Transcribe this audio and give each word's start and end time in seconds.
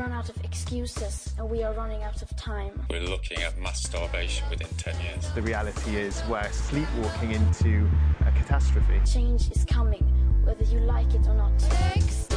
run 0.00 0.12
out 0.12 0.30
of 0.30 0.44
excuses 0.44 1.34
and 1.36 1.50
we 1.50 1.62
are 1.62 1.74
running 1.74 2.02
out 2.02 2.22
of 2.22 2.34
time. 2.34 2.72
We're 2.88 3.02
looking 3.02 3.42
at 3.42 3.58
mass 3.60 3.82
starvation 3.82 4.48
within 4.48 4.68
10 4.78 4.94
years. 5.02 5.30
The 5.34 5.42
reality 5.42 5.94
is 5.94 6.22
we're 6.26 6.50
sleepwalking 6.50 7.32
into 7.32 7.86
a 8.20 8.32
catastrophe. 8.32 8.98
Change 9.04 9.50
is 9.50 9.62
coming, 9.66 10.02
whether 10.42 10.64
you 10.64 10.80
like 10.80 11.12
it 11.12 11.26
or 11.26 11.34
not. 11.34 11.52
Extinction, 11.54 12.29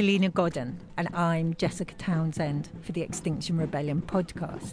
Salena 0.00 0.30
Godden, 0.30 0.78
and 0.96 1.08
I'm 1.14 1.52
Jessica 1.52 1.92
Townsend 1.96 2.70
for 2.80 2.92
the 2.92 3.02
Extinction 3.02 3.58
Rebellion 3.58 4.00
podcast. 4.00 4.72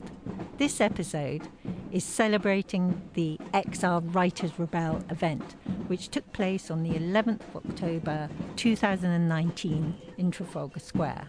This 0.58 0.80
episode 0.80 1.50
is 1.92 2.06
celebrating 2.06 3.02
the 3.14 3.38
XR 3.54 4.16
Writers 4.16 4.58
Rebel 4.58 5.04
event, 5.10 5.58
which 5.88 6.08
took 6.08 6.32
place 6.32 6.72
on 6.72 6.82
the 6.82 6.92
11th 6.92 7.42
of 7.42 7.70
October 7.70 8.30
2019 8.56 9.96
in 10.18 10.32
Trafalgar 10.32 10.80
Square. 10.80 11.28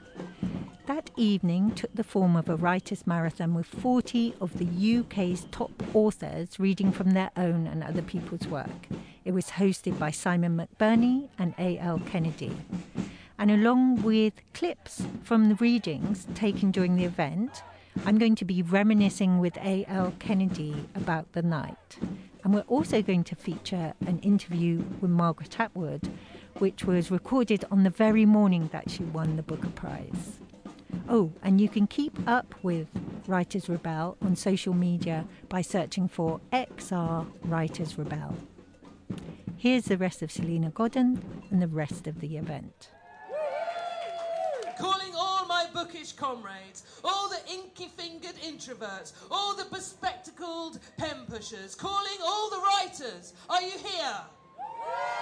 That 0.86 1.10
evening 1.16 1.72
took 1.72 1.92
the 1.92 2.04
form 2.04 2.36
of 2.36 2.48
a 2.48 2.54
writers' 2.54 3.04
marathon 3.04 3.52
with 3.52 3.66
40 3.66 4.36
of 4.40 4.58
the 4.58 5.00
UK's 5.00 5.48
top 5.50 5.72
authors 5.92 6.60
reading 6.60 6.92
from 6.92 7.14
their 7.14 7.32
own 7.36 7.66
and 7.66 7.82
other 7.82 8.02
people's 8.02 8.46
work. 8.46 8.86
It 9.24 9.32
was 9.32 9.46
hosted 9.46 9.98
by 9.98 10.12
Simon 10.12 10.56
McBurney 10.56 11.30
and 11.36 11.52
A.L. 11.58 12.00
Kennedy 12.06 12.56
and 13.38 13.50
along 13.50 14.02
with 14.02 14.34
clips 14.52 15.02
from 15.22 15.48
the 15.48 15.54
readings 15.56 16.26
taken 16.34 16.70
during 16.70 16.96
the 16.96 17.04
event, 17.04 17.62
I'm 18.04 18.18
going 18.18 18.34
to 18.36 18.44
be 18.44 18.62
reminiscing 18.62 19.38
with 19.38 19.56
A.L. 19.58 20.14
Kennedy 20.18 20.88
about 20.94 21.32
the 21.32 21.42
night. 21.42 21.98
And 22.44 22.54
we're 22.54 22.60
also 22.62 23.02
going 23.02 23.24
to 23.24 23.36
feature 23.36 23.94
an 24.06 24.18
interview 24.20 24.84
with 25.00 25.10
Margaret 25.10 25.58
Atwood, 25.60 26.08
which 26.58 26.84
was 26.84 27.10
recorded 27.10 27.64
on 27.70 27.84
the 27.84 27.90
very 27.90 28.24
morning 28.24 28.70
that 28.72 28.90
she 28.90 29.04
won 29.04 29.36
the 29.36 29.42
Booker 29.42 29.70
Prize. 29.70 30.38
Oh, 31.08 31.32
and 31.42 31.60
you 31.60 31.68
can 31.68 31.86
keep 31.86 32.16
up 32.26 32.54
with 32.62 32.88
Writers 33.26 33.68
Rebel 33.68 34.16
on 34.22 34.36
social 34.36 34.74
media 34.74 35.26
by 35.48 35.62
searching 35.62 36.08
for 36.08 36.40
XR 36.52 37.26
Writers 37.44 37.98
Rebel. 37.98 38.36
Here's 39.56 39.86
the 39.86 39.98
rest 39.98 40.22
of 40.22 40.30
Salena 40.30 40.70
Godden 40.70 41.42
and 41.50 41.60
the 41.60 41.68
rest 41.68 42.06
of 42.06 42.20
the 42.20 42.36
event. 42.36 42.90
Calling 44.78 45.12
all 45.16 45.44
my 45.46 45.66
bookish 45.74 46.12
comrades, 46.12 46.84
all 47.02 47.28
the 47.28 47.40
inky 47.52 47.88
fingered 47.88 48.36
introverts, 48.36 49.12
all 49.30 49.56
the 49.56 49.64
bespectacled 49.64 50.78
pen 50.96 51.26
pushers, 51.28 51.74
calling 51.74 52.18
all 52.24 52.48
the 52.50 52.60
writers. 52.60 53.32
Are 53.50 53.62
you 53.62 53.72
here? 53.72 54.20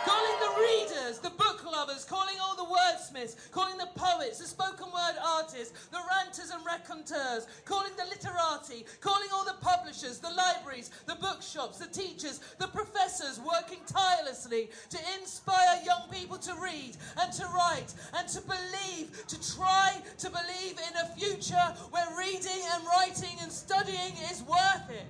Calling 0.04 0.38
the 0.40 0.60
readers, 0.60 1.18
the 1.18 1.30
book 1.30 1.64
lovers, 1.64 2.04
calling 2.04 2.36
all 2.40 2.56
the 2.56 2.62
wordsmiths, 2.62 3.50
calling 3.50 3.76
the 3.76 3.88
poets, 3.96 4.38
the 4.38 4.46
spoken 4.46 4.86
word 4.86 5.16
artists, 5.22 5.88
the 5.88 5.98
ranters 6.10 6.50
and 6.50 6.64
raconteurs, 6.64 7.46
calling 7.64 7.92
the 7.96 8.04
literati, 8.04 8.86
calling 9.00 9.28
all 9.34 9.44
the 9.44 9.56
publishers, 9.60 10.18
the 10.18 10.30
libraries, 10.30 10.90
the 11.06 11.16
bookshops, 11.16 11.78
the 11.78 11.86
teachers, 11.86 12.40
the 12.58 12.68
professors 12.68 13.40
working 13.40 13.80
tirelessly 13.86 14.70
to 14.90 14.98
inspire 15.18 15.82
young 15.84 16.08
people 16.10 16.38
to 16.38 16.54
read 16.54 16.96
and 17.20 17.32
to 17.32 17.44
write 17.46 17.92
and 18.16 18.28
to 18.28 18.40
believe, 18.42 19.26
to 19.26 19.54
try 19.54 19.96
to 20.18 20.30
believe 20.30 20.78
in 20.78 20.96
a 21.02 21.06
future 21.16 21.74
where 21.90 22.06
reading 22.16 22.62
and 22.74 22.84
writing 22.86 23.36
and 23.42 23.50
studying 23.50 24.14
is 24.30 24.42
worth 24.42 24.90
it. 24.90 25.06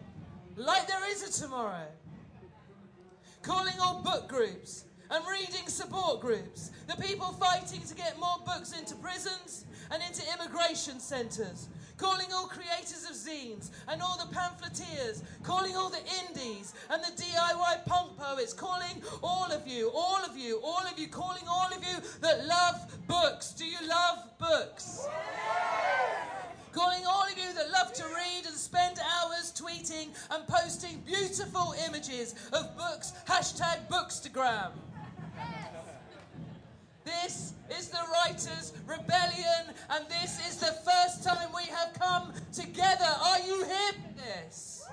Like 0.56 0.88
there 0.88 1.11
is 1.11 1.23
a 1.23 1.43
tomorrow 1.43 1.87
calling 3.47 3.79
all 3.81 4.03
book 4.03 4.29
groups 4.29 4.87
and 5.09 5.25
reading 5.31 5.69
support 5.69 6.21
groups, 6.21 6.73
the 6.89 7.01
people 7.01 7.33
fighting 7.34 7.81
to 7.83 7.95
get 7.95 8.19
more 8.19 8.39
books 8.45 8.77
into 8.77 8.97
prisons 8.97 9.65
and 9.93 10.03
into 10.03 10.21
immigration 10.34 10.99
centres, 10.99 11.69
calling 11.97 12.27
all 12.35 12.49
creators 12.49 13.05
of 13.09 13.15
zines 13.15 13.71
and 13.87 14.03
all 14.03 14.19
the 14.19 14.35
pamphleteers, 14.35 15.23
calling 15.45 15.77
all 15.77 15.89
the 15.89 16.03
indies 16.27 16.75
and 16.91 17.01
the 17.05 17.23
DIY 17.23 17.87
punk 17.87 18.19
poets, 18.19 18.53
calling 18.53 19.01
all 19.23 19.47
of 19.53 19.65
you, 19.69 19.93
all 19.95 20.25
of 20.25 20.37
you, 20.37 20.61
all 20.65 20.85
of 20.85 20.99
you, 20.99 21.06
calling 21.06 21.45
all 21.49 21.69
of 21.69 21.85
you 21.85 21.97
that 22.23 22.45
love 22.47 22.99
books. 23.06 23.53
Do 23.53 23.65
you 23.65 23.79
love 23.89 24.37
books? 24.41 25.06
Calling 26.76 27.06
all 27.06 27.22
of 27.22 27.38
you 27.38 27.54
that 27.54 27.70
love 27.70 27.91
to 27.94 28.04
read 28.04 28.44
and 28.44 28.54
spend 28.54 28.98
hours 28.98 29.50
tweeting 29.50 30.09
and 30.31 30.47
posting 30.47 31.03
beautiful 31.06 31.75
images 31.88 32.34
of 32.53 32.76
books, 32.76 33.14
hashtag 33.26 33.78
bookstagram. 33.88 34.72
This 37.03 37.54
is 37.70 37.88
the 37.88 38.00
Writers' 38.12 38.75
Rebellion, 38.87 39.72
and 39.88 40.04
this 40.09 40.38
is 40.47 40.56
the 40.56 40.76
first 40.84 41.25
time 41.25 41.48
we 41.56 41.62
have 41.62 41.94
come 41.98 42.34
together. 42.53 43.08
Are 43.25 43.41
you 43.41 43.64
here 43.64 43.93
for 43.93 44.22
this? 44.22 44.87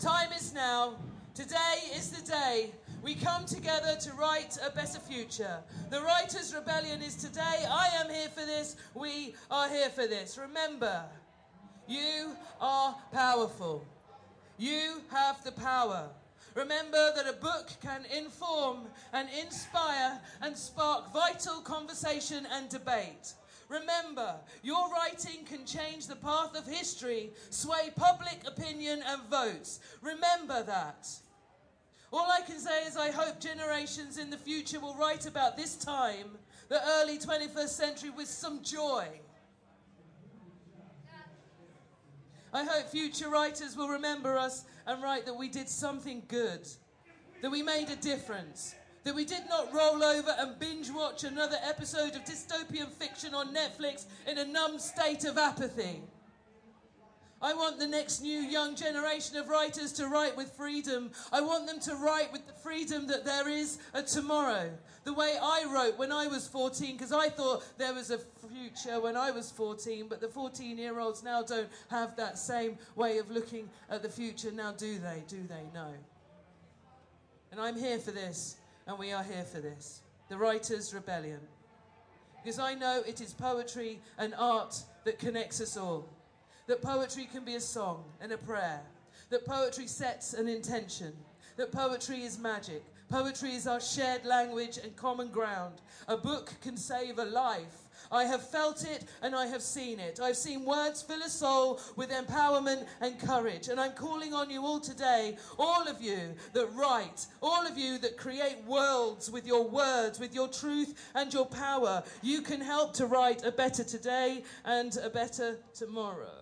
Time 0.00 0.32
is 0.32 0.52
now. 0.52 0.96
Today 1.34 1.78
is 1.94 2.10
the 2.10 2.28
day 2.28 2.72
we 3.02 3.14
come 3.14 3.44
together 3.44 3.96
to 4.00 4.12
write 4.12 4.56
a 4.64 4.70
better 4.70 5.00
future. 5.00 5.58
The 5.90 6.00
Writers' 6.00 6.54
Rebellion 6.54 7.02
is 7.02 7.16
today. 7.16 7.64
I 7.68 7.88
am 8.00 8.08
here 8.08 8.28
for 8.28 8.46
this. 8.46 8.76
We 8.94 9.34
are 9.50 9.68
here 9.68 9.90
for 9.90 10.06
this. 10.06 10.38
Remember, 10.38 11.02
you 11.88 12.36
are 12.60 12.94
powerful. 13.12 13.84
You 14.56 15.00
have 15.10 15.42
the 15.42 15.52
power. 15.52 16.08
Remember 16.54 17.12
that 17.16 17.26
a 17.26 17.32
book 17.32 17.70
can 17.80 18.04
inform 18.16 18.80
and 19.12 19.28
inspire 19.42 20.20
and 20.40 20.56
spark 20.56 21.12
vital 21.12 21.60
conversation 21.60 22.46
and 22.52 22.68
debate. 22.68 23.34
Remember, 23.68 24.34
your 24.62 24.90
writing 24.90 25.44
can 25.46 25.64
change 25.64 26.06
the 26.06 26.16
path 26.16 26.56
of 26.56 26.66
history, 26.66 27.30
sway 27.48 27.90
public 27.96 28.46
opinion 28.46 29.02
and 29.06 29.22
votes. 29.30 29.80
Remember 30.02 30.62
that. 30.62 31.08
All 32.12 32.30
I 32.30 32.42
can 32.42 32.58
say 32.58 32.84
is 32.84 32.96
I 32.96 33.10
hope 33.10 33.40
generations 33.40 34.18
in 34.18 34.28
the 34.28 34.36
future 34.36 34.78
will 34.78 34.94
write 34.94 35.26
about 35.26 35.56
this 35.56 35.76
time, 35.76 36.26
the 36.68 36.78
early 37.00 37.18
21st 37.18 37.68
century, 37.68 38.10
with 38.10 38.28
some 38.28 38.62
joy. 38.62 39.06
I 42.52 42.64
hope 42.64 42.90
future 42.90 43.30
writers 43.30 43.78
will 43.78 43.88
remember 43.88 44.36
us 44.36 44.64
and 44.86 45.02
write 45.02 45.24
that 45.24 45.34
we 45.34 45.48
did 45.48 45.70
something 45.70 46.22
good, 46.28 46.68
that 47.40 47.50
we 47.50 47.62
made 47.62 47.88
a 47.88 47.96
difference, 47.96 48.74
that 49.04 49.14
we 49.14 49.24
did 49.24 49.44
not 49.48 49.72
roll 49.72 50.04
over 50.04 50.36
and 50.38 50.58
binge 50.58 50.90
watch 50.90 51.24
another 51.24 51.56
episode 51.64 52.14
of 52.14 52.24
dystopian 52.24 52.90
fiction 52.90 53.32
on 53.32 53.54
Netflix 53.54 54.04
in 54.26 54.36
a 54.36 54.44
numb 54.44 54.78
state 54.78 55.24
of 55.24 55.38
apathy. 55.38 56.02
I 57.42 57.54
want 57.54 57.80
the 57.80 57.88
next 57.88 58.22
new 58.22 58.38
young 58.38 58.76
generation 58.76 59.36
of 59.36 59.48
writers 59.48 59.92
to 59.94 60.06
write 60.06 60.36
with 60.36 60.52
freedom. 60.52 61.10
I 61.32 61.40
want 61.40 61.66
them 61.66 61.80
to 61.80 61.96
write 61.96 62.32
with 62.32 62.46
the 62.46 62.52
freedom 62.52 63.08
that 63.08 63.24
there 63.24 63.48
is 63.48 63.78
a 63.94 64.02
tomorrow. 64.02 64.70
The 65.02 65.12
way 65.12 65.36
I 65.42 65.64
wrote 65.64 65.98
when 65.98 66.12
I 66.12 66.28
was 66.28 66.46
14, 66.46 66.96
because 66.96 67.10
I 67.10 67.28
thought 67.28 67.64
there 67.78 67.92
was 67.92 68.12
a 68.12 68.18
future 68.48 69.00
when 69.00 69.16
I 69.16 69.32
was 69.32 69.50
14, 69.50 70.06
but 70.08 70.20
the 70.20 70.28
14 70.28 70.78
year 70.78 71.00
olds 71.00 71.24
now 71.24 71.42
don't 71.42 71.68
have 71.90 72.14
that 72.14 72.38
same 72.38 72.78
way 72.94 73.18
of 73.18 73.28
looking 73.28 73.68
at 73.90 74.04
the 74.04 74.08
future 74.08 74.52
now, 74.52 74.70
do 74.70 75.00
they? 75.00 75.24
Do 75.26 75.42
they? 75.48 75.64
No. 75.74 75.88
And 77.50 77.60
I'm 77.60 77.76
here 77.76 77.98
for 77.98 78.12
this, 78.12 78.56
and 78.86 78.96
we 78.96 79.10
are 79.10 79.24
here 79.24 79.44
for 79.44 79.60
this. 79.60 80.02
The 80.28 80.36
Writers' 80.36 80.94
Rebellion. 80.94 81.40
Because 82.42 82.60
I 82.60 82.74
know 82.74 83.02
it 83.04 83.20
is 83.20 83.34
poetry 83.34 84.00
and 84.16 84.32
art 84.38 84.76
that 85.04 85.18
connects 85.18 85.60
us 85.60 85.76
all. 85.76 86.08
That 86.72 86.80
poetry 86.80 87.28
can 87.30 87.44
be 87.44 87.56
a 87.56 87.60
song 87.60 88.02
and 88.18 88.32
a 88.32 88.38
prayer. 88.38 88.80
That 89.28 89.44
poetry 89.44 89.86
sets 89.86 90.32
an 90.32 90.48
intention. 90.48 91.12
That 91.58 91.70
poetry 91.70 92.22
is 92.22 92.38
magic. 92.38 92.82
Poetry 93.10 93.50
is 93.50 93.66
our 93.66 93.78
shared 93.78 94.24
language 94.24 94.78
and 94.82 94.96
common 94.96 95.28
ground. 95.28 95.82
A 96.08 96.16
book 96.16 96.50
can 96.62 96.78
save 96.78 97.18
a 97.18 97.26
life. 97.26 97.76
I 98.10 98.24
have 98.24 98.48
felt 98.48 98.86
it 98.86 99.04
and 99.20 99.34
I 99.34 99.48
have 99.48 99.60
seen 99.60 100.00
it. 100.00 100.18
I've 100.18 100.38
seen 100.38 100.64
words 100.64 101.02
fill 101.02 101.20
a 101.20 101.28
soul 101.28 101.78
with 101.96 102.08
empowerment 102.08 102.86
and 103.02 103.20
courage. 103.20 103.68
And 103.68 103.78
I'm 103.78 103.92
calling 103.92 104.32
on 104.32 104.48
you 104.48 104.64
all 104.64 104.80
today, 104.80 105.36
all 105.58 105.86
of 105.86 106.00
you 106.00 106.34
that 106.54 106.72
write, 106.72 107.26
all 107.42 107.66
of 107.66 107.76
you 107.76 107.98
that 107.98 108.16
create 108.16 108.64
worlds 108.66 109.30
with 109.30 109.46
your 109.46 109.68
words, 109.68 110.18
with 110.18 110.34
your 110.34 110.48
truth 110.48 111.10
and 111.14 111.34
your 111.34 111.44
power. 111.44 112.02
You 112.22 112.40
can 112.40 112.62
help 112.62 112.94
to 112.94 113.04
write 113.04 113.44
a 113.44 113.52
better 113.52 113.84
today 113.84 114.42
and 114.64 114.96
a 114.96 115.10
better 115.10 115.58
tomorrow. 115.74 116.41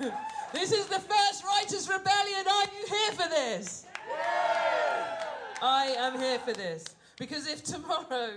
This 0.52 0.72
is 0.72 0.86
the 0.86 0.98
first 0.98 1.44
Writers' 1.44 1.88
Rebellion. 1.88 2.44
Are 2.48 2.64
you 2.64 2.86
here 2.88 3.12
for 3.12 3.28
this? 3.28 3.86
I 5.62 5.94
am 5.98 6.18
here 6.18 6.38
for 6.40 6.52
this. 6.52 6.84
Because 7.18 7.46
if 7.46 7.62
tomorrow 7.62 8.30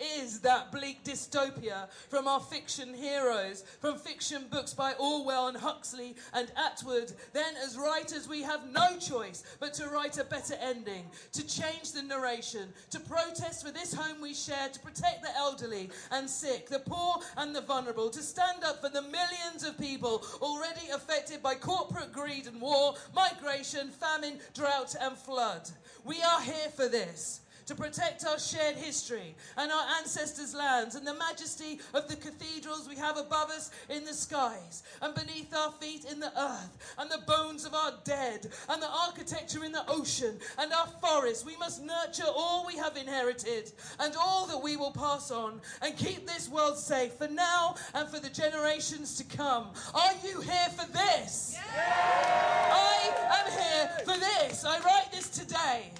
is 0.00 0.40
that 0.40 0.72
bleak 0.72 1.04
dystopia 1.04 1.88
from 2.08 2.28
our 2.28 2.40
fiction 2.40 2.92
heroes, 2.94 3.64
from 3.80 3.98
fiction 3.98 4.44
books 4.50 4.74
by 4.74 4.92
Orwell 4.98 5.48
and 5.48 5.56
Huxley 5.56 6.16
and 6.34 6.50
Atwood, 6.56 7.12
then 7.32 7.54
as 7.64 7.76
writers 7.76 8.28
we 8.28 8.42
have 8.42 8.70
no 8.72 8.96
choice 8.98 9.44
but 9.60 9.74
to 9.74 9.88
write 9.88 10.18
a 10.18 10.24
better 10.24 10.54
ending, 10.60 11.06
to 11.32 11.46
change 11.46 11.92
the 11.92 12.02
narration, 12.02 12.68
to 12.90 13.00
protest 13.00 13.64
for 13.64 13.72
this 13.72 13.94
home 13.94 14.20
we 14.20 14.34
share, 14.34 14.68
to 14.72 14.80
protect 14.80 15.22
the 15.22 15.36
elderly 15.36 15.90
and 16.12 16.28
sick, 16.28 16.68
the 16.68 16.78
poor 16.80 17.16
and 17.36 17.54
the 17.54 17.60
vulnerable, 17.60 18.10
to 18.10 18.22
stand 18.22 18.64
up 18.64 18.80
for 18.80 18.88
the 18.88 19.02
millions 19.02 19.64
of 19.64 19.78
people 19.78 20.24
already 20.40 20.88
affected 20.94 21.42
by 21.42 21.54
corporate 21.54 22.12
greed 22.12 22.46
and 22.46 22.60
war, 22.60 22.94
migration, 23.14 23.88
famine, 23.88 24.38
drought, 24.54 24.94
and 25.00 25.16
flood. 25.16 25.68
We 26.04 26.22
are 26.22 26.40
here 26.40 26.70
for 26.74 26.88
this 26.88 27.40
to 27.66 27.74
protect 27.74 28.24
our 28.24 28.38
shared 28.38 28.76
history 28.76 29.34
and 29.56 29.70
our 29.70 29.84
ancestors' 29.98 30.54
lands 30.54 30.94
and 30.94 31.06
the 31.06 31.14
majesty 31.14 31.80
of 31.94 32.08
the 32.08 32.16
cathedrals 32.16 32.88
we 32.88 32.96
have 32.96 33.16
above 33.16 33.50
us 33.50 33.70
in 33.90 34.04
the 34.04 34.14
skies 34.14 34.84
and 35.02 35.14
beneath 35.14 35.54
our 35.54 35.72
feet 35.72 36.04
in 36.10 36.20
the 36.20 36.32
earth 36.40 36.94
and 36.98 37.10
the 37.10 37.22
bones 37.26 37.64
of 37.64 37.74
our 37.74 37.92
dead 38.04 38.48
and 38.68 38.80
the 38.80 38.90
architecture 39.06 39.64
in 39.64 39.72
the 39.72 39.84
ocean 39.88 40.38
and 40.58 40.72
our 40.72 40.86
forests. 41.02 41.44
We 41.44 41.56
must 41.56 41.82
nurture 41.82 42.30
all 42.34 42.64
we 42.66 42.76
have 42.76 42.96
inherited 42.96 43.72
and 43.98 44.14
all 44.16 44.46
that 44.46 44.62
we 44.62 44.76
will 44.76 44.92
pass 44.92 45.30
on 45.30 45.60
and 45.82 45.96
keep 45.96 46.26
this 46.26 46.48
world 46.48 46.78
safe 46.78 47.14
for 47.14 47.28
now 47.28 47.74
and 47.94 48.08
for 48.08 48.20
the 48.20 48.30
generations 48.30 49.16
to 49.16 49.24
come. 49.24 49.68
Are 49.92 50.12
you 50.24 50.40
here 50.40 50.68
for 50.76 50.90
this? 50.92 51.58
I 51.76 53.10
am 53.40 53.50
here 53.50 53.90
for 54.04 54.20
this. 54.20 54.64
I 54.64 54.78
write 54.80 55.10
this 55.10 55.28
today. 55.28 55.90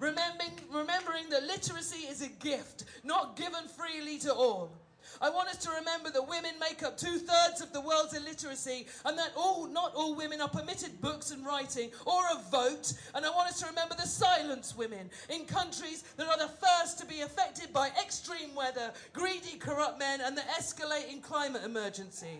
Remembering, 0.00 0.52
remembering 0.72 1.28
that 1.28 1.44
literacy 1.44 2.06
is 2.06 2.22
a 2.22 2.28
gift, 2.28 2.84
not 3.04 3.36
given 3.36 3.68
freely 3.76 4.18
to 4.20 4.32
all. 4.32 4.72
I 5.20 5.28
want 5.28 5.48
us 5.50 5.58
to 5.58 5.70
remember 5.70 6.10
that 6.10 6.26
women 6.26 6.52
make 6.58 6.82
up 6.82 6.96
two 6.96 7.18
thirds 7.18 7.60
of 7.60 7.74
the 7.74 7.80
world's 7.82 8.16
illiteracy 8.16 8.86
and 9.04 9.18
that 9.18 9.32
all, 9.36 9.66
not 9.66 9.92
all 9.94 10.14
women 10.14 10.40
are 10.40 10.48
permitted 10.48 11.00
books 11.02 11.30
and 11.30 11.44
writing 11.44 11.90
or 12.06 12.22
a 12.32 12.50
vote. 12.50 12.94
And 13.14 13.26
I 13.26 13.30
want 13.30 13.50
us 13.50 13.60
to 13.60 13.66
remember 13.66 13.94
the 13.94 14.06
silenced 14.06 14.78
women 14.78 15.10
in 15.28 15.44
countries 15.44 16.04
that 16.16 16.26
are 16.26 16.38
the 16.38 16.48
first 16.48 16.98
to 17.00 17.06
be 17.06 17.20
affected 17.20 17.70
by 17.72 17.88
extreme 18.02 18.54
weather, 18.54 18.92
greedy, 19.12 19.58
corrupt 19.58 19.98
men, 19.98 20.20
and 20.22 20.34
the 20.36 20.42
escalating 20.58 21.22
climate 21.22 21.62
emergency. 21.64 22.38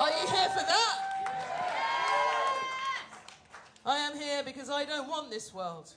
Are 0.00 0.10
you 0.10 0.26
here 0.26 0.48
for 0.48 0.64
that? 0.66 1.11
I 3.84 3.98
am 3.98 4.16
here 4.16 4.42
because 4.44 4.70
I 4.70 4.84
don't 4.84 5.08
want 5.08 5.30
this 5.30 5.52
world 5.52 5.92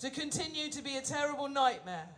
to 0.00 0.10
continue 0.10 0.68
to 0.70 0.82
be 0.82 0.96
a 0.96 1.00
terrible 1.00 1.48
nightmare. 1.48 2.08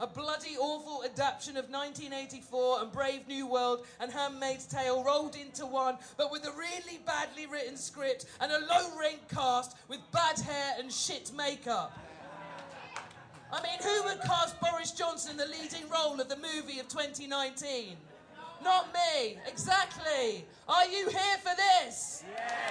A 0.00 0.06
bloody, 0.08 0.56
awful 0.58 1.04
adaptation 1.04 1.56
of 1.56 1.70
1984 1.70 2.80
and 2.82 2.90
Brave 2.90 3.28
New 3.28 3.46
World 3.46 3.86
and 4.00 4.10
Handmaid's 4.10 4.66
Tale 4.66 5.04
rolled 5.04 5.36
into 5.36 5.64
one, 5.64 5.96
but 6.16 6.32
with 6.32 6.44
a 6.44 6.50
really 6.58 6.98
badly 7.06 7.46
written 7.46 7.76
script 7.76 8.26
and 8.40 8.50
a 8.50 8.58
low 8.58 8.98
ranked 8.98 9.28
cast 9.28 9.76
with 9.88 10.00
bad 10.10 10.40
hair 10.40 10.74
and 10.80 10.92
shit 10.92 11.30
makeup. 11.36 11.96
I 13.52 13.62
mean, 13.62 13.78
who 13.80 14.08
would 14.08 14.20
cast 14.22 14.60
Boris 14.60 14.90
Johnson 14.90 15.32
in 15.32 15.36
the 15.36 15.46
leading 15.46 15.88
role 15.88 16.20
of 16.20 16.28
the 16.28 16.36
movie 16.36 16.80
of 16.80 16.88
2019? 16.88 17.96
Not 18.64 18.88
me. 18.92 19.38
Exactly. 19.46 20.44
Are 20.68 20.86
you 20.86 21.08
here 21.08 21.38
for 21.40 21.54
this? 21.54 22.24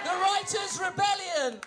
The 0.04 0.10
Writers' 0.10 0.82
Rebellion. 0.82 1.62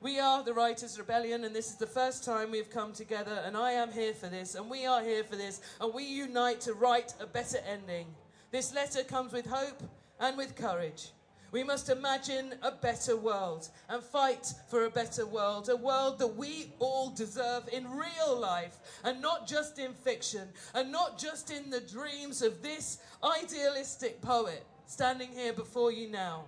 We 0.00 0.20
are 0.20 0.44
the 0.44 0.52
Writers' 0.52 0.98
Rebellion, 0.98 1.44
and 1.44 1.56
this 1.56 1.70
is 1.70 1.76
the 1.76 1.86
first 1.86 2.22
time 2.22 2.50
we've 2.50 2.68
come 2.68 2.92
together, 2.92 3.42
and 3.46 3.56
I 3.56 3.72
am 3.72 3.90
here 3.90 4.12
for 4.12 4.26
this, 4.26 4.54
and 4.54 4.68
we 4.68 4.84
are 4.84 5.02
here 5.02 5.24
for 5.24 5.36
this, 5.36 5.62
and 5.80 5.94
we 5.94 6.04
unite 6.04 6.60
to 6.62 6.74
write 6.74 7.14
a 7.18 7.26
better 7.26 7.58
ending. 7.66 8.06
This 8.50 8.74
letter 8.74 9.02
comes 9.04 9.32
with 9.32 9.46
hope 9.46 9.82
and 10.20 10.36
with 10.36 10.54
courage. 10.54 11.12
We 11.50 11.64
must 11.64 11.88
imagine 11.88 12.56
a 12.60 12.72
better 12.72 13.16
world 13.16 13.70
and 13.88 14.02
fight 14.02 14.52
for 14.68 14.84
a 14.84 14.90
better 14.90 15.24
world, 15.24 15.70
a 15.70 15.76
world 15.76 16.18
that 16.18 16.36
we 16.36 16.72
all 16.78 17.08
deserve 17.08 17.66
in 17.72 17.90
real 17.90 18.38
life 18.38 18.76
and 19.02 19.22
not 19.22 19.46
just 19.46 19.78
in 19.78 19.94
fiction 19.94 20.48
and 20.74 20.92
not 20.92 21.18
just 21.18 21.50
in 21.50 21.70
the 21.70 21.80
dreams 21.80 22.42
of 22.42 22.62
this 22.62 22.98
idealistic 23.24 24.20
poet 24.20 24.66
standing 24.86 25.30
here 25.32 25.54
before 25.54 25.90
you 25.90 26.10
now. 26.10 26.44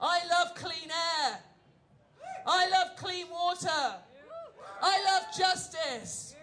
I 0.00 0.20
love 0.28 0.54
clean 0.54 0.90
air. 1.24 1.38
I 2.46 2.68
love 2.70 2.96
clean 2.96 3.26
water. 3.30 3.94
I 4.80 5.04
love 5.04 5.24
justice. 5.36 6.36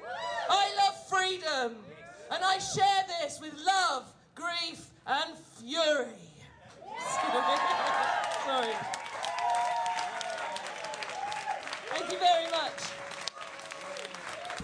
I 0.49 0.69
love 0.77 1.07
freedom. 1.07 1.77
And 2.31 2.43
I 2.43 2.57
share 2.57 3.03
this 3.21 3.39
with 3.39 3.53
love, 3.65 4.11
grief, 4.35 4.89
and 5.07 5.37
fury. 5.59 6.07
Sorry. 8.45 8.73
Thank 11.89 12.11
you 12.11 12.19
very 12.19 12.51
much. 12.51 12.93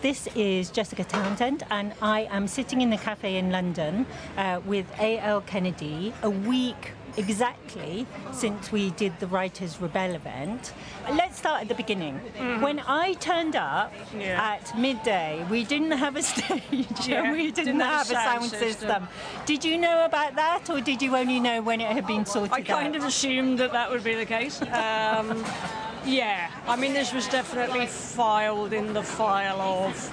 This 0.02 0.28
is 0.36 0.72
Jessica 0.72 1.04
Townsend, 1.04 1.64
and 1.70 1.94
I 2.02 2.22
am 2.32 2.48
sitting 2.48 2.82
in 2.82 2.90
the 2.90 2.98
cafe 2.98 3.38
in 3.38 3.52
London 3.52 4.06
uh, 4.38 4.62
with 4.66 4.86
A.L. 5.00 5.42
Kennedy 5.42 6.14
a 6.24 6.30
week 6.30 6.94
exactly 7.18 8.06
since 8.32 8.72
we 8.72 8.92
did 8.92 9.20
the 9.20 9.28
Writers 9.28 9.80
Rebel 9.82 10.16
event. 10.16 10.74
Let's 11.12 11.38
start 11.38 11.62
at 11.62 11.68
the 11.68 11.76
beginning. 11.76 12.16
When 12.62 12.80
I 12.80 13.14
turned 13.14 13.56
up 13.56 13.94
Mm-hmm. 13.94 14.22
Yeah. 14.22 14.42
at 14.56 14.78
midday, 14.78 15.46
we 15.50 15.64
didn't 15.64 15.92
have 15.92 16.16
a 16.16 16.22
stage 16.34 17.08
Yeah, 17.08 17.24
and 17.24 17.32
we 17.38 17.52
didn't, 17.52 17.66
didn't 17.66 17.80
have 17.82 18.08
have, 18.08 18.12
a 18.12 18.14
a 18.14 18.24
sound 18.24 18.42
sound 18.46 18.52
system. 18.52 18.90
system. 18.90 19.08
Did 19.46 19.64
you 19.66 19.78
know 19.78 20.06
about 20.06 20.36
that, 20.36 20.70
or 20.70 20.82
did 20.82 21.02
you 21.02 21.16
only 21.16 21.40
know 21.40 21.62
when 21.62 21.80
it 21.82 21.92
had 21.92 22.06
been 22.08 22.26
sorted 22.26 22.52
out? 22.54 22.60
I 22.60 22.62
kind 22.62 22.96
out? 22.96 23.02
of 23.02 23.08
assumed 23.08 23.60
that 23.60 23.72
that 23.74 23.90
would 23.92 24.04
be 24.04 24.16
the 24.16 24.26
case. 24.26 24.62
Um, 24.62 25.44
yeah, 26.06 26.50
I 26.68 26.76
mean, 26.76 26.94
this 26.94 27.14
was 27.14 27.28
definitely 27.28 27.86
filed 27.88 28.74
in 28.74 28.94
the 28.94 29.04
file 29.04 29.62
of 29.62 30.12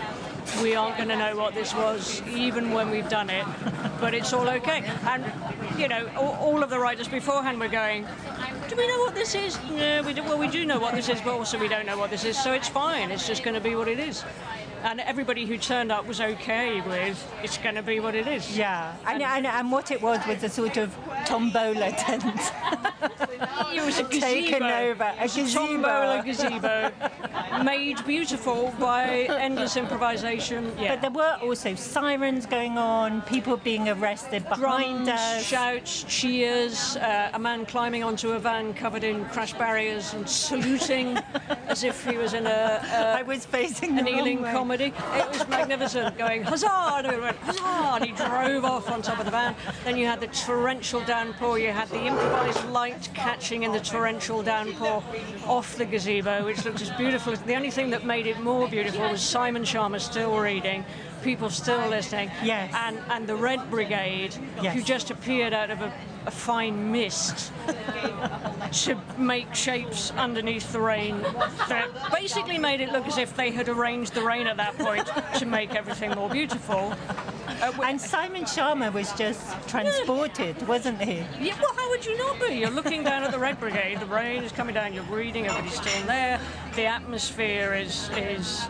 we 0.63 0.75
aren't 0.75 0.97
going 0.97 1.09
to 1.09 1.17
know 1.17 1.37
what 1.37 1.55
this 1.55 1.75
was 1.75 2.23
even 2.29 2.73
when 2.73 2.91
we've 2.91 3.09
done 3.09 3.31
it, 3.31 3.45
but 4.01 4.15
it's 4.15 4.33
all 4.33 4.49
okay. 4.49 4.85
And, 5.07 5.25
you 5.79 5.89
know, 5.89 6.09
all, 6.17 6.63
of 6.63 6.71
the 6.71 6.79
writers 6.79 7.09
beforehand 7.09 7.61
were 7.61 7.69
going, 7.69 8.07
do 8.69 8.77
we 8.77 8.87
know 8.89 8.99
what 9.01 9.15
this 9.15 9.35
is? 9.35 9.59
No, 9.71 10.03
we 10.03 10.13
do, 10.13 10.23
well, 10.23 10.39
we 10.39 10.49
do 10.49 10.65
know 10.65 10.79
what 10.79 10.95
this 10.95 11.09
is, 11.09 11.21
but 11.21 11.35
also 11.35 11.59
we 11.59 11.69
don't 11.69 11.87
know 11.87 11.99
what 11.99 12.11
this 12.11 12.25
is, 12.25 12.37
so 12.43 12.53
it's 12.53 12.69
fine. 12.69 13.11
It's 13.11 13.27
just 13.27 13.43
going 13.43 13.55
to 13.55 13.61
be 13.61 13.75
what 13.75 13.89
it 13.89 13.99
is. 13.99 14.25
And 14.87 15.01
everybody 15.01 15.47
who 15.47 15.59
turned 15.59 15.91
up 15.91 16.07
was 16.07 16.21
okay 16.21 16.81
with 16.83 17.19
it's 17.43 17.59
going 17.59 17.75
to 17.75 17.83
be 17.83 17.99
what 17.99 18.15
it 18.15 18.29
is. 18.29 18.57
Yeah, 18.57 18.95
and, 19.05 19.21
and, 19.21 19.45
and 19.45 19.73
what 19.73 19.91
it 19.91 20.01
was 20.01 20.25
was 20.29 20.45
a 20.45 20.49
sort 20.49 20.77
of 20.77 20.97
tombola 21.27 21.91
tent. 21.91 22.23
It 23.75 23.85
was 23.85 23.99
a 23.99 24.05
gazebo. 24.05 24.21
Taken 24.21 24.63
over, 24.63 25.15
a 25.19 25.29
gazebo. 25.29 25.67
tombola 25.67 26.23
gazebo, 26.25 26.93
made 27.65 28.05
beautiful 28.07 28.73
by 28.79 29.27
endless 29.29 29.77
improvisation. 29.77 30.73
Yeah. 30.79 30.95
But 30.95 31.03
there 31.03 31.11
were 31.11 31.37
also 31.43 31.75
sirens 31.75 32.47
going 32.47 32.79
on, 32.79 33.23
people 33.23 33.57
being 33.59 33.89
arrested 33.89 34.45
behind 34.49 35.07
Drums, 35.07 35.09
us. 35.09 35.45
shouts, 35.45 36.05
cheers, 36.05 36.97
uh, 36.97 37.31
a 37.35 37.39
man 37.39 37.67
climbing 37.67 38.03
onto 38.03 38.31
a 38.33 38.39
van 38.39 38.73
covered 38.73 39.05
in 39.05 39.25
crash 39.27 39.53
barriers 39.55 40.15
and 40.15 40.29
saluting 40.29 41.19
as 41.67 41.85
if 41.85 42.07
he 42.09 42.17
was 42.17 42.33
in 42.35 42.47
a, 42.47 42.81
I 43.19 43.23
was 43.23 43.45
facing 43.45 43.99
a, 43.99 44.03
the 44.03 44.09
an 44.11 44.19
Ealing 44.19 44.43
wrong 44.43 44.69
way. 44.69 44.76
Comedy. 44.77 44.95
It 45.19 45.31
was 45.31 45.49
magnificent, 45.49 46.19
going 46.19 46.43
huzzah, 46.43 46.69
and 46.69 47.07
everyone 47.07 47.29
went 47.29 47.39
huzzah, 47.39 47.95
and 47.95 48.05
he 48.05 48.13
drove 48.13 48.65
off 48.65 48.91
on 48.91 49.01
top 49.01 49.19
of 49.19 49.25
the 49.25 49.31
van. 49.31 49.55
Then 49.85 49.97
you 49.97 50.07
had 50.07 50.21
the 50.21 50.27
torrential 50.27 51.01
downpour, 51.01 51.59
you 51.59 51.73
had 51.73 51.89
the 51.89 52.05
improvised 52.05 52.69
light 52.69 53.09
catching 53.15 53.63
in 53.63 53.73
the 53.73 53.81
torrential 53.81 54.43
downpour 54.43 55.03
off 55.47 55.77
the 55.77 55.87
gazebo, 55.87 56.45
which 56.45 56.65
looked 56.65 56.83
as 56.83 56.91
beautiful. 56.91 57.33
as 57.33 57.41
The 57.43 57.55
only 57.55 57.71
thing 57.71 57.91
that 57.91 58.05
made 58.05 58.27
it 58.27 58.39
more 58.41 58.69
beautiful 58.69 59.09
was 59.09 59.23
Simon 59.23 59.63
Schama 59.63 59.99
still 59.99 60.39
reading, 60.39 60.85
people 61.27 61.51
still 61.51 61.89
listening, 61.89 62.31
Yes. 62.45 62.73
and, 62.73 62.99
and 63.11 63.27
the 63.27 63.35
Red 63.35 63.69
Brigade, 63.69 64.35
Yes. 64.63 64.75
who 64.75 64.83
just 64.83 65.11
appeared 65.11 65.53
out 65.53 65.71
of 65.71 65.81
a, 65.83 65.93
a 66.27 66.31
fine 66.31 66.93
mist 66.93 67.53
to 68.85 68.97
make 69.19 69.53
shapes 69.53 70.13
underneath 70.13 70.71
the 70.73 70.79
rain 70.81 71.21
that 71.69 71.89
basically 72.13 72.59
made 72.59 72.81
it 72.81 72.93
look 72.93 73.07
as 73.09 73.19
if 73.19 73.37
they 73.37 73.51
had 73.51 73.69
arranged 73.69 74.15
the 74.15 74.23
rain 74.23 74.47
at 74.47 74.57
that 74.57 74.79
point 74.79 75.05
to 75.39 75.47
make 75.47 75.75
everything 75.75 76.13
more 76.13 76.31
beautiful. 76.31 76.95
Uh, 77.61 77.73
And 77.85 78.01
Simon 78.01 78.45
Schama 78.45 78.93
was 78.93 79.13
just 79.15 79.43
transported, 79.69 80.55
wasn't 80.69 81.01
he? 81.03 81.25
yeah, 81.41 81.59
well, 81.61 81.75
how 81.75 81.89
would 81.91 82.07
you 82.07 82.17
not 82.19 82.39
be? 82.41 82.55
You're 82.55 82.71
looking 82.71 83.03
down 83.03 83.25
at 83.25 83.33
the 83.33 83.39
Red 83.39 83.59
Brigade, 83.59 83.99
the 83.99 84.07
rain 84.07 84.45
is 84.45 84.53
coming 84.53 84.75
down, 84.75 84.95
you're 84.95 85.03
reading, 85.05 85.47
everybody's 85.47 85.75
still 85.81 86.07
there, 86.07 86.41
the 86.77 86.87
atmosphere 86.87 87.75
is 87.75 88.09
is 88.17 88.69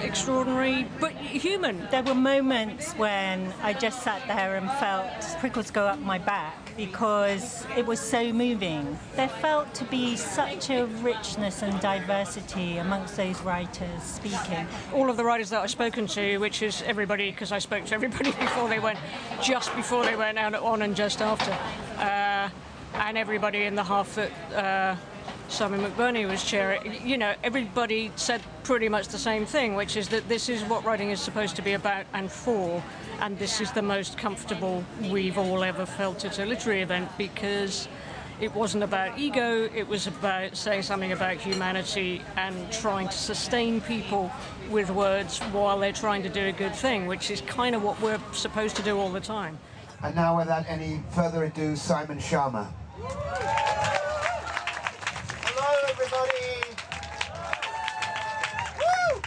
extraordinary, 0.00 0.86
but 1.00 1.12
human. 1.12 1.86
There 1.90 2.02
were 2.02 2.14
moments 2.14 2.92
when 2.92 3.52
I 3.62 3.72
just 3.72 4.02
sat 4.02 4.26
there 4.26 4.56
and 4.56 4.70
felt 4.72 5.10
prickles 5.40 5.70
go 5.70 5.86
up 5.86 5.98
my 6.00 6.18
back 6.18 6.62
because 6.76 7.66
it 7.76 7.86
was 7.86 8.00
so 8.00 8.32
moving. 8.32 8.98
There 9.16 9.28
felt 9.28 9.72
to 9.74 9.84
be 9.84 10.16
such 10.16 10.70
a 10.70 10.86
richness 10.86 11.62
and 11.62 11.78
diversity 11.80 12.78
amongst 12.78 13.16
those 13.16 13.40
writers 13.42 14.02
speaking. 14.02 14.66
all 14.92 15.10
of 15.10 15.16
the 15.16 15.24
writers 15.24 15.50
that 15.50 15.60
I've 15.60 15.70
spoken 15.70 16.06
to, 16.08 16.38
which 16.38 16.62
is 16.62 16.82
everybody, 16.82 17.30
because 17.30 17.52
I 17.52 17.58
spoke 17.58 17.84
to 17.86 17.94
everybody 17.94 18.32
before 18.40 18.68
they 18.68 18.78
went, 18.78 18.98
just 19.42 19.74
before 19.76 20.04
they 20.04 20.16
went 20.16 20.38
out 20.38 20.54
on 20.54 20.82
and 20.82 20.96
just 20.96 21.20
after, 21.20 21.52
uh, 21.98 22.48
and 22.94 23.18
everybody 23.18 23.62
in 23.62 23.74
the 23.74 23.84
half 23.84 24.14
that 24.14 24.30
uh, 24.54 24.96
Simon 25.52 25.82
McBurney 25.82 26.26
was 26.26 26.42
chairing, 26.42 27.06
you 27.06 27.18
know, 27.18 27.34
everybody 27.44 28.10
said 28.16 28.40
pretty 28.64 28.88
much 28.88 29.08
the 29.08 29.18
same 29.18 29.44
thing, 29.44 29.74
which 29.74 29.98
is 29.98 30.08
that 30.08 30.26
this 30.26 30.48
is 30.48 30.62
what 30.64 30.82
writing 30.82 31.10
is 31.10 31.20
supposed 31.20 31.56
to 31.56 31.62
be 31.62 31.74
about 31.74 32.06
and 32.14 32.32
for, 32.32 32.82
and 33.20 33.38
this 33.38 33.60
is 33.60 33.70
the 33.72 33.82
most 33.82 34.16
comfortable 34.16 34.82
we've 35.10 35.36
all 35.36 35.62
ever 35.62 35.84
felt 35.84 36.24
at 36.24 36.38
a 36.38 36.46
literary 36.46 36.80
event 36.80 37.06
because 37.18 37.86
it 38.40 38.52
wasn't 38.54 38.82
about 38.82 39.18
ego, 39.18 39.68
it 39.74 39.86
was 39.86 40.06
about 40.06 40.56
saying 40.56 40.82
something 40.82 41.12
about 41.12 41.36
humanity 41.36 42.22
and 42.38 42.72
trying 42.72 43.08
to 43.08 43.16
sustain 43.16 43.82
people 43.82 44.32
with 44.70 44.90
words 44.90 45.38
while 45.52 45.78
they're 45.78 45.92
trying 45.92 46.22
to 46.22 46.30
do 46.30 46.46
a 46.46 46.52
good 46.52 46.74
thing, 46.74 47.06
which 47.06 47.30
is 47.30 47.42
kind 47.42 47.74
of 47.74 47.82
what 47.82 48.00
we're 48.00 48.18
supposed 48.32 48.74
to 48.76 48.82
do 48.82 48.98
all 48.98 49.10
the 49.10 49.20
time. 49.20 49.58
And 50.02 50.14
now, 50.14 50.38
without 50.38 50.64
any 50.66 51.02
further 51.10 51.44
ado, 51.44 51.76
Simon 51.76 52.16
Schama. 52.16 52.72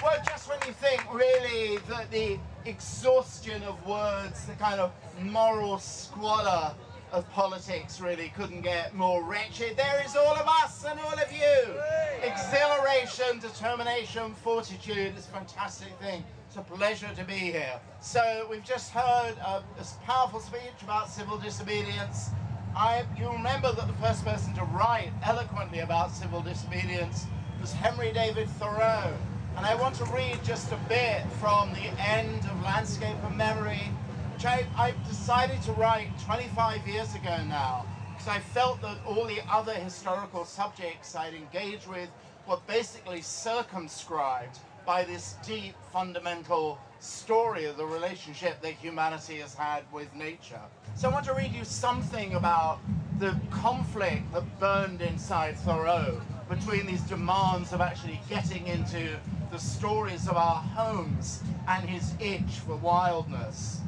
Well, 0.05 0.21
just 0.23 0.47
when 0.47 0.59
you 0.67 0.73
think, 0.73 1.03
really, 1.11 1.79
that 1.89 2.11
the 2.11 2.37
exhaustion 2.65 3.63
of 3.63 3.83
words, 3.87 4.45
the 4.45 4.53
kind 4.53 4.79
of 4.79 4.93
moral 5.19 5.79
squalor 5.79 6.75
of 7.11 7.27
politics 7.31 7.99
really 7.99 8.31
couldn't 8.35 8.61
get 8.61 8.93
more 8.93 9.23
wretched, 9.23 9.75
there 9.75 10.03
is 10.05 10.15
all 10.15 10.35
of 10.35 10.47
us 10.47 10.85
and 10.87 10.99
all 10.99 11.13
of 11.13 11.31
you. 11.33 11.73
Exhilaration, 12.21 13.39
determination, 13.39 14.35
fortitude. 14.35 15.13
It's 15.17 15.25
a 15.25 15.31
fantastic 15.31 15.91
thing. 15.99 16.23
It's 16.45 16.57
a 16.57 16.61
pleasure 16.61 17.09
to 17.15 17.23
be 17.23 17.33
here. 17.33 17.79
So 17.99 18.45
we've 18.47 18.63
just 18.63 18.91
heard 18.91 19.33
a, 19.43 19.63
a 19.79 19.85
powerful 20.05 20.39
speech 20.39 20.83
about 20.83 21.09
civil 21.09 21.39
disobedience. 21.39 22.29
I, 22.77 23.05
you 23.17 23.27
remember 23.31 23.71
that 23.71 23.87
the 23.87 23.93
first 23.93 24.23
person 24.23 24.53
to 24.53 24.65
write 24.65 25.09
eloquently 25.23 25.79
about 25.79 26.11
civil 26.11 26.41
disobedience 26.41 27.25
was 27.59 27.73
Henry 27.73 28.13
David 28.13 28.47
Thoreau. 28.51 29.11
And 29.57 29.65
I 29.65 29.73
want 29.75 29.95
to 29.95 30.05
read 30.05 30.39
just 30.43 30.73
a 30.73 30.79
bit 30.89 31.23
from 31.39 31.71
the 31.73 31.87
end 32.01 32.43
of 32.45 32.61
Landscape 32.61 33.15
of 33.23 33.35
Memory, 33.37 33.89
which 34.33 34.45
I, 34.45 34.65
I 34.75 34.93
decided 35.07 35.61
to 35.63 35.71
write 35.73 36.09
25 36.25 36.85
years 36.85 37.15
ago 37.15 37.37
now, 37.47 37.85
because 38.11 38.27
I 38.27 38.39
felt 38.39 38.81
that 38.81 38.97
all 39.05 39.25
the 39.25 39.39
other 39.49 39.73
historical 39.73 40.43
subjects 40.43 41.15
I'd 41.15 41.33
engaged 41.33 41.87
with 41.87 42.09
were 42.47 42.59
basically 42.67 43.21
circumscribed 43.21 44.59
by 44.85 45.05
this 45.05 45.35
deep, 45.45 45.73
fundamental 45.91 46.77
story 46.99 47.63
of 47.63 47.77
the 47.77 47.85
relationship 47.85 48.61
that 48.61 48.73
humanity 48.73 49.37
has 49.37 49.55
had 49.55 49.83
with 49.93 50.13
nature. 50.13 50.61
So 50.95 51.09
I 51.09 51.13
want 51.13 51.25
to 51.27 51.33
read 51.33 51.53
you 51.53 51.63
something 51.63 52.33
about 52.33 52.79
the 53.19 53.39
conflict 53.51 54.33
that 54.33 54.59
burned 54.59 55.01
inside 55.01 55.57
Thoreau 55.59 56.21
between 56.49 56.85
these 56.85 57.01
demands 57.01 57.73
of 57.73 57.81
actually 57.81 58.21
getting 58.29 58.67
into 58.67 59.17
the 59.51 59.57
stories 59.57 60.27
of 60.27 60.37
our 60.37 60.61
homes 60.61 61.41
and 61.67 61.89
his 61.89 62.13
itch 62.19 62.59
for 62.65 62.75
wildness. 62.75 63.81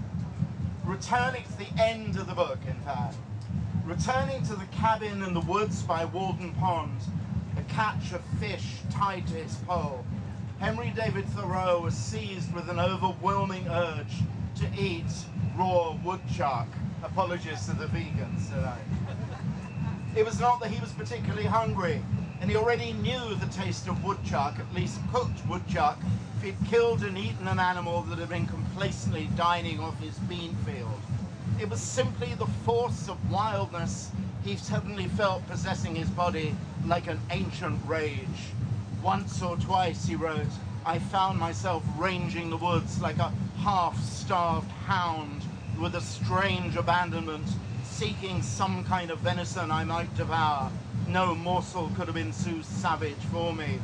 Returning 0.83 1.43
to 1.43 1.57
the 1.57 1.81
end 1.81 2.17
of 2.17 2.27
the 2.27 2.33
book, 2.33 2.59
in 2.67 2.79
fact. 2.81 3.15
Returning 3.85 4.41
to 4.43 4.55
the 4.55 4.65
cabin 4.67 5.21
in 5.23 5.33
the 5.33 5.41
woods 5.41 5.83
by 5.83 6.05
Walden 6.05 6.53
Pond, 6.53 6.99
a 7.57 7.61
catch 7.73 8.11
of 8.11 8.21
fish 8.39 8.79
tied 8.89 9.27
to 9.27 9.33
his 9.35 9.55
pole, 9.67 10.05
Henry 10.59 10.91
David 10.95 11.25
Thoreau 11.29 11.81
was 11.81 11.93
seized 11.93 12.53
with 12.53 12.69
an 12.69 12.79
overwhelming 12.79 13.67
urge 13.67 14.21
to 14.55 14.67
eat 14.77 15.05
raw 15.55 15.95
woodchuck. 16.03 16.67
Apologies 17.03 17.65
to 17.67 17.73
the 17.73 17.85
vegans 17.85 18.49
tonight. 18.49 18.81
It 20.15 20.25
was 20.25 20.39
not 20.39 20.59
that 20.61 20.71
he 20.71 20.81
was 20.81 20.91
particularly 20.93 21.45
hungry, 21.45 22.01
and 22.41 22.49
he 22.49 22.55
already 22.55 22.93
knew 22.93 23.35
the 23.35 23.47
taste 23.47 23.87
of 23.87 24.03
woodchuck, 24.03 24.59
at 24.59 24.73
least 24.73 24.99
cooked 25.11 25.45
woodchuck, 25.47 25.97
if 26.37 26.43
he'd 26.43 26.67
killed 26.69 27.03
and 27.03 27.17
eaten 27.17 27.47
an 27.47 27.59
animal 27.59 28.01
that 28.03 28.19
had 28.19 28.29
been 28.29 28.45
complacently 28.45 29.29
dining 29.35 29.79
off 29.79 29.99
his 29.99 30.17
bean 30.19 30.55
field. 30.65 30.99
It 31.59 31.69
was 31.69 31.81
simply 31.81 32.33
the 32.35 32.45
force 32.45 33.09
of 33.09 33.31
wildness 33.31 34.11
he 34.43 34.55
suddenly 34.55 35.07
felt 35.07 35.47
possessing 35.47 35.95
his 35.95 36.09
body 36.09 36.55
like 36.85 37.07
an 37.07 37.19
ancient 37.31 37.79
rage. 37.87 38.53
Once 39.01 39.41
or 39.41 39.57
twice, 39.57 40.05
he 40.05 40.15
wrote, 40.15 40.45
I 40.85 40.99
found 40.99 41.39
myself 41.39 41.83
ranging 41.97 42.49
the 42.49 42.57
woods 42.57 43.01
like 43.01 43.17
a 43.17 43.33
half-starved 43.59 44.71
hound 44.85 45.41
with 45.79 45.95
a 45.95 46.01
strange 46.01 46.75
abandonment, 46.75 47.47
seeking 47.97 48.43
some 48.43 48.83
kind 48.83 49.09
of 49.09 49.17
venison 49.21 49.71
I 49.71 49.83
might 49.83 50.15
devour. 50.15 50.71
No 51.07 51.33
morsel 51.33 51.89
could 51.95 52.05
have 52.05 52.13
been 52.13 52.31
too 52.31 52.61
savage 52.61 53.17
for 53.31 53.55
me. 53.55 53.79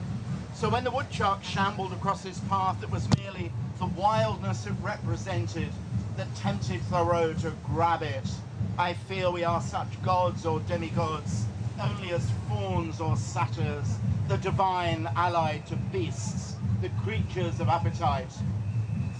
So 0.53 0.69
when 0.69 0.83
the 0.83 0.91
woodchuck 0.91 1.43
shambled 1.43 1.93
across 1.93 2.21
his 2.21 2.39
path, 2.41 2.83
it 2.83 2.91
was 2.91 3.09
merely 3.17 3.51
the 3.79 3.87
wildness 3.87 4.67
it 4.67 4.73
represented 4.83 5.69
that 6.15 6.27
tempted 6.35 6.79
Thoreau 6.91 7.33
to 7.41 7.53
grab 7.65 8.03
it. 8.03 8.29
I 8.77 8.93
fear 8.93 9.31
we 9.31 9.43
are 9.43 9.61
such 9.61 9.99
gods 10.03 10.45
or 10.45 10.59
demigods, 10.59 11.45
only 11.81 12.11
as 12.11 12.29
fauns 12.47 13.01
or 13.01 13.17
satyrs, 13.17 13.97
the 14.27 14.37
divine 14.37 15.09
allied 15.15 15.65
to 15.67 15.75
beasts, 15.91 16.55
the 16.83 16.89
creatures 17.03 17.59
of 17.59 17.67
appetite. 17.67 18.31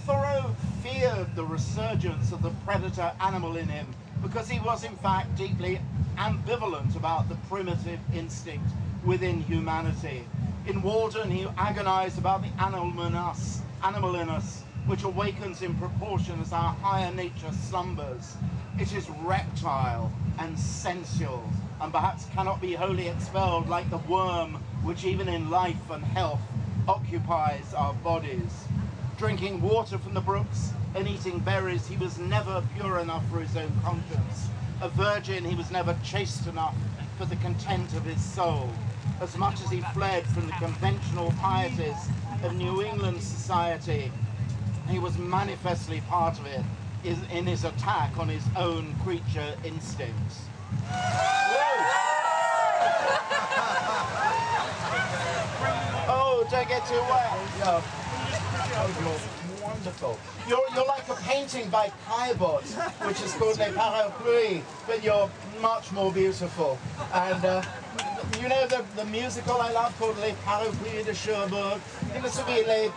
Thoreau 0.06 0.54
feared 0.84 1.34
the 1.34 1.44
resurgence 1.44 2.30
of 2.30 2.42
the 2.42 2.52
predator 2.64 3.10
animal 3.20 3.56
in 3.56 3.66
him 3.66 3.88
because 4.24 4.48
he 4.48 4.58
was 4.60 4.84
in 4.84 4.96
fact 4.96 5.36
deeply 5.36 5.78
ambivalent 6.16 6.96
about 6.96 7.28
the 7.28 7.34
primitive 7.48 8.00
instinct 8.14 8.66
within 9.04 9.40
humanity. 9.42 10.24
In 10.66 10.80
Walden, 10.80 11.30
he 11.30 11.46
agonized 11.58 12.18
about 12.18 12.42
the 12.42 12.48
animal 12.62 13.04
in 13.04 13.14
us, 13.14 13.60
animal 13.82 14.16
in 14.16 14.30
us, 14.30 14.62
which 14.86 15.02
awakens 15.02 15.60
in 15.60 15.74
proportion 15.74 16.40
as 16.40 16.54
our 16.54 16.72
higher 16.72 17.12
nature 17.12 17.52
slumbers. 17.68 18.34
It 18.80 18.94
is 18.94 19.10
reptile 19.10 20.10
and 20.38 20.58
sensual, 20.58 21.46
and 21.82 21.92
perhaps 21.92 22.24
cannot 22.34 22.62
be 22.62 22.72
wholly 22.72 23.08
expelled 23.08 23.68
like 23.68 23.90
the 23.90 23.98
worm 23.98 24.54
which 24.82 25.04
even 25.04 25.28
in 25.28 25.50
life 25.50 25.90
and 25.90 26.02
health 26.02 26.40
occupies 26.88 27.74
our 27.74 27.92
bodies. 27.92 28.64
Drinking 29.18 29.60
water 29.60 29.98
from 29.98 30.14
the 30.14 30.20
brooks 30.20 30.72
and 30.94 31.08
eating 31.08 31.40
berries, 31.40 31.86
he 31.86 31.96
was 31.96 32.18
never 32.18 32.62
pure 32.76 32.98
enough 32.98 33.28
for 33.30 33.40
his 33.40 33.56
own 33.56 33.72
conscience. 33.82 34.48
A 34.80 34.88
virgin, 34.88 35.44
he 35.44 35.54
was 35.54 35.70
never 35.70 35.96
chaste 36.04 36.46
enough 36.46 36.74
for 37.18 37.24
the 37.24 37.36
content 37.36 37.92
of 37.94 38.04
his 38.04 38.22
soul. 38.22 38.70
As 39.20 39.36
much 39.36 39.60
as 39.62 39.70
he 39.70 39.80
fled 39.92 40.26
from 40.26 40.46
the 40.46 40.52
conventional 40.52 41.32
pieties 41.40 41.96
of 42.42 42.54
New 42.54 42.82
England 42.82 43.22
society, 43.22 44.10
he 44.88 44.98
was 44.98 45.18
manifestly 45.18 46.00
part 46.08 46.38
of 46.38 46.46
it 46.46 46.62
in 47.04 47.46
his 47.46 47.64
attack 47.64 48.16
on 48.18 48.28
his 48.28 48.44
own 48.56 48.94
creature 49.02 49.54
instincts. 49.64 50.46
oh, 56.08 56.46
don't 56.50 56.68
get 56.68 56.86
too 56.86 56.94
wet. 56.94 57.32
Yeah. 57.58 57.82
Wonderful. 59.84 60.18
You're, 60.48 60.62
you're 60.74 60.86
like 60.86 61.06
a 61.10 61.14
painting 61.14 61.68
by 61.68 61.92
Caillebotte, 62.08 62.64
which 63.06 63.20
is 63.20 63.34
called 63.34 63.58
Les 63.58 63.70
Parapluies, 63.70 64.62
but 64.86 65.04
you're 65.04 65.30
much 65.60 65.92
more 65.92 66.10
beautiful. 66.10 66.78
And 67.12 67.44
uh, 67.44 67.62
you 68.40 68.48
know 68.48 68.66
the, 68.66 68.82
the 68.96 69.04
musical 69.04 69.60
I 69.60 69.72
love 69.72 69.94
called 69.98 70.16
Les 70.18 70.32
Parapluies 70.46 71.04
de 71.04 71.14
Cherbourg? 71.14 71.74
I 71.74 71.78
think 71.78 72.24
this 72.24 72.36
would 72.38 72.46
be 72.46 72.64
Les 72.66 72.90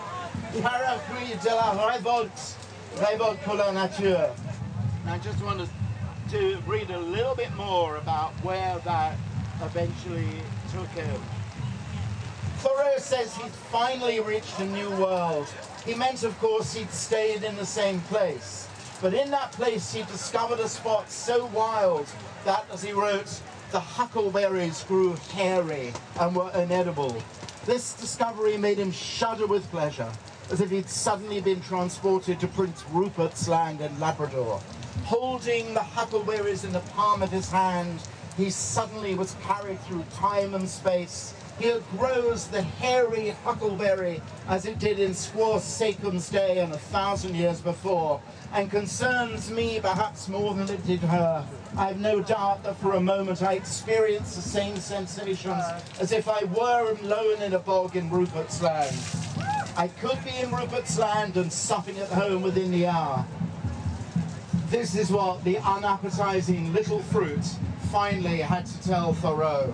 Parapluies 0.62 1.44
de 1.44 1.50
la 1.50 1.74
Révolte, 1.74 2.56
Révolte 2.96 3.40
pour 3.42 3.56
la 3.56 3.72
Nature. 3.72 4.34
And 5.04 5.10
I 5.10 5.18
just 5.18 5.44
wanted 5.44 5.70
to 6.32 6.58
read 6.68 6.90
a 6.90 7.00
little 7.00 7.36
bit 7.36 7.54
more 7.56 7.98
about 7.98 8.32
where 8.44 8.80
that 8.86 9.18
eventually 9.62 10.42
took 10.72 10.88
him. 10.90 11.22
Thoreau 12.60 12.98
says 12.98 13.36
he'd 13.36 13.52
finally 13.52 14.22
reached 14.22 14.58
a 14.60 14.66
new 14.66 14.90
world. 14.92 15.48
He 15.88 15.96
meant, 15.96 16.24
of 16.24 16.38
course, 16.40 16.74
he'd 16.74 16.92
stayed 16.92 17.44
in 17.44 17.56
the 17.56 17.66
same 17.66 18.02
place. 18.02 18.68
But 19.02 19.14
in 19.14 19.32
that 19.32 19.54
place, 19.54 19.94
he 19.94 20.04
discovered 20.04 20.60
a 20.60 20.68
spot 20.68 21.10
so 21.10 21.46
wild 21.46 22.06
that, 22.44 22.66
as 22.74 22.84
he 22.84 22.92
wrote, 22.92 23.40
the 23.72 23.80
huckleberries 23.80 24.84
grew 24.84 25.16
hairy 25.34 25.94
and 26.20 26.36
were 26.36 26.52
inedible. 26.52 27.16
This 27.66 27.94
discovery 27.94 28.58
made 28.58 28.80
him 28.80 28.92
shudder 28.92 29.48
with 29.48 29.72
pleasure, 29.72 30.12
as 30.52 30.60
if 30.60 30.72
he'd 30.72 30.90
suddenly 30.90 31.40
been 31.40 31.62
transported 31.62 32.42
to 32.42 32.48
Prince 32.48 32.84
Rupert's 32.92 33.48
land 33.48 33.80
in 33.80 33.98
Labrador. 33.98 34.60
Holding 35.06 35.74
the 35.74 35.84
huckleberries 35.84 36.66
in 36.66 36.74
the 36.74 36.82
palm 36.82 37.22
of 37.24 37.32
his 37.32 37.50
hand, 37.50 38.02
he 38.36 38.50
suddenly 38.50 39.16
was 39.16 39.38
carried 39.42 39.80
through 39.84 40.04
time 40.14 40.54
and 40.54 40.68
space. 40.68 41.34
Here 41.60 41.82
grows 41.98 42.48
the 42.48 42.62
hairy 42.62 43.30
huckleberry 43.44 44.22
as 44.48 44.68
it 44.68 44.78
did 44.78 45.00
in 45.00 45.12
Squaw 45.12 45.60
Sachem's 45.60 46.30
day 46.30 46.60
and 46.60 46.72
a 46.72 46.78
thousand 46.78 47.36
years 47.36 47.62
before, 47.62 48.22
and 48.54 48.70
concerns 48.70 49.50
me 49.50 49.80
perhaps 49.80 50.28
more 50.28 50.54
than 50.54 50.70
it 50.70 50.86
did 50.86 51.00
her. 51.00 51.44
I 51.76 51.88
have 51.88 52.00
no 52.00 52.22
doubt 52.22 52.64
that 52.64 52.78
for 52.78 52.94
a 52.94 53.00
moment 53.00 53.42
I 53.42 53.54
experienced 53.54 54.36
the 54.36 54.42
same 54.42 54.78
sensations 54.78 55.64
as 56.00 56.12
if 56.12 56.30
I 56.30 56.44
were 56.44 56.96
alone 57.02 57.42
in 57.42 57.54
a 57.54 57.60
bog 57.60 57.96
in 57.96 58.12
Rupert's 58.12 58.62
land. 58.62 58.96
I 59.76 59.88
could 59.88 60.24
be 60.24 60.38
in 60.38 60.52
Rupert's 60.52 61.00
land 61.00 61.38
and 61.38 61.52
supping 61.52 61.98
at 61.98 62.10
home 62.10 62.44
within 62.44 62.70
the 62.70 62.86
hour. 62.86 63.26
This 64.70 64.96
is 64.96 65.12
what 65.12 65.44
the 65.44 65.58
unappetizing 65.58 66.72
little 66.72 67.02
fruit 67.02 67.46
finally 67.88 68.38
had 68.38 68.66
to 68.66 68.84
tell 68.84 69.14
Thoreau. 69.14 69.74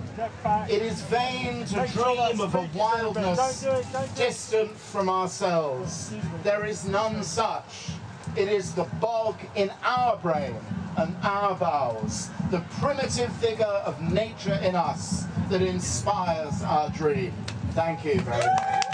It 0.68 0.82
is 0.82 1.00
vain 1.02 1.64
to 1.66 1.86
dream 1.88 2.40
of 2.40 2.54
a 2.54 2.68
wildness 2.74 3.66
distant 4.14 4.70
from 4.70 5.08
ourselves. 5.08 6.14
There 6.42 6.64
is 6.64 6.86
none 6.86 7.22
such. 7.22 7.90
It 8.36 8.48
is 8.48 8.74
the 8.74 8.84
bog 9.00 9.36
in 9.56 9.70
our 9.82 10.16
brain 10.16 10.54
and 10.96 11.16
our 11.22 11.56
bowels, 11.56 12.30
the 12.50 12.60
primitive 12.80 13.30
vigor 13.32 13.64
of 13.64 14.00
nature 14.00 14.60
in 14.62 14.76
us 14.76 15.24
that 15.48 15.62
inspires 15.62 16.62
our 16.62 16.90
dream. 16.90 17.32
Thank 17.72 18.04
you 18.04 18.20
very 18.20 18.38
much. 18.38 18.84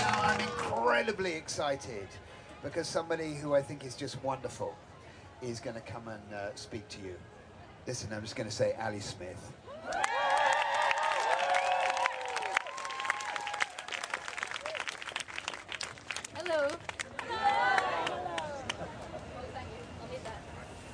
Now 0.00 0.20
I'm 0.22 0.40
incredibly 0.40 1.32
excited 1.32 2.08
because 2.62 2.86
somebody 2.86 3.34
who 3.34 3.54
I 3.54 3.62
think 3.62 3.86
is 3.86 3.94
just 3.94 4.22
wonderful 4.22 4.74
is 5.42 5.60
going 5.60 5.74
to 5.74 5.82
come 5.82 6.08
and 6.08 6.34
uh, 6.34 6.54
speak 6.54 6.86
to 6.88 7.00
you. 7.00 7.14
Listen, 7.86 8.12
I'm 8.12 8.22
just 8.22 8.36
going 8.36 8.48
to 8.48 8.54
say 8.54 8.74
Ali 8.80 9.00
Smith. 9.00 9.52
Hello. 16.34 16.68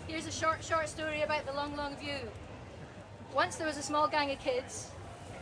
Here's 0.07 0.27
a 0.27 0.31
short, 0.31 0.63
short 0.63 0.89
story 0.89 1.23
about 1.23 1.45
the 1.47 1.53
long, 1.53 1.77
long 1.77 1.97
view. 1.97 2.19
Once 3.35 3.57
there 3.57 3.67
was 3.67 3.77
a 3.77 3.83
small 3.83 4.09
gang 4.09 4.31
of 4.31 4.39
kids, 4.39 4.91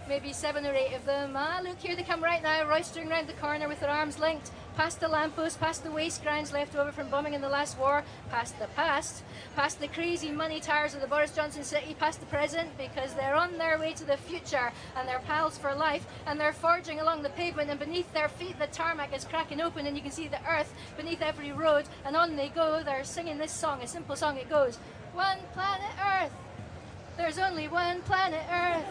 maybe 0.08 0.32
seven 0.32 0.66
or 0.66 0.73
eight 0.73 0.94
of 0.94 1.04
them. 1.04 1.34
Ah, 1.37 1.61
look, 1.62 1.78
here 1.78 1.94
they 1.94 2.02
come 2.02 2.23
right 2.23 2.42
now, 2.42 2.64
roistering 2.66 3.08
round 3.08 3.28
the 3.28 3.34
corner 3.34 3.68
with 3.68 3.80
their 3.80 3.90
arms 3.90 4.18
linked, 4.18 4.50
past 4.76 5.00
the 5.00 5.09
lamppost, 5.09 5.61
past 5.61 5.85
the 5.85 5.90
waste 5.90 6.23
grounds 6.23 6.52
left 6.52 6.76
over 6.76 6.93
from 6.93 7.09
bombing 7.09 7.35
in 7.35 7.40
the 7.40 7.49
last 7.49 7.78
war, 7.78 8.04
past 8.31 8.59
the 8.59 8.66
past, 8.69 9.23
past 9.57 9.81
the 9.81 9.88
crazy 9.88 10.31
money 10.31 10.61
towers 10.61 10.95
of 10.95 11.00
the 11.00 11.07
Boris 11.07 11.35
Johnson 11.35 11.64
city, 11.64 11.95
past 11.99 12.21
the 12.21 12.26
present, 12.26 12.69
because 12.76 13.14
they're 13.14 13.35
on 13.35 13.57
their 13.57 13.78
way 13.78 13.93
to 13.95 14.04
the 14.04 14.16
future 14.16 14.73
and 14.97 15.09
they're 15.09 15.21
pals 15.21 15.57
for 15.57 15.75
life 15.75 16.07
and 16.26 16.38
they're 16.38 16.52
forging 16.52 17.00
along 17.00 17.23
the 17.23 17.31
pavement 17.31 17.71
and 17.71 17.81
beneath 17.81 18.12
their 18.12 18.28
feet 18.28 18.59
the 18.59 18.66
tarmac 18.69 19.16
is 19.16 19.25
cracking 19.25 19.61
open 19.61 19.87
and 19.87 19.97
you 19.97 20.02
can 20.02 20.12
see 20.12 20.28
the 20.28 20.45
earth 20.49 20.73
beneath 20.97 21.23
every 21.23 21.52
road 21.52 21.87
and 22.04 22.16
on 22.16 22.37
they 22.37 22.49
go. 22.49 22.83
They're 22.85 23.04
singing 23.04 23.38
this 23.38 23.52
song, 23.52 23.83
a 23.83 23.87
simple 23.87 24.16
song. 24.16 24.37
It 24.37 24.50
goes, 24.50 24.78
One 25.12 25.38
planet 25.52 25.90
Earth. 26.00 26.33
There's 27.17 27.39
only 27.39 27.69
one 27.69 28.02
planet 28.02 28.45
Earth. 28.50 28.84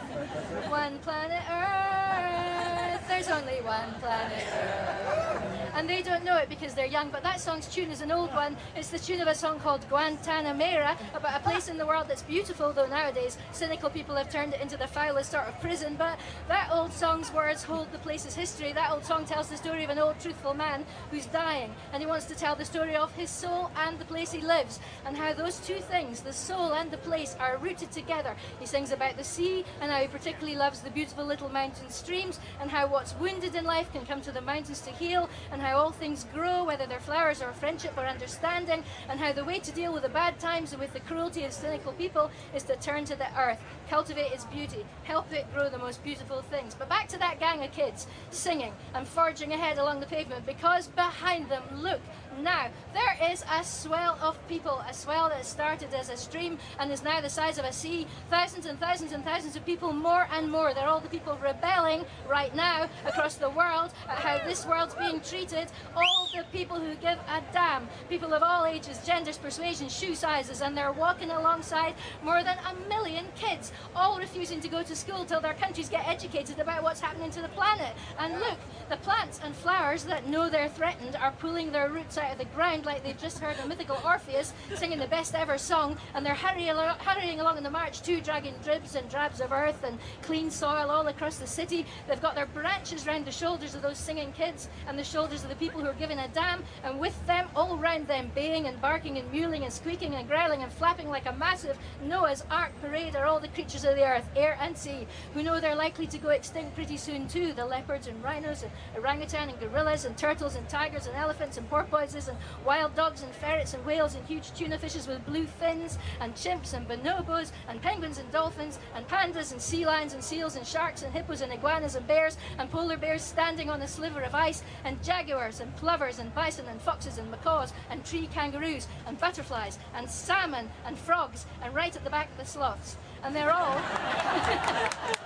One 0.70 0.98
planet 1.00 1.44
Earth. 1.50 3.08
There's 3.08 3.28
only 3.28 3.62
one 3.62 3.94
planet 4.00 4.44
Earth. 4.54 5.53
And 5.74 5.90
they 5.90 6.02
don't 6.02 6.24
know 6.24 6.38
it 6.38 6.50
because 6.50 6.74
they're 6.76 6.86
young, 6.86 7.10
but 7.10 7.24
that 7.24 7.42
song's 7.42 7.68
tune 7.68 7.90
is 7.90 8.02
an 8.02 8.12
old 8.12 8.34
one. 8.34 8.56
It's 8.76 8.90
the 8.90 9.00
tune 9.00 9.22
of 9.22 9.28
a 9.28 9.34
song 9.34 9.60
called 9.60 9.82
Guantanamera, 9.90 10.96
about 11.16 11.40
a 11.40 11.44
place 11.44 11.68
in 11.68 11.78
the 11.78 11.86
world 11.86 12.08
that's 12.08 12.22
beautiful, 12.22 12.72
though 12.72 12.86
nowadays 12.86 13.38
cynical 13.52 13.90
people 13.90 14.16
have 14.16 14.30
turned 14.30 14.54
it 14.54 14.62
into 14.62 14.78
the 14.78 14.88
foulest 14.88 15.32
sort 15.32 15.48
of 15.48 15.60
prison. 15.60 15.96
But 15.98 16.20
that 16.48 16.70
old 16.72 16.94
song's 16.94 17.34
words 17.34 17.64
hold 17.64 17.92
the 17.92 17.98
place's 17.98 18.36
history. 18.36 18.72
That 18.72 18.92
old 18.92 19.04
song 19.04 19.26
tells 19.26 19.50
the 19.50 19.58
story 19.58 19.84
of 19.84 19.90
an 19.90 19.98
old 19.98 20.20
truthful 20.20 20.54
man 20.54 20.86
who's 21.10 21.26
dying, 21.26 21.74
and 21.92 22.02
he 22.02 22.08
wants 22.08 22.26
to 22.26 22.36
tell 22.36 22.56
the 22.56 22.66
story 22.66 22.96
of 22.96 23.12
his 23.14 23.32
soul 23.32 23.72
and 23.76 23.98
the 23.98 24.06
place 24.06 24.32
he 24.32 24.42
lives, 24.42 24.80
and 25.06 25.18
how 25.18 25.34
those 25.34 25.60
two 25.60 25.80
things, 25.80 26.22
the 26.22 26.34
soul 26.34 26.74
and 26.74 26.92
the 26.92 26.98
place, 26.98 27.36
are 27.40 27.58
rooted 27.58 27.92
together. 27.92 28.36
He 28.60 28.68
sings 28.68 28.92
about 28.92 29.18
the 29.18 29.24
sea 29.24 29.66
and 29.82 29.92
how 29.92 30.02
he 30.02 30.08
particularly 30.08 30.56
loves 30.56 30.82
the 30.82 30.92
beautiful 30.92 31.26
little 31.26 31.50
mountain 31.50 31.90
streams, 31.90 32.40
and 32.62 32.70
how 32.70 32.88
what's 32.88 33.16
wounded 33.16 33.56
in 33.56 33.66
life 33.66 33.92
can 33.92 34.06
come 34.06 34.22
to 34.22 34.32
the 34.32 34.42
mountains 34.42 34.82
to 34.82 34.92
heal, 34.92 35.30
and 35.52 35.63
how 35.64 35.78
all 35.78 35.92
things 35.92 36.26
grow, 36.34 36.64
whether 36.66 36.86
they're 36.86 37.00
flowers 37.00 37.42
or 37.42 37.54
friendship 37.54 37.98
or 37.98 38.06
understanding, 38.06 38.84
and 39.10 39.20
how 39.20 39.32
the 39.32 39.46
way 39.46 39.60
to 39.60 39.72
deal 39.72 39.94
with 39.94 40.04
the 40.04 40.10
bad 40.10 40.38
times 40.40 40.74
and 40.74 40.82
with 40.82 40.92
the 40.94 41.00
cruelty 41.02 41.46
of 41.46 41.54
cynical 41.54 41.94
people 41.94 42.30
is 42.54 42.64
to 42.64 42.76
turn 42.76 43.06
to 43.06 43.16
the 43.16 43.28
earth, 43.40 43.60
cultivate 43.90 44.32
its 44.32 44.46
beauty, 44.46 44.86
help 45.04 45.32
it 45.32 45.46
grow 45.54 45.70
the 45.70 45.78
most 45.78 46.04
beautiful 46.04 46.42
things. 46.42 46.76
But 46.76 46.90
back 46.90 47.08
to 47.10 47.18
that 47.20 47.40
gang 47.40 47.64
of 47.64 47.72
kids 47.72 48.08
singing 48.30 48.74
and 48.94 49.08
forging 49.08 49.54
ahead 49.54 49.78
along 49.78 50.02
the 50.02 50.06
pavement 50.06 50.46
because 50.46 50.88
behind 50.88 51.50
them, 51.50 51.64
look, 51.76 52.02
now 52.42 52.68
there 52.94 53.32
is 53.32 53.44
a 53.52 53.64
swell 53.64 54.18
of 54.22 54.38
people, 54.48 54.84
a 54.88 54.94
swell 54.94 55.30
that 55.30 55.46
started 55.46 55.94
as 55.94 56.10
a 56.10 56.18
stream 56.18 56.58
and 56.80 56.92
is 56.92 57.04
now 57.04 57.22
the 57.22 57.30
size 57.30 57.58
of 57.58 57.66
a 57.66 57.74
sea. 57.74 58.08
Thousands 58.30 58.66
and 58.66 58.80
thousands 58.80 59.12
and 59.12 59.24
thousands 59.24 59.56
of 59.56 59.66
people, 59.66 59.92
more 59.92 60.28
and 60.32 60.52
more. 60.52 60.74
They're 60.74 60.88
all 60.88 61.00
the 61.00 61.10
people 61.10 61.38
rebelling 61.42 62.06
right 62.30 62.56
now 62.56 62.88
across 63.06 63.36
the 63.36 63.50
world 63.50 63.92
at 64.10 64.18
how 64.18 64.46
this 64.46 64.66
world's 64.66 64.96
being 64.96 65.22
treated. 65.22 65.68
All 65.96 66.30
the 66.36 66.44
people 66.52 66.80
who 66.80 66.96
give 66.96 67.20
a 67.20 67.42
damn, 67.52 67.88
people 68.10 68.34
of 68.34 68.44
all 68.44 68.66
ages, 68.66 69.00
genders, 69.06 69.38
persuasions, 69.38 69.96
shoe 69.96 70.16
sizes, 70.16 70.62
and 70.62 70.78
they're 70.78 70.92
walking 70.92 71.32
alongside 71.32 71.96
more 72.24 72.44
than 72.44 72.58
a 72.70 72.90
million 72.90 73.26
kids, 73.36 73.72
all 73.96 74.20
refusing 74.20 74.60
to 74.62 74.68
go 74.68 74.84
to 74.84 74.96
school 74.96 75.26
till 75.26 75.42
their 75.42 75.54
countries 75.54 75.90
get 75.90 76.08
educated 76.08 76.60
about 76.60 76.84
what's 76.84 77.02
happening 77.02 77.32
to 77.32 77.42
the 77.42 77.50
planet. 77.50 77.94
And 78.20 78.40
look, 78.40 78.60
the 78.90 78.98
plants 78.98 79.40
and 79.44 79.56
flowers 79.56 80.04
that 80.06 80.28
know 80.28 80.50
they're 80.50 80.70
threatened 80.70 81.16
are 81.16 81.32
pulling 81.40 81.72
their 81.72 81.90
roots 81.90 82.18
out 82.18 82.23
of 82.32 82.38
the 82.38 82.46
ground 82.46 82.86
like 82.86 83.04
they've 83.04 83.18
just 83.18 83.40
heard 83.40 83.56
a 83.64 83.68
mythical 83.68 84.00
Orpheus 84.06 84.54
singing 84.76 85.00
the 85.00 85.08
best 85.08 85.36
ever 85.36 85.58
song, 85.58 85.98
and 86.14 86.26
they're 86.26 86.34
hurrying 86.34 87.40
along 87.40 87.58
in 87.58 87.64
the 87.64 87.70
march 87.70 88.02
too, 88.02 88.22
dragging 88.22 88.56
dribs 88.64 88.96
and 88.96 89.10
drabs 89.10 89.42
of 89.42 89.52
earth 89.52 89.84
and 89.84 89.98
clean 90.22 90.50
soil 90.50 90.90
all 90.90 91.08
across 91.08 91.38
the 91.38 91.48
city. 91.48 91.86
They've 92.08 92.22
got 92.22 92.36
their 92.36 92.46
branches 92.46 93.06
round 93.06 93.26
the 93.26 93.32
shoulders 93.32 93.76
of 93.76 93.82
those 93.82 93.98
singing 93.98 94.32
kids 94.34 94.70
and 94.88 94.98
the 94.98 95.04
shoulders 95.04 95.44
of 95.44 95.50
the 95.50 95.56
people 95.56 95.82
who 95.82 95.88
are 95.88 95.94
giving 95.94 96.20
a 96.20 96.28
damn, 96.30 96.64
and 96.84 97.00
with 97.00 97.26
them, 97.28 97.48
all 97.56 97.78
round 97.78 98.08
them, 98.08 98.32
baying 98.34 98.68
and 98.68 98.80
barking 98.82 99.18
and 99.18 99.32
mewling 99.32 99.64
and 99.64 99.74
squeaking 99.74 100.16
and 100.16 100.28
growling 100.28 100.64
and 100.64 100.72
flapping 100.72 101.10
like 101.10 101.26
a 101.26 101.34
massive 101.34 101.78
Noah's 102.04 102.44
Ark 102.50 102.72
parade 102.82 103.16
are 103.16 103.26
all 103.26 103.40
the 103.40 103.48
creatures 103.50 103.86
of 103.86 103.96
the 103.96 104.08
earth, 104.08 104.30
air 104.36 104.58
and 104.62 104.78
sea, 104.78 105.08
who 105.34 105.44
know 105.44 105.60
they're 105.60 105.76
likely 105.76 106.08
to 106.08 106.18
go 106.18 106.30
extinct 106.30 106.76
pretty 106.76 106.98
soon 106.98 107.28
too. 107.28 107.54
The 107.54 107.66
leopards 107.66 108.08
and 108.08 108.24
rhinos 108.24 108.64
and 108.64 108.72
orangutan 108.96 109.50
and 109.50 109.60
gorillas 109.60 110.06
and 110.06 110.18
turtles 110.18 110.56
and 110.56 110.68
tigers 110.70 111.08
and 111.08 111.16
elephants 111.16 111.58
and 111.58 111.70
porpoises 111.70 112.13
and 112.14 112.38
wild 112.64 112.96
dogs 112.96 113.24
and 113.24 113.34
ferrets 113.34 113.74
and 113.74 113.84
whales 113.86 114.14
and 114.14 114.24
huge 114.28 114.54
tuna 114.54 114.78
fishes 114.78 115.08
with 115.08 115.26
blue 115.26 115.48
fins 115.48 115.98
and 116.20 116.36
chimps 116.36 116.74
and 116.74 116.88
bonobos 116.88 117.52
and 117.68 117.82
penguins 117.82 118.20
and 118.20 118.32
dolphins 118.32 118.78
and 118.96 119.08
pandas 119.08 119.52
and 119.52 119.60
sea 119.60 119.84
lions 119.84 120.14
and 120.14 120.24
seals 120.24 120.56
and 120.56 120.66
sharks 120.66 121.02
and 121.02 121.12
hippos 121.12 121.42
and 121.42 121.52
iguanas 121.52 121.96
and 121.96 122.06
bears 122.06 122.38
and 122.60 122.70
polar 122.70 122.98
bears 122.98 123.24
standing 123.24 123.68
on 123.68 123.82
a 123.82 123.88
sliver 123.88 124.22
of 124.22 124.36
ice 124.36 124.62
and 124.86 125.04
jaguars 125.04 125.60
and 125.60 125.76
plovers 125.76 126.20
and 126.20 126.34
bison 126.36 126.68
and 126.68 126.80
foxes 126.80 127.18
and 127.18 127.32
macaws 127.32 127.74
and 127.90 128.06
tree 128.06 128.28
kangaroos 128.28 128.88
and 129.08 129.20
butterflies 129.20 129.80
and 129.96 130.08
salmon 130.08 130.70
and 130.86 130.98
frogs 130.98 131.48
and 131.64 131.74
right 131.74 131.96
at 131.96 132.04
the 132.04 132.10
back 132.10 132.30
the 132.38 132.46
sloths. 132.46 132.96
And 133.24 133.36
they're 133.36 133.52
all 133.52 133.80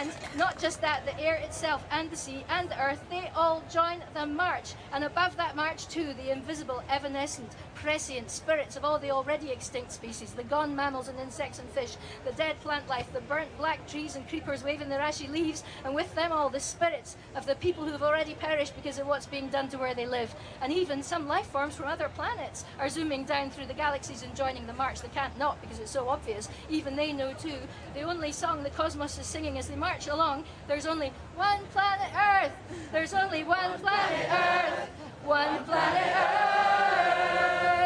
And, 0.00 0.10
not 0.36 0.58
just 0.58 0.80
that, 0.80 1.04
the 1.04 1.18
air 1.20 1.34
itself 1.36 1.84
and 1.90 2.10
the 2.10 2.16
sea 2.16 2.44
and 2.48 2.68
the 2.68 2.80
earth, 2.80 3.02
they 3.10 3.30
all 3.34 3.62
join 3.70 4.02
the 4.14 4.26
march. 4.26 4.74
And 4.92 5.04
above 5.04 5.36
that 5.36 5.56
march, 5.56 5.88
too, 5.88 6.14
the 6.14 6.30
invisible, 6.30 6.82
evanescent, 6.88 7.50
prescient 7.82 8.30
spirits 8.30 8.76
of 8.76 8.84
all 8.84 8.98
the 8.98 9.10
already 9.10 9.50
extinct 9.50 9.90
species, 9.90 10.32
the 10.32 10.44
gone 10.44 10.76
mammals 10.76 11.08
and 11.08 11.18
insects 11.18 11.58
and 11.58 11.68
fish, 11.70 11.96
the 12.26 12.32
dead 12.32 12.60
plant 12.60 12.86
life, 12.88 13.10
the 13.12 13.20
burnt 13.22 13.56
black 13.56 13.86
trees 13.88 14.16
and 14.16 14.28
creepers 14.28 14.62
waving 14.62 14.88
their 14.88 15.00
ashy 15.00 15.26
leaves, 15.28 15.64
and 15.84 15.94
with 15.94 16.14
them 16.14 16.30
all 16.30 16.50
the 16.50 16.60
spirits 16.60 17.16
of 17.34 17.46
the 17.46 17.54
people 17.56 17.84
who 17.84 17.92
have 17.92 18.02
already 18.02 18.34
perished 18.34 18.76
because 18.76 18.98
of 18.98 19.06
what's 19.06 19.26
being 19.26 19.48
done 19.48 19.68
to 19.68 19.78
where 19.78 19.94
they 19.94 20.06
live. 20.06 20.34
And 20.60 20.72
even 20.72 21.02
some 21.02 21.26
life 21.26 21.46
forms 21.46 21.74
from 21.74 21.86
other 21.86 22.10
planets 22.14 22.64
are 22.78 22.88
zooming 22.88 23.24
down 23.24 23.50
through 23.50 23.66
the 23.66 23.74
galaxies 23.74 24.22
and 24.22 24.36
joining 24.36 24.66
the 24.66 24.74
march. 24.74 25.00
They 25.00 25.08
can't 25.08 25.36
not 25.38 25.60
because 25.62 25.78
it's 25.78 25.90
so 25.90 26.08
obvious. 26.08 26.48
Even 26.68 26.96
they 26.96 27.12
know 27.12 27.32
too. 27.32 27.58
The 27.94 28.02
only 28.02 28.32
song 28.32 28.62
the 28.62 28.70
cosmos 28.70 29.18
is 29.18 29.26
singing 29.26 29.58
as 29.58 29.68
they 29.68 29.76
march 29.76 30.08
along, 30.08 30.44
there's 30.68 30.86
only 30.86 31.12
one 31.34 31.60
planet 31.72 32.10
Earth. 32.14 32.52
There's 32.92 33.14
only 33.14 33.44
one 33.44 33.78
planet 33.78 34.28
Earth. 34.30 35.09
One 35.24 35.64
planet 35.64 36.16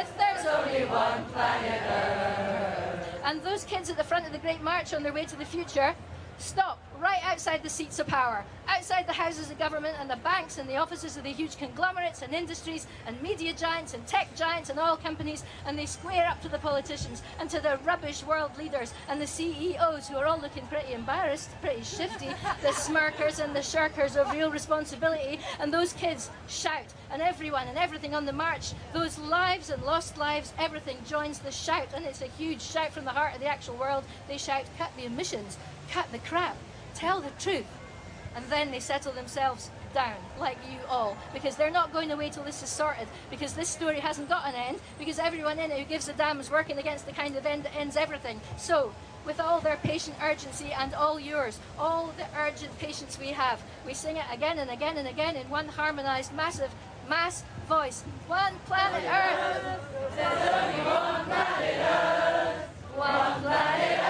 Earth. 0.00 0.12
There's 0.16 0.46
only 0.46 0.84
one 0.86 1.24
planet 1.26 1.82
Earth. 1.90 3.08
And 3.24 3.42
those 3.42 3.64
kids 3.64 3.90
at 3.90 3.96
the 3.96 4.04
front 4.04 4.26
of 4.26 4.32
the 4.32 4.38
Great 4.38 4.62
March 4.62 4.94
on 4.94 5.02
their 5.02 5.12
way 5.12 5.24
to 5.24 5.36
the 5.36 5.44
future 5.44 5.94
stop. 6.38 6.78
Right 7.00 7.20
outside 7.24 7.62
the 7.62 7.68
seats 7.68 7.98
of 7.98 8.06
power, 8.06 8.44
outside 8.68 9.06
the 9.06 9.12
houses 9.12 9.50
of 9.50 9.58
government 9.58 9.96
and 9.98 10.08
the 10.08 10.16
banks 10.16 10.58
and 10.58 10.68
the 10.68 10.76
offices 10.76 11.16
of 11.16 11.24
the 11.24 11.30
huge 11.30 11.58
conglomerates 11.58 12.22
and 12.22 12.32
industries 12.32 12.86
and 13.06 13.20
media 13.20 13.52
giants 13.52 13.94
and 13.94 14.06
tech 14.06 14.34
giants 14.36 14.70
and 14.70 14.78
oil 14.78 14.96
companies, 14.96 15.44
and 15.66 15.78
they 15.78 15.86
square 15.86 16.26
up 16.26 16.40
to 16.40 16.48
the 16.48 16.58
politicians 16.58 17.22
and 17.40 17.50
to 17.50 17.60
the 17.60 17.78
rubbish 17.84 18.24
world 18.24 18.56
leaders 18.56 18.94
and 19.08 19.20
the 19.20 19.26
CEOs 19.26 20.08
who 20.08 20.16
are 20.16 20.26
all 20.26 20.38
looking 20.40 20.66
pretty 20.68 20.92
embarrassed, 20.92 21.50
pretty 21.60 21.82
shifty, 21.82 22.28
the 22.62 22.72
smirkers 22.72 23.40
and 23.40 23.54
the 23.54 23.60
shirkers 23.60 24.16
of 24.16 24.30
real 24.32 24.50
responsibility, 24.50 25.40
and 25.60 25.72
those 25.72 25.92
kids 25.94 26.30
shout, 26.48 26.86
and 27.10 27.20
everyone 27.20 27.66
and 27.68 27.76
everything 27.76 28.14
on 28.14 28.24
the 28.24 28.32
march, 28.32 28.72
those 28.92 29.18
lives 29.18 29.70
and 29.70 29.82
lost 29.82 30.16
lives, 30.16 30.52
everything 30.58 30.96
joins 31.06 31.38
the 31.40 31.50
shout, 31.50 31.88
and 31.94 32.04
it's 32.04 32.22
a 32.22 32.26
huge 32.38 32.62
shout 32.62 32.92
from 32.92 33.04
the 33.04 33.10
heart 33.10 33.34
of 33.34 33.40
the 33.40 33.46
actual 33.46 33.76
world. 33.76 34.04
They 34.28 34.38
shout, 34.38 34.64
cut 34.78 34.90
the 34.96 35.04
emissions, 35.04 35.58
cut 35.94 36.10
the 36.10 36.18
crap, 36.18 36.56
tell 36.94 37.20
the 37.20 37.30
truth. 37.38 37.66
And 38.34 38.44
then 38.46 38.72
they 38.72 38.80
settle 38.80 39.12
themselves 39.12 39.70
down, 39.94 40.16
like 40.40 40.58
you 40.68 40.78
all, 40.88 41.16
because 41.32 41.54
they're 41.54 41.70
not 41.70 41.92
going 41.92 42.10
away 42.10 42.30
till 42.30 42.42
this 42.42 42.64
is 42.64 42.68
sorted, 42.68 43.06
because 43.30 43.54
this 43.54 43.68
story 43.68 44.00
hasn't 44.00 44.28
got 44.28 44.44
an 44.48 44.56
end, 44.56 44.80
because 44.98 45.20
everyone 45.20 45.60
in 45.60 45.70
it 45.70 45.78
who 45.78 45.84
gives 45.84 46.08
a 46.08 46.12
damn 46.12 46.40
is 46.40 46.50
working 46.50 46.78
against 46.78 47.06
the 47.06 47.12
kind 47.12 47.36
of 47.36 47.46
end 47.46 47.62
that 47.62 47.76
ends 47.76 47.96
everything. 47.96 48.40
So, 48.58 48.92
with 49.24 49.38
all 49.38 49.60
their 49.60 49.76
patient 49.76 50.16
urgency 50.20 50.72
and 50.72 50.92
all 50.94 51.20
yours, 51.20 51.60
all 51.78 52.12
the 52.16 52.26
urgent 52.36 52.76
patience 52.80 53.16
we 53.20 53.28
have, 53.28 53.62
we 53.86 53.94
sing 53.94 54.16
it 54.16 54.24
again 54.32 54.58
and 54.58 54.70
again 54.70 54.96
and 54.98 55.06
again 55.06 55.36
in 55.36 55.48
one 55.48 55.68
harmonized, 55.68 56.34
massive, 56.34 56.74
mass 57.08 57.44
voice. 57.68 58.02
One 58.26 58.54
planet 58.66 59.04
Earth. 59.04 59.64
One 60.18 61.24
planet 61.24 61.78
Earth. 61.78 62.68
One 62.96 63.42
planet 63.42 63.98
Earth. 63.98 64.03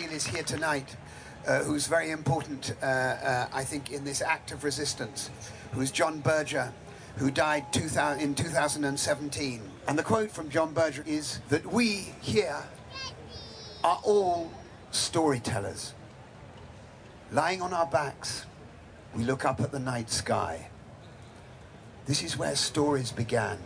Feel 0.00 0.16
is 0.16 0.26
here 0.26 0.42
tonight, 0.42 0.96
uh, 1.46 1.62
who's 1.64 1.86
very 1.86 2.10
important, 2.10 2.74
uh, 2.82 2.86
uh, 2.86 3.48
I 3.52 3.64
think, 3.64 3.92
in 3.92 4.02
this 4.02 4.22
act 4.22 4.50
of 4.50 4.64
resistance, 4.64 5.28
who's 5.72 5.90
John 5.90 6.20
Berger, 6.20 6.72
who 7.16 7.30
died 7.30 7.70
2000, 7.70 8.18
in 8.22 8.34
2017. 8.34 9.60
And 9.86 9.98
the 9.98 10.02
quote 10.02 10.30
from 10.30 10.48
John 10.48 10.72
Berger 10.72 11.04
is 11.06 11.40
that 11.50 11.66
we 11.66 12.14
here 12.22 12.62
are 13.84 14.00
all 14.02 14.50
storytellers. 14.90 15.92
Lying 17.30 17.60
on 17.60 17.74
our 17.74 17.86
backs, 17.86 18.46
we 19.14 19.24
look 19.24 19.44
up 19.44 19.60
at 19.60 19.70
the 19.70 19.78
night 19.78 20.08
sky. 20.08 20.68
This 22.06 22.22
is 22.22 22.38
where 22.38 22.56
stories 22.56 23.12
began 23.12 23.58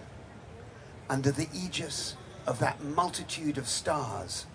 under 1.09 1.31
the 1.31 1.47
aegis 1.55 2.17
of 2.45 2.59
that 2.59 2.83
multitude 2.83 3.57
of 3.57 3.69
stars 3.69 4.47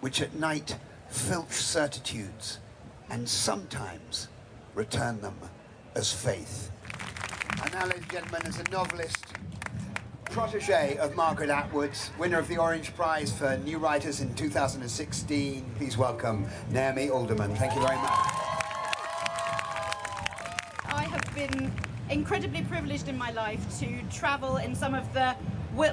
which 0.00 0.22
at 0.22 0.34
night 0.34 0.76
filch 1.08 1.52
certitudes 1.52 2.58
and 3.10 3.28
sometimes 3.28 4.28
return 4.74 5.20
them 5.20 5.36
as 5.94 6.12
faith. 6.12 6.70
And 7.62 7.72
now, 7.72 7.86
ladies 7.86 8.02
and 8.02 8.10
gentlemen, 8.10 8.42
as 8.46 8.58
a 8.58 8.64
novelist, 8.70 9.24
protege 10.26 10.98
of 10.98 11.14
Margaret 11.16 11.48
Atwood's, 11.48 12.10
winner 12.18 12.38
of 12.38 12.48
the 12.48 12.58
Orange 12.58 12.94
Prize 12.94 13.32
for 13.32 13.56
New 13.58 13.78
Writers 13.78 14.20
in 14.20 14.34
2016, 14.34 15.64
please 15.78 15.96
welcome 15.96 16.46
Naomi 16.70 17.08
Alderman. 17.08 17.54
Thank 17.56 17.74
you 17.74 17.80
very 17.80 17.96
much. 17.96 18.10
I 20.88 21.08
have 21.10 21.34
been 21.34 21.72
incredibly 22.10 22.62
privileged 22.62 23.08
in 23.08 23.16
my 23.16 23.30
life 23.30 23.60
to 23.80 24.02
travel 24.10 24.58
in 24.58 24.74
some 24.74 24.94
of 24.94 25.10
the 25.14 25.34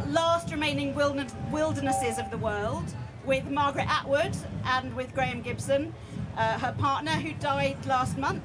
last 0.10 0.52
remaining 0.52 0.94
wildernesses 0.94 2.20
of 2.20 2.30
the 2.30 2.38
world 2.38 2.84
with 3.26 3.46
Margaret 3.46 3.88
Atwood 3.88 4.36
and 4.66 4.96
with 4.96 5.14
Graeme 5.14 5.42
Gibson, 5.42 5.94
uh, 6.38 6.60
her 6.60 6.74
partner, 6.74 7.12
who 7.12 7.34
died 7.34 7.86
last 7.86 8.18
month. 8.18 8.44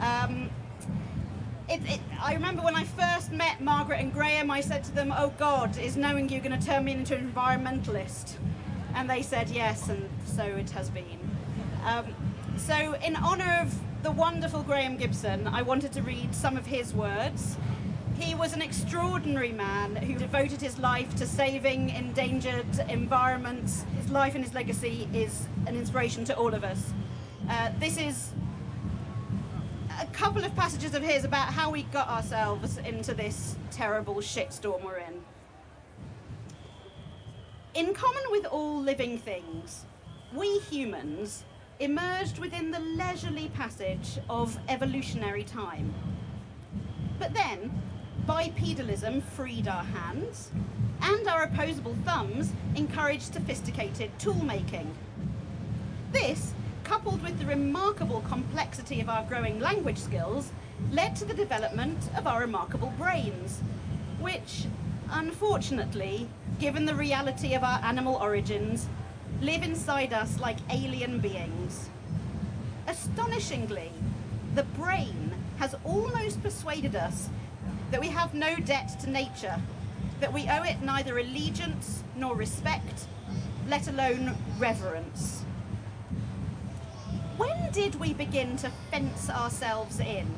Um, 0.00 0.50
it, 1.68 1.80
it, 1.86 2.00
I 2.20 2.34
remember 2.34 2.62
when 2.62 2.74
I 2.74 2.84
first 2.84 3.30
met 3.30 3.60
Margaret 3.60 4.00
and 4.00 4.12
Graeme, 4.12 4.50
I 4.50 4.60
said 4.60 4.84
to 4.84 4.92
them, 4.92 5.12
Oh 5.16 5.32
God, 5.38 5.76
is 5.78 5.96
knowing 5.96 6.28
you 6.28 6.40
going 6.40 6.58
to 6.58 6.66
turn 6.66 6.84
me 6.84 6.92
into 6.92 7.16
an 7.16 7.30
environmentalist? 7.30 8.34
And 8.94 9.08
they 9.08 9.22
said 9.22 9.50
yes, 9.50 9.88
and 9.88 10.08
so 10.24 10.44
it 10.44 10.70
has 10.70 10.88
been. 10.90 11.04
Um, 11.84 12.14
so, 12.56 12.94
in 13.04 13.16
honour 13.16 13.58
of 13.60 13.74
the 14.02 14.10
wonderful 14.10 14.62
Graeme 14.62 14.96
Gibson, 14.96 15.46
I 15.46 15.62
wanted 15.62 15.92
to 15.92 16.02
read 16.02 16.34
some 16.34 16.56
of 16.56 16.66
his 16.66 16.94
words. 16.94 17.56
He 18.18 18.34
was 18.34 18.52
an 18.52 18.62
extraordinary 18.62 19.52
man 19.52 19.94
who 19.94 20.14
devoted 20.14 20.60
his 20.60 20.76
life 20.78 21.14
to 21.16 21.26
saving 21.26 21.90
endangered 21.90 22.66
environments. 22.88 23.84
His 23.96 24.10
life 24.10 24.34
and 24.34 24.42
his 24.42 24.54
legacy 24.54 25.08
is 25.14 25.46
an 25.66 25.76
inspiration 25.76 26.24
to 26.24 26.36
all 26.36 26.52
of 26.52 26.64
us. 26.64 26.92
Uh, 27.48 27.70
this 27.78 27.96
is 27.96 28.32
a 30.00 30.06
couple 30.06 30.44
of 30.44 30.54
passages 30.56 30.94
of 30.94 31.02
his 31.02 31.24
about 31.24 31.52
how 31.52 31.70
we 31.70 31.84
got 31.84 32.08
ourselves 32.08 32.78
into 32.78 33.14
this 33.14 33.56
terrible 33.70 34.16
shitstorm 34.16 34.84
we're 34.84 34.96
in. 34.96 35.22
In 37.74 37.94
common 37.94 38.22
with 38.30 38.46
all 38.46 38.80
living 38.80 39.18
things, 39.18 39.86
we 40.34 40.58
humans 40.58 41.44
emerged 41.78 42.40
within 42.40 42.72
the 42.72 42.80
leisurely 42.80 43.48
passage 43.50 44.18
of 44.28 44.58
evolutionary 44.68 45.44
time. 45.44 45.94
But 47.20 47.32
then, 47.32 47.82
bipedalism 48.28 49.22
freed 49.22 49.66
our 49.66 49.84
hands, 49.84 50.50
and 51.00 51.26
our 51.26 51.44
opposable 51.44 51.96
thumbs 52.04 52.52
encouraged 52.76 53.32
sophisticated 53.32 54.10
tool 54.18 54.44
making. 54.44 54.94
This, 56.12 56.52
coupled 56.84 57.22
with 57.22 57.38
the 57.38 57.46
remarkable 57.46 58.22
complexity 58.28 59.00
of 59.00 59.08
our 59.08 59.24
growing 59.24 59.58
language 59.60 59.96
skills, 59.96 60.50
led 60.92 61.16
to 61.16 61.24
the 61.24 61.32
development 61.32 62.10
of 62.18 62.26
our 62.26 62.40
remarkable 62.40 62.92
brains, 62.98 63.60
which, 64.20 64.66
unfortunately, 65.10 66.28
given 66.58 66.84
the 66.84 66.94
reality 66.94 67.54
of 67.54 67.64
our 67.64 67.80
animal 67.82 68.16
origins, 68.16 68.88
live 69.40 69.62
inside 69.62 70.12
us 70.12 70.38
like 70.38 70.58
alien 70.70 71.18
beings. 71.18 71.88
Astonishingly, 72.86 73.90
the 74.54 74.64
brain 74.64 75.34
has 75.58 75.74
almost 75.82 76.42
persuaded 76.42 76.94
us 76.94 77.30
that 77.90 78.00
we 78.00 78.08
have 78.08 78.34
no 78.34 78.56
debt 78.56 78.98
to 79.00 79.10
nature, 79.10 79.60
that 80.20 80.32
we 80.32 80.48
owe 80.48 80.62
it 80.62 80.82
neither 80.82 81.18
allegiance 81.18 82.02
nor 82.16 82.34
respect, 82.34 83.06
let 83.68 83.88
alone 83.88 84.36
reverence. 84.58 85.44
When 87.36 87.70
did 87.72 87.94
we 87.96 88.12
begin 88.14 88.56
to 88.58 88.70
fence 88.90 89.30
ourselves 89.30 90.00
in? 90.00 90.34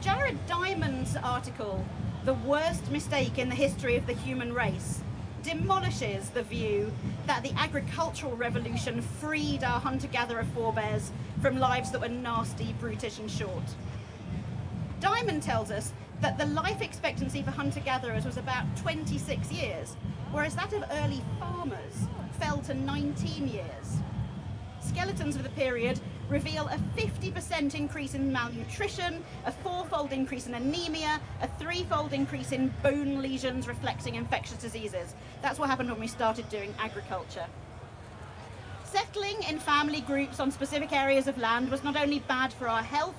Jared 0.00 0.46
Diamond's 0.46 1.16
article, 1.16 1.84
The 2.24 2.34
Worst 2.34 2.90
Mistake 2.90 3.38
in 3.38 3.48
the 3.48 3.54
History 3.54 3.96
of 3.96 4.06
the 4.06 4.14
Human 4.14 4.52
Race, 4.52 5.02
demolishes 5.42 6.30
the 6.30 6.42
view 6.42 6.92
that 7.26 7.42
the 7.42 7.52
agricultural 7.56 8.36
revolution 8.36 9.00
freed 9.00 9.62
our 9.64 9.80
hunter 9.80 10.08
gatherer 10.08 10.44
forebears 10.54 11.12
from 11.40 11.58
lives 11.58 11.90
that 11.92 12.00
were 12.00 12.08
nasty, 12.08 12.74
brutish, 12.80 13.18
and 13.18 13.30
short. 13.30 13.64
Diamond 15.00 15.42
tells 15.42 15.70
us 15.70 15.92
that 16.20 16.38
the 16.38 16.46
life 16.46 16.82
expectancy 16.82 17.42
for 17.42 17.52
hunter 17.52 17.80
gatherers 17.80 18.24
was 18.24 18.36
about 18.36 18.64
26 18.76 19.52
years, 19.52 19.96
whereas 20.32 20.56
that 20.56 20.72
of 20.72 20.84
early 20.90 21.22
farmers 21.38 22.08
fell 22.40 22.58
to 22.62 22.74
19 22.74 23.48
years. 23.48 24.00
skeletons 24.80 25.36
of 25.36 25.42
the 25.42 25.50
period 25.50 26.00
reveal 26.28 26.66
a 26.68 26.78
50% 26.96 27.74
increase 27.74 28.14
in 28.14 28.32
malnutrition, 28.32 29.22
a 29.46 29.52
fourfold 29.52 30.12
increase 30.12 30.46
in 30.46 30.54
anemia, 30.54 31.20
a 31.40 31.48
threefold 31.58 32.12
increase 32.12 32.52
in 32.52 32.72
bone 32.82 33.22
lesions 33.22 33.68
reflecting 33.68 34.14
infectious 34.16 34.58
diseases. 34.58 35.14
That's 35.42 35.58
what 35.58 35.70
happened 35.70 35.90
when 35.90 36.00
we 36.00 36.06
started 36.06 36.48
doing 36.48 36.74
agriculture. 36.78 37.46
Settling 38.84 39.42
in 39.48 39.58
family 39.58 40.00
groups 40.00 40.40
on 40.40 40.50
specific 40.50 40.92
areas 40.92 41.28
of 41.28 41.38
land 41.38 41.70
was 41.70 41.84
not 41.84 41.96
only 41.96 42.20
bad 42.20 42.52
for 42.52 42.68
our 42.68 42.82
health, 42.82 43.14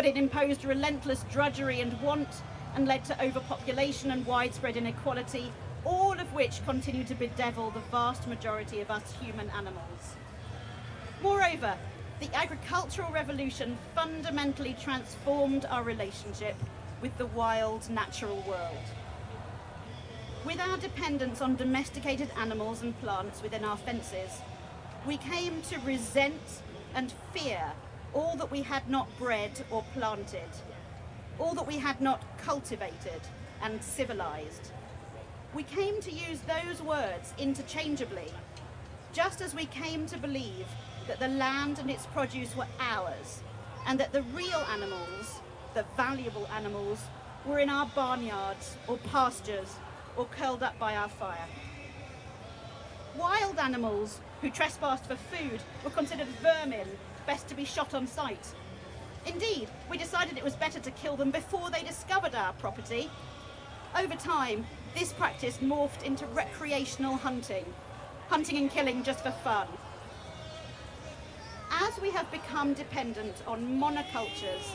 but 0.00 0.06
it 0.06 0.16
imposed 0.16 0.64
relentless 0.64 1.26
drudgery 1.30 1.82
and 1.82 2.00
want 2.00 2.40
and 2.74 2.88
led 2.88 3.04
to 3.04 3.22
overpopulation 3.22 4.10
and 4.12 4.24
widespread 4.24 4.74
inequality, 4.74 5.52
all 5.84 6.18
of 6.18 6.32
which 6.32 6.64
continue 6.64 7.04
to 7.04 7.14
bedevil 7.14 7.70
the 7.72 7.80
vast 7.90 8.26
majority 8.26 8.80
of 8.80 8.90
us 8.90 9.12
human 9.20 9.50
animals. 9.50 10.16
Moreover, 11.22 11.76
the 12.18 12.34
agricultural 12.34 13.12
revolution 13.12 13.76
fundamentally 13.94 14.74
transformed 14.82 15.66
our 15.66 15.82
relationship 15.82 16.56
with 17.02 17.14
the 17.18 17.26
wild 17.26 17.90
natural 17.90 18.42
world. 18.48 18.86
With 20.46 20.60
our 20.60 20.78
dependence 20.78 21.42
on 21.42 21.56
domesticated 21.56 22.30
animals 22.38 22.80
and 22.80 22.98
plants 23.02 23.42
within 23.42 23.66
our 23.66 23.76
fences, 23.76 24.40
we 25.06 25.18
came 25.18 25.60
to 25.68 25.78
resent 25.80 26.62
and 26.94 27.12
fear 27.34 27.74
all 28.14 28.36
that 28.36 28.50
we 28.50 28.62
had 28.62 28.88
not 28.88 29.08
bred 29.18 29.64
or 29.70 29.84
planted, 29.94 30.48
all 31.38 31.54
that 31.54 31.66
we 31.66 31.78
had 31.78 32.00
not 32.00 32.22
cultivated 32.38 33.20
and 33.62 33.82
civilized. 33.82 34.72
We 35.54 35.62
came 35.62 36.00
to 36.02 36.12
use 36.12 36.40
those 36.40 36.82
words 36.82 37.34
interchangeably, 37.38 38.28
just 39.12 39.40
as 39.40 39.54
we 39.54 39.66
came 39.66 40.06
to 40.06 40.18
believe 40.18 40.66
that 41.08 41.18
the 41.18 41.28
land 41.28 41.78
and 41.78 41.90
its 41.90 42.06
produce 42.06 42.54
were 42.56 42.66
ours, 42.78 43.42
and 43.86 43.98
that 43.98 44.12
the 44.12 44.22
real 44.22 44.64
animals, 44.72 45.40
the 45.74 45.84
valuable 45.96 46.46
animals, 46.54 47.00
were 47.44 47.58
in 47.58 47.70
our 47.70 47.86
barnyards 47.94 48.76
or 48.86 48.98
pastures 48.98 49.76
or 50.16 50.26
curled 50.26 50.62
up 50.62 50.78
by 50.78 50.94
our 50.94 51.08
fire. 51.08 51.48
Wild 53.16 53.58
animals 53.58 54.20
who 54.40 54.50
trespassed 54.50 55.06
for 55.06 55.16
food 55.16 55.60
were 55.84 55.90
considered 55.90 56.28
vermin, 56.42 56.88
best 57.30 57.46
to 57.46 57.54
be 57.54 57.64
shot 57.64 57.94
on 57.94 58.08
sight. 58.08 58.44
Indeed, 59.24 59.68
we 59.88 59.96
decided 59.96 60.36
it 60.36 60.42
was 60.42 60.56
better 60.56 60.80
to 60.80 60.90
kill 60.90 61.14
them 61.14 61.30
before 61.30 61.70
they 61.70 61.84
discovered 61.84 62.34
our 62.34 62.52
property. 62.54 63.08
Over 63.96 64.16
time, 64.16 64.66
this 64.98 65.12
practice 65.12 65.58
morphed 65.58 66.02
into 66.02 66.26
recreational 66.26 67.14
hunting, 67.14 67.64
hunting 68.28 68.56
and 68.56 68.68
killing 68.68 69.04
just 69.04 69.22
for 69.22 69.30
fun. 69.44 69.68
As 71.70 72.00
we 72.00 72.10
have 72.10 72.28
become 72.32 72.74
dependent 72.74 73.36
on 73.46 73.78
monocultures 73.78 74.66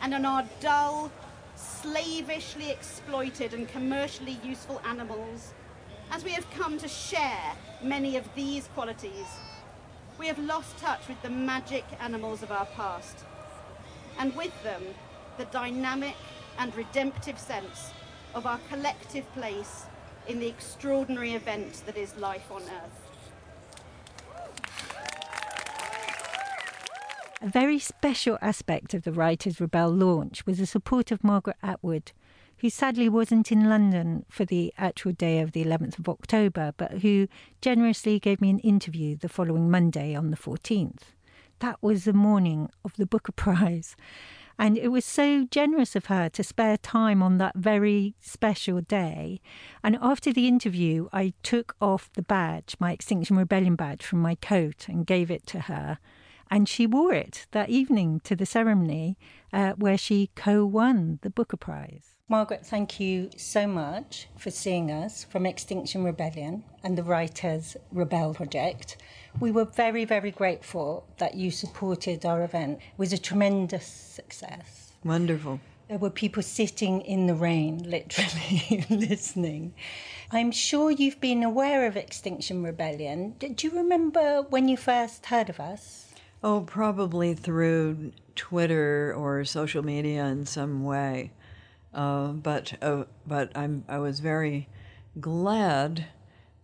and 0.00 0.14
on 0.14 0.24
our 0.24 0.44
dull, 0.60 1.12
slavishly 1.56 2.70
exploited 2.70 3.52
and 3.52 3.68
commercially 3.68 4.38
useful 4.42 4.80
animals, 4.86 5.52
as 6.10 6.24
we 6.24 6.30
have 6.30 6.50
come 6.52 6.78
to 6.78 6.88
share 6.88 7.52
many 7.82 8.16
of 8.16 8.24
these 8.34 8.66
qualities, 8.68 9.26
we 10.18 10.26
have 10.26 10.38
lost 10.38 10.76
touch 10.78 11.06
with 11.08 11.20
the 11.22 11.30
magic 11.30 11.84
animals 12.00 12.42
of 12.42 12.50
our 12.50 12.66
past, 12.66 13.24
and 14.18 14.34
with 14.34 14.52
them, 14.62 14.82
the 15.36 15.44
dynamic 15.46 16.16
and 16.58 16.74
redemptive 16.74 17.38
sense 17.38 17.92
of 18.34 18.44
our 18.46 18.58
collective 18.68 19.32
place 19.34 19.86
in 20.26 20.40
the 20.40 20.48
extraordinary 20.48 21.32
event 21.32 21.82
that 21.86 21.96
is 21.96 22.16
life 22.16 22.50
on 22.50 22.62
Earth. 22.62 23.04
A 27.40 27.48
very 27.48 27.78
special 27.78 28.36
aspect 28.42 28.94
of 28.94 29.04
the 29.04 29.12
Writers' 29.12 29.60
Rebel 29.60 29.90
launch 29.90 30.44
was 30.44 30.58
the 30.58 30.66
support 30.66 31.12
of 31.12 31.22
Margaret 31.22 31.56
Atwood, 31.62 32.10
who 32.60 32.70
sadly 32.70 33.08
wasn't 33.08 33.52
in 33.52 33.68
London 33.68 34.24
for 34.28 34.44
the 34.44 34.72
actual 34.76 35.12
day 35.12 35.40
of 35.40 35.52
the 35.52 35.64
11th 35.64 35.98
of 35.98 36.08
October, 36.08 36.72
but 36.76 36.98
who 36.98 37.28
generously 37.60 38.18
gave 38.18 38.40
me 38.40 38.50
an 38.50 38.58
interview 38.60 39.16
the 39.16 39.28
following 39.28 39.70
Monday 39.70 40.14
on 40.14 40.30
the 40.30 40.36
14th. 40.36 41.02
That 41.60 41.78
was 41.80 42.04
the 42.04 42.12
morning 42.12 42.68
of 42.84 42.92
the 42.96 43.06
Booker 43.06 43.32
Prize. 43.36 43.96
And 44.60 44.76
it 44.76 44.88
was 44.88 45.04
so 45.04 45.44
generous 45.44 45.94
of 45.94 46.06
her 46.06 46.28
to 46.30 46.42
spare 46.42 46.76
time 46.76 47.22
on 47.22 47.38
that 47.38 47.54
very 47.56 48.16
special 48.20 48.80
day. 48.80 49.40
And 49.84 49.96
after 50.02 50.32
the 50.32 50.48
interview, 50.48 51.08
I 51.12 51.34
took 51.44 51.76
off 51.80 52.10
the 52.14 52.22
badge, 52.22 52.74
my 52.80 52.90
Extinction 52.90 53.36
Rebellion 53.36 53.76
badge, 53.76 54.04
from 54.04 54.20
my 54.20 54.34
coat 54.34 54.88
and 54.88 55.06
gave 55.06 55.30
it 55.30 55.46
to 55.46 55.60
her. 55.60 56.00
And 56.50 56.68
she 56.68 56.88
wore 56.88 57.12
it 57.12 57.46
that 57.52 57.68
evening 57.68 58.20
to 58.24 58.34
the 58.34 58.46
ceremony 58.46 59.16
uh, 59.52 59.74
where 59.74 59.98
she 59.98 60.30
co 60.34 60.64
won 60.66 61.20
the 61.22 61.30
Booker 61.30 61.56
Prize. 61.56 62.17
Margaret, 62.30 62.66
thank 62.66 63.00
you 63.00 63.30
so 63.38 63.66
much 63.66 64.28
for 64.36 64.50
seeing 64.50 64.90
us 64.90 65.24
from 65.24 65.46
Extinction 65.46 66.04
Rebellion 66.04 66.62
and 66.84 66.98
the 66.98 67.02
Writers 67.02 67.74
Rebel 67.90 68.34
Project. 68.34 68.98
We 69.40 69.50
were 69.50 69.64
very, 69.64 70.04
very 70.04 70.30
grateful 70.30 71.06
that 71.16 71.36
you 71.36 71.50
supported 71.50 72.26
our 72.26 72.44
event. 72.44 72.80
It 72.80 72.98
was 72.98 73.14
a 73.14 73.18
tremendous 73.18 73.86
success. 73.86 74.92
Wonderful. 75.04 75.58
There 75.88 75.96
were 75.96 76.10
people 76.10 76.42
sitting 76.42 77.00
in 77.00 77.28
the 77.28 77.34
rain, 77.34 77.78
literally 77.90 78.84
listening. 78.90 79.72
I'm 80.30 80.50
sure 80.50 80.90
you've 80.90 81.22
been 81.22 81.42
aware 81.42 81.86
of 81.86 81.96
Extinction 81.96 82.62
Rebellion. 82.62 83.36
Do 83.38 83.54
you 83.58 83.70
remember 83.74 84.42
when 84.50 84.68
you 84.68 84.76
first 84.76 85.24
heard 85.24 85.48
of 85.48 85.60
us? 85.60 86.12
Oh, 86.44 86.60
probably 86.60 87.32
through 87.32 88.12
Twitter 88.36 89.14
or 89.16 89.46
social 89.46 89.82
media 89.82 90.26
in 90.26 90.44
some 90.44 90.84
way. 90.84 91.32
Uh, 91.92 92.28
but 92.28 92.74
uh, 92.82 93.04
but 93.26 93.56
I'm 93.56 93.84
I 93.88 93.98
was 93.98 94.20
very 94.20 94.68
glad 95.20 96.06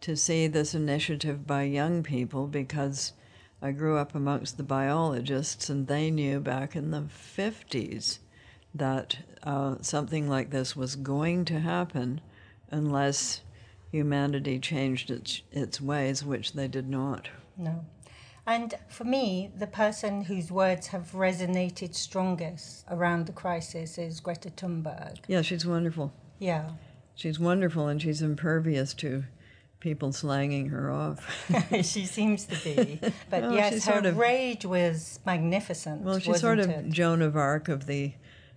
to 0.02 0.16
see 0.16 0.46
this 0.46 0.74
initiative 0.74 1.46
by 1.46 1.62
young 1.62 2.02
people 2.02 2.46
because 2.46 3.12
I 3.62 3.72
grew 3.72 3.96
up 3.96 4.14
amongst 4.14 4.58
the 4.58 4.62
biologists 4.62 5.70
and 5.70 5.86
they 5.86 6.10
knew 6.10 6.40
back 6.40 6.76
in 6.76 6.90
the 6.90 7.04
50s 7.36 8.18
that 8.74 9.16
uh, 9.42 9.76
something 9.80 10.28
like 10.28 10.50
this 10.50 10.76
was 10.76 10.96
going 10.96 11.46
to 11.46 11.60
happen 11.60 12.20
unless 12.70 13.40
humanity 13.90 14.58
changed 14.58 15.10
its 15.10 15.40
its 15.52 15.80
ways, 15.80 16.24
which 16.24 16.52
they 16.52 16.68
did 16.68 16.88
not. 16.88 17.28
No. 17.56 17.86
And 18.46 18.74
for 18.88 19.04
me, 19.04 19.50
the 19.56 19.66
person 19.66 20.24
whose 20.24 20.50
words 20.50 20.88
have 20.88 21.12
resonated 21.12 21.94
strongest 21.94 22.84
around 22.90 23.26
the 23.26 23.32
crisis 23.32 23.96
is 23.96 24.20
Greta 24.20 24.50
Thunberg. 24.50 25.16
Yeah, 25.28 25.42
she's 25.42 25.64
wonderful. 25.66 26.12
Yeah. 26.38 26.70
She's 27.14 27.38
wonderful 27.38 27.88
and 27.88 28.02
she's 28.02 28.20
impervious 28.20 28.92
to 28.94 29.24
people 29.80 30.12
slanging 30.12 30.68
her 30.70 30.90
off. 30.90 31.46
she 31.82 32.04
seems 32.04 32.44
to 32.46 32.56
be. 32.64 33.00
But 33.30 33.42
Well, 33.42 33.54
yes, 33.54 33.86
her 33.86 34.06
of- 34.06 34.16
rage 34.16 34.64
was 34.66 35.20
magnificent. 35.24 36.02
Well, 36.02 36.18
she's 36.18 36.40
sort 36.40 36.58
of 36.58 36.68
it? 36.68 36.90
Joan 36.90 37.22
of 37.22 37.36
Arc 37.36 37.68
of 37.68 37.86
the 37.86 38.12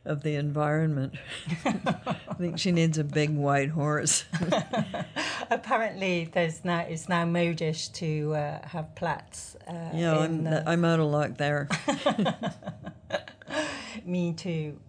of 0.07 0.23
the 0.23 0.35
environment. 0.35 1.13
I 1.65 2.33
think 2.37 2.59
she 2.59 2.71
needs 2.71 2.97
a 2.97 3.03
big 3.03 3.29
white 3.35 3.69
horse. 3.69 4.25
Apparently, 5.51 6.29
there's 6.31 6.63
now 6.65 6.79
it's 6.79 7.07
now 7.09 7.25
modish 7.25 7.91
to 7.93 8.35
uh, 8.35 8.67
have 8.67 8.95
plaits. 8.95 9.55
Uh, 9.67 9.73
yeah, 9.93 10.23
in 10.23 10.23
I'm 10.23 10.43
the- 10.43 10.69
I'm 10.69 10.85
out 10.85 10.99
of 10.99 11.07
luck 11.07 11.37
there. 11.37 11.67
Me 14.05 14.33
too. 14.33 14.79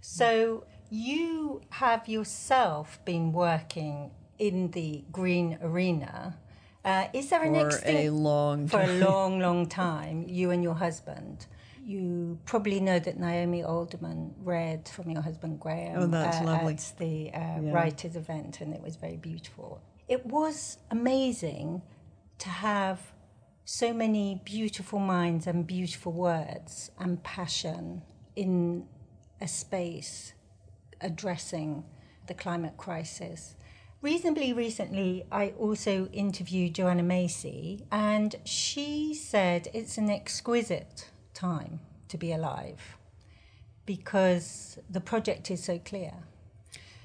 So 0.00 0.64
you 0.90 1.62
have 1.70 2.08
yourself 2.08 2.98
been 3.04 3.32
working 3.32 4.10
in 4.38 4.70
the 4.72 5.04
green 5.12 5.58
arena. 5.62 6.36
Uh, 6.84 7.06
is 7.12 7.30
there 7.30 7.42
an 7.44 7.54
For 7.70 7.80
a 7.86 8.10
long 8.10 8.66
for 8.66 8.80
a 8.80 8.86
long, 8.98 9.38
long 9.38 9.66
time? 9.66 10.26
You 10.28 10.50
and 10.50 10.62
your 10.62 10.74
husband. 10.74 11.46
You 11.84 12.38
probably 12.44 12.78
know 12.80 12.98
that 13.00 13.18
Naomi 13.18 13.64
Alderman 13.64 14.34
read 14.38 14.88
from 14.88 15.10
your 15.10 15.22
husband 15.22 15.58
Graeme 15.58 15.96
Oh, 15.96 16.06
that's 16.06 16.40
uh, 16.40 16.44
lovely. 16.44 16.74
at 16.74 16.92
the 16.98 17.30
uh, 17.34 17.60
Yeah. 17.60 17.72
writers' 17.72 18.14
event, 18.14 18.60
and 18.60 18.72
it 18.72 18.80
was 18.80 18.94
very 18.96 19.16
beautiful. 19.16 19.80
It 20.08 20.24
was 20.26 20.78
amazing 20.90 21.82
to 22.38 22.48
have 22.48 23.12
so 23.64 23.92
many 23.92 24.40
beautiful 24.44 24.98
minds 25.00 25.46
and 25.46 25.66
beautiful 25.66 26.12
words 26.12 26.90
and 26.98 27.22
passion 27.24 28.02
in 28.36 28.86
a 29.40 29.48
space 29.48 30.34
addressing 31.00 31.84
the 32.28 32.34
climate 32.34 32.76
crisis. 32.76 33.56
Reasonably 34.00 34.52
recently, 34.52 35.24
I 35.32 35.50
also 35.58 36.06
interviewed 36.12 36.74
Joanna 36.74 37.02
Macy, 37.02 37.86
and 37.90 38.36
she 38.44 39.14
said 39.14 39.68
it's 39.74 39.98
an 39.98 40.10
exquisite 40.10 41.08
time 41.34 41.80
to 42.08 42.18
be 42.18 42.32
alive 42.32 42.96
because 43.86 44.78
the 44.90 45.00
project 45.00 45.50
is 45.50 45.62
so 45.64 45.78
clear. 45.78 46.12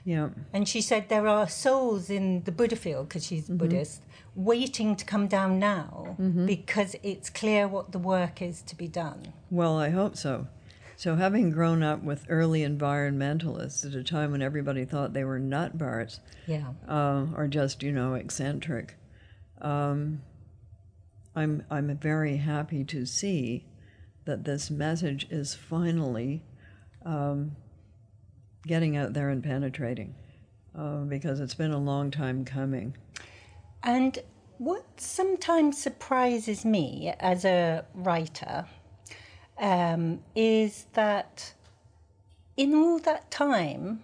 Yeah. 0.03 0.29
And 0.53 0.67
she 0.67 0.81
said 0.81 1.09
there 1.09 1.27
are 1.27 1.49
souls 1.49 2.09
in 2.09 2.43
the 2.43 2.51
Buddha 2.51 2.75
field, 2.75 3.09
because 3.09 3.25
she's 3.25 3.49
Mhm. 3.49 3.57
Buddhist, 3.57 4.03
waiting 4.35 4.95
to 4.95 5.03
come 5.03 5.27
down 5.27 5.59
now 5.59 6.15
Mhm. 6.19 6.45
because 6.45 6.95
it's 7.03 7.29
clear 7.29 7.67
what 7.67 7.91
the 7.91 7.99
work 7.99 8.41
is 8.41 8.61
to 8.63 8.75
be 8.75 8.87
done. 8.87 9.33
Well, 9.49 9.77
I 9.77 9.89
hope 9.89 10.15
so. 10.15 10.47
So, 10.95 11.15
having 11.15 11.51
grown 11.51 11.83
up 11.83 12.01
with 12.03 12.25
early 12.29 12.61
environmentalists 12.61 13.85
at 13.85 13.93
a 13.93 14.03
time 14.03 14.31
when 14.31 14.41
everybody 14.41 14.83
thought 14.85 15.13
they 15.13 15.23
were 15.23 15.39
nutbarts, 15.39 16.19
Yeah. 16.47 16.73
uh, 16.87 17.27
or 17.35 17.47
just 17.47 17.83
you 17.83 17.91
know 17.91 18.13
eccentric, 18.15 18.95
um, 19.61 20.21
I'm 21.35 21.63
I'm 21.69 21.95
very 21.97 22.37
happy 22.37 22.83
to 22.85 23.05
see 23.05 23.65
that 24.27 24.43
this 24.43 24.69
message 24.69 25.25
is 25.31 25.55
finally 25.55 26.43
um, 27.03 27.55
getting 28.67 28.95
out 28.95 29.13
there 29.13 29.29
and 29.29 29.43
penetrating, 29.43 30.13
uh, 30.77 30.99
because 30.99 31.39
it's 31.39 31.55
been 31.55 31.71
a 31.71 31.79
long 31.79 32.11
time 32.11 32.45
coming. 32.45 32.95
And 33.81 34.19
what 34.59 34.85
sometimes 34.97 35.81
surprises 35.81 36.63
me 36.63 37.13
as 37.19 37.45
a 37.45 37.85
writer 37.95 38.65
um, 39.57 40.19
is 40.35 40.85
that 40.93 41.53
in 42.57 42.75
all 42.75 42.99
that 42.99 43.31
time, 43.31 44.03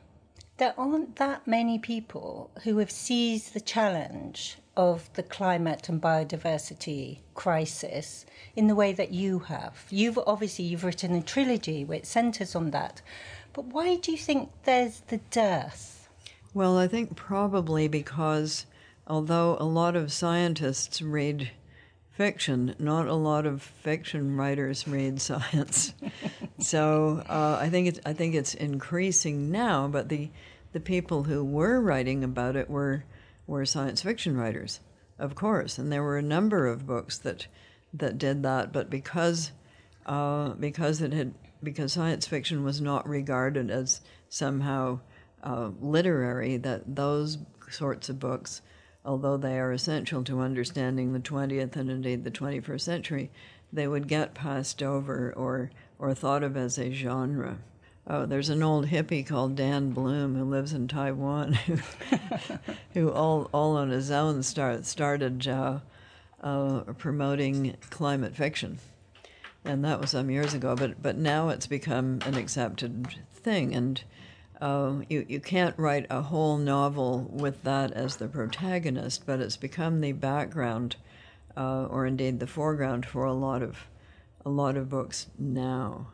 there 0.57 0.73
aren't 0.77 1.17
that 1.17 1.45
many 1.45 1.77
people 1.79 2.49
who 2.63 2.77
have 2.77 2.91
seized 2.91 3.53
the 3.53 3.59
challenge 3.61 4.57
of 4.75 5.11
the 5.13 5.23
climate 5.23 5.87
and 5.87 6.01
biodiversity 6.01 7.19
crisis 7.35 8.25
in 8.55 8.67
the 8.67 8.75
way 8.75 8.93
that 8.93 9.11
you 9.11 9.39
have. 9.39 9.85
You've 9.89 10.19
obviously 10.25 10.65
you've 10.65 10.83
written 10.83 11.13
a 11.15 11.21
trilogy 11.21 11.85
which 11.85 12.05
centres 12.05 12.55
on 12.55 12.71
that, 12.71 13.01
but 13.53 13.65
why 13.65 13.97
do 13.97 14.11
you 14.11 14.17
think 14.17 14.49
there's 14.63 15.01
the 15.07 15.17
dearth? 15.29 16.09
Well, 16.53 16.77
I 16.77 16.87
think 16.87 17.15
probably 17.15 17.87
because 17.87 18.65
although 19.07 19.57
a 19.59 19.65
lot 19.65 19.95
of 19.95 20.11
scientists 20.11 21.01
read 21.01 21.51
fiction, 22.11 22.75
not 22.77 23.07
a 23.07 23.15
lot 23.15 23.45
of 23.45 23.61
fiction 23.61 24.37
writers 24.37 24.87
read 24.87 25.19
science. 25.19 25.93
so 26.59 27.23
uh, 27.27 27.57
I 27.59 27.69
think 27.69 27.87
it's 27.87 27.99
I 28.05 28.13
think 28.13 28.35
it's 28.35 28.53
increasing 28.53 29.51
now. 29.51 29.87
But 29.87 30.09
the 30.09 30.29
the 30.71 30.79
people 30.79 31.23
who 31.23 31.43
were 31.43 31.79
writing 31.79 32.23
about 32.23 32.55
it 32.55 32.69
were 32.69 33.03
were 33.47 33.65
science 33.65 34.01
fiction 34.01 34.37
writers, 34.37 34.79
of 35.19 35.35
course, 35.35 35.77
and 35.77 35.91
there 35.91 36.03
were 36.03 36.17
a 36.17 36.23
number 36.23 36.67
of 36.67 36.87
books 36.87 37.17
that 37.19 37.47
that 37.93 38.17
did 38.17 38.43
that. 38.43 38.71
But 38.71 38.89
because 38.89 39.51
uh, 40.05 40.49
because 40.49 41.01
it 41.01 41.13
had 41.13 41.33
because 41.61 41.93
science 41.93 42.27
fiction 42.27 42.63
was 42.63 42.81
not 42.81 43.07
regarded 43.07 43.71
as 43.71 44.01
somehow 44.29 44.99
uh, 45.43 45.71
literary, 45.79 46.57
that 46.57 46.95
those 46.95 47.37
sorts 47.69 48.09
of 48.09 48.19
books, 48.19 48.61
although 49.05 49.37
they 49.37 49.59
are 49.59 49.71
essential 49.71 50.23
to 50.23 50.41
understanding 50.41 51.13
the 51.13 51.19
20th 51.19 51.75
and 51.75 51.89
indeed 51.89 52.23
the 52.23 52.31
21st 52.31 52.81
century, 52.81 53.31
they 53.71 53.87
would 53.87 54.07
get 54.07 54.33
passed 54.33 54.83
over 54.83 55.33
or 55.35 55.71
or 55.99 56.13
thought 56.13 56.43
of 56.43 56.57
as 56.57 56.77
a 56.77 56.91
genre. 56.91 57.59
Oh, 58.05 58.25
there's 58.25 58.49
an 58.49 58.61
old 58.61 58.87
hippie 58.87 59.25
called 59.25 59.55
Dan 59.55 59.91
Bloom 59.91 60.35
who 60.35 60.43
lives 60.43 60.73
in 60.73 60.87
Taiwan, 60.87 61.53
who, 62.93 63.09
all 63.11 63.49
all 63.53 63.77
on 63.77 63.89
his 63.89 64.11
own 64.11 64.43
start 64.43 64.85
started 64.85 65.47
uh, 65.47 65.79
uh, 66.41 66.81
promoting 66.97 67.77
climate 67.89 68.35
fiction 68.35 68.79
and 69.65 69.83
that 69.85 69.99
was 69.99 70.11
some 70.11 70.29
years 70.29 70.53
ago. 70.53 70.75
But 70.75 71.01
but 71.01 71.17
now 71.17 71.49
it's 71.49 71.67
become 71.67 72.19
an 72.25 72.35
accepted 72.35 73.07
thing, 73.33 73.73
and 73.73 74.03
uh, 74.61 74.95
you 75.09 75.25
you 75.27 75.39
can't 75.39 75.77
write 75.77 76.05
a 76.09 76.21
whole 76.21 76.57
novel 76.57 77.29
with 77.31 77.63
that 77.63 77.91
as 77.91 78.17
the 78.17 78.27
protagonist, 78.27 79.25
but 79.25 79.39
it's 79.39 79.57
become 79.57 80.01
the 80.01 80.11
background, 80.11 80.95
uh, 81.55 81.85
or 81.85 82.05
indeed 82.05 82.39
the 82.39 82.47
foreground 82.47 83.05
for 83.05 83.25
a 83.25 83.33
lot 83.33 83.61
of 83.61 83.87
a 84.45 84.49
lot 84.49 84.77
of 84.77 84.89
books 84.89 85.27
now. 85.37 86.07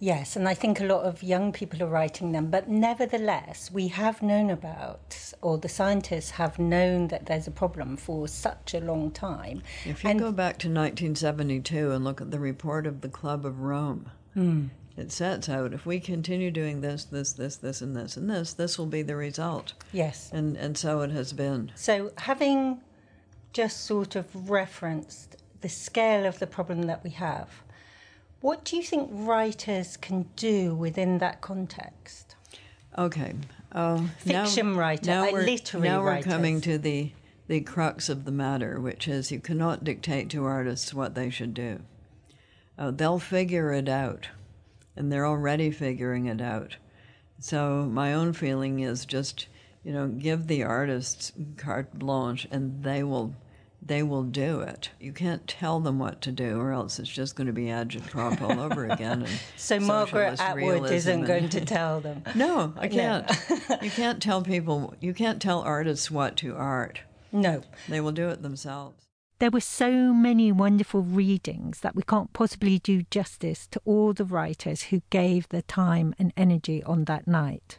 Yes, 0.00 0.36
and 0.36 0.48
I 0.48 0.54
think 0.54 0.80
a 0.80 0.84
lot 0.84 1.02
of 1.04 1.22
young 1.22 1.52
people 1.52 1.82
are 1.82 1.88
writing 1.88 2.32
them, 2.32 2.50
but 2.50 2.68
nevertheless, 2.68 3.70
we 3.70 3.88
have 3.88 4.22
known 4.22 4.48
about, 4.50 5.32
or 5.42 5.58
the 5.58 5.68
scientists 5.68 6.30
have 6.30 6.58
known 6.58 7.08
that 7.08 7.26
there's 7.26 7.46
a 7.46 7.50
problem 7.50 7.96
for 7.96 8.26
such 8.26 8.72
a 8.74 8.80
long 8.80 9.10
time. 9.10 9.62
If 9.84 10.02
you 10.02 10.14
go 10.14 10.32
back 10.32 10.58
to 10.60 10.68
1972 10.68 11.90
and 11.90 12.04
look 12.04 12.20
at 12.20 12.30
the 12.30 12.38
report 12.38 12.86
of 12.86 13.00
the 13.02 13.08
Club 13.08 13.44
of 13.44 13.60
Rome, 13.60 14.10
Mm. 14.34 14.68
it 14.98 15.10
sets 15.12 15.48
out 15.48 15.72
if 15.72 15.86
we 15.86 15.98
continue 16.00 16.50
doing 16.50 16.80
this, 16.82 17.04
this, 17.04 17.32
this, 17.32 17.56
this, 17.56 17.80
and 17.82 17.96
this, 17.96 18.16
and 18.16 18.28
this, 18.30 18.52
this 18.54 18.78
will 18.78 18.86
be 18.86 19.02
the 19.02 19.16
result. 19.16 19.72
Yes. 19.92 20.30
And 20.32 20.56
and 20.56 20.76
so 20.76 21.00
it 21.00 21.10
has 21.10 21.32
been. 21.32 21.72
So, 21.74 22.12
having 22.18 22.80
just 23.54 23.84
sort 23.86 24.14
of 24.16 24.50
referenced 24.50 25.36
the 25.62 25.68
scale 25.70 26.26
of 26.26 26.38
the 26.38 26.46
problem 26.46 26.82
that 26.82 27.02
we 27.02 27.10
have, 27.10 27.48
what 28.46 28.62
do 28.62 28.76
you 28.76 28.82
think 28.84 29.10
writers 29.12 29.96
can 29.96 30.24
do 30.36 30.72
within 30.72 31.18
that 31.18 31.40
context? 31.40 32.36
Okay. 32.96 33.34
Uh, 33.72 34.06
Fiction 34.18 34.76
writer, 34.76 35.04
now 35.04 35.32
we're, 35.32 35.42
literary 35.42 35.88
Now 35.88 36.00
we're 36.00 36.10
writers. 36.10 36.32
coming 36.32 36.60
to 36.60 36.78
the 36.78 37.10
the 37.48 37.60
crux 37.62 38.08
of 38.08 38.24
the 38.24 38.30
matter, 38.30 38.80
which 38.80 39.08
is 39.08 39.32
you 39.32 39.40
cannot 39.40 39.82
dictate 39.82 40.30
to 40.30 40.44
artists 40.44 40.94
what 40.94 41.16
they 41.16 41.28
should 41.28 41.54
do. 41.54 41.80
Uh, 42.78 42.92
they'll 42.92 43.18
figure 43.18 43.72
it 43.72 43.88
out, 43.88 44.28
and 44.94 45.10
they're 45.10 45.26
already 45.26 45.72
figuring 45.72 46.26
it 46.26 46.40
out. 46.40 46.76
So 47.40 47.84
my 47.90 48.14
own 48.14 48.32
feeling 48.32 48.78
is 48.78 49.04
just 49.06 49.48
you 49.82 49.92
know 49.92 50.06
give 50.06 50.46
the 50.46 50.62
artists 50.62 51.32
carte 51.56 51.98
blanche, 51.98 52.46
and 52.52 52.84
they 52.84 53.02
will 53.02 53.34
they 53.86 54.02
will 54.02 54.22
do 54.24 54.60
it. 54.60 54.90
You 55.00 55.12
can't 55.12 55.46
tell 55.46 55.80
them 55.80 55.98
what 55.98 56.20
to 56.22 56.32
do, 56.32 56.58
or 56.58 56.72
else 56.72 56.98
it's 56.98 57.08
just 57.10 57.36
going 57.36 57.46
to 57.46 57.52
be 57.52 57.66
agitprop 57.66 58.40
all 58.42 58.60
over 58.60 58.86
again. 58.90 59.22
And 59.22 59.40
So, 59.56 59.78
Margaret 59.80 60.40
Atwood 60.40 60.90
isn't 60.90 61.12
and- 61.18 61.26
going 61.26 61.48
to 61.50 61.60
tell 61.64 62.00
them. 62.00 62.22
no, 62.34 62.74
I 62.76 62.88
can't. 62.88 63.30
you 63.82 63.90
can't 63.90 64.20
tell 64.22 64.42
people, 64.42 64.94
you 65.00 65.14
can't 65.14 65.40
tell 65.40 65.60
artists 65.60 66.10
what 66.10 66.36
to 66.38 66.54
art. 66.56 67.00
No. 67.32 67.62
They 67.88 68.00
will 68.00 68.12
do 68.12 68.28
it 68.28 68.42
themselves. 68.42 69.04
There 69.38 69.50
were 69.50 69.60
so 69.60 70.14
many 70.14 70.50
wonderful 70.50 71.02
readings 71.02 71.80
that 71.80 71.94
we 71.94 72.02
can't 72.02 72.32
possibly 72.32 72.78
do 72.78 73.02
justice 73.10 73.66
to 73.68 73.80
all 73.84 74.14
the 74.14 74.24
writers 74.24 74.84
who 74.84 75.02
gave 75.10 75.48
their 75.50 75.60
time 75.62 76.14
and 76.18 76.32
energy 76.38 76.82
on 76.84 77.04
that 77.04 77.28
night. 77.28 77.78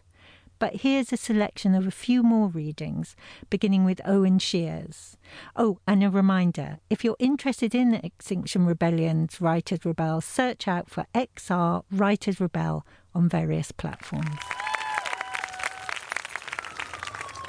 But 0.59 0.77
here's 0.77 1.13
a 1.13 1.17
selection 1.17 1.75
of 1.75 1.85
a 1.85 1.91
few 1.91 2.23
more 2.23 2.47
readings, 2.47 3.15
beginning 3.49 3.85
with 3.85 4.01
Owen 4.05 4.39
Sheers. 4.39 5.17
Oh, 5.55 5.79
and 5.87 6.03
a 6.03 6.09
reminder 6.09 6.79
if 6.89 7.03
you're 7.03 7.15
interested 7.19 7.75
in 7.75 7.93
Extinction 7.93 8.65
Rebellion's 8.65 9.39
Writers 9.39 9.85
Rebel, 9.85 10.21
search 10.21 10.67
out 10.67 10.89
for 10.89 11.05
XR 11.13 11.83
Writers 11.91 12.39
Rebel 12.39 12.85
on 13.13 13.29
various 13.29 13.71
platforms. 13.71 14.39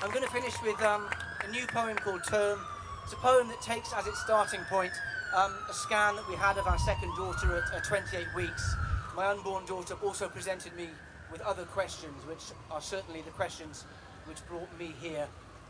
I'm 0.00 0.10
going 0.10 0.24
to 0.24 0.30
finish 0.30 0.54
with 0.62 0.80
um, 0.82 1.08
a 1.44 1.50
new 1.50 1.66
poem 1.68 1.96
called 1.96 2.22
Term. 2.28 2.58
It's 3.04 3.14
a 3.14 3.16
poem 3.16 3.48
that 3.48 3.60
takes 3.62 3.92
as 3.94 4.06
its 4.06 4.20
starting 4.20 4.60
point 4.68 4.92
um, 5.34 5.54
a 5.68 5.74
scan 5.74 6.16
that 6.16 6.28
we 6.28 6.34
had 6.34 6.58
of 6.58 6.66
our 6.66 6.78
second 6.78 7.10
daughter 7.16 7.56
at 7.56 7.74
uh, 7.74 7.80
28 7.80 8.26
weeks. 8.36 8.76
My 9.16 9.26
unborn 9.26 9.66
daughter 9.66 9.94
also 10.02 10.28
presented 10.28 10.74
me 10.76 10.88
with 11.30 11.40
other 11.42 11.64
questions, 11.64 12.26
which 12.26 12.44
are 12.70 12.80
certainly 12.80 13.22
the 13.22 13.30
questions 13.30 13.84
which 14.26 14.46
brought 14.46 14.68
me 14.78 14.92
here 15.00 15.26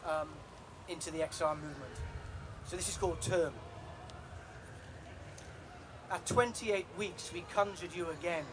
um, 0.06 0.28
into 0.88 1.10
the 1.10 1.18
XR 1.18 1.54
movement. 1.54 1.94
So 2.66 2.76
this 2.76 2.88
is 2.88 2.96
called 2.96 3.20
Term. 3.20 3.52
At 6.10 6.24
28 6.26 6.86
weeks, 6.96 7.32
we 7.32 7.44
conjured 7.54 7.94
you 7.94 8.08
again, 8.10 8.44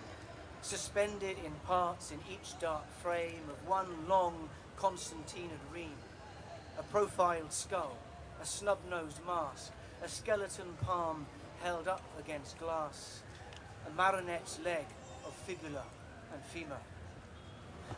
suspended 0.62 1.38
in 1.46 1.52
parts 1.66 2.12
in 2.12 2.20
each 2.30 2.60
dark 2.60 2.84
frame 3.02 3.44
of 3.50 3.68
one 3.68 3.88
long 4.10 4.50
concertinaed 4.78 5.52
ream, 5.74 5.96
a 6.78 6.84
profiled 6.84 7.54
skull, 7.54 7.96
a 8.42 8.46
snub-nosed 8.46 9.20
mask, 9.26 9.72
a 10.04 10.10
skeleton 10.10 10.68
palm 10.82 11.26
held 11.64 11.88
up 11.88 12.04
against 12.20 12.60
glass, 12.60 13.22
a 13.88 13.92
marionette's 13.98 14.60
leg 14.64 14.86
of 15.26 15.34
fibula 15.34 15.84
and 16.34 16.44
femur. 16.44 16.78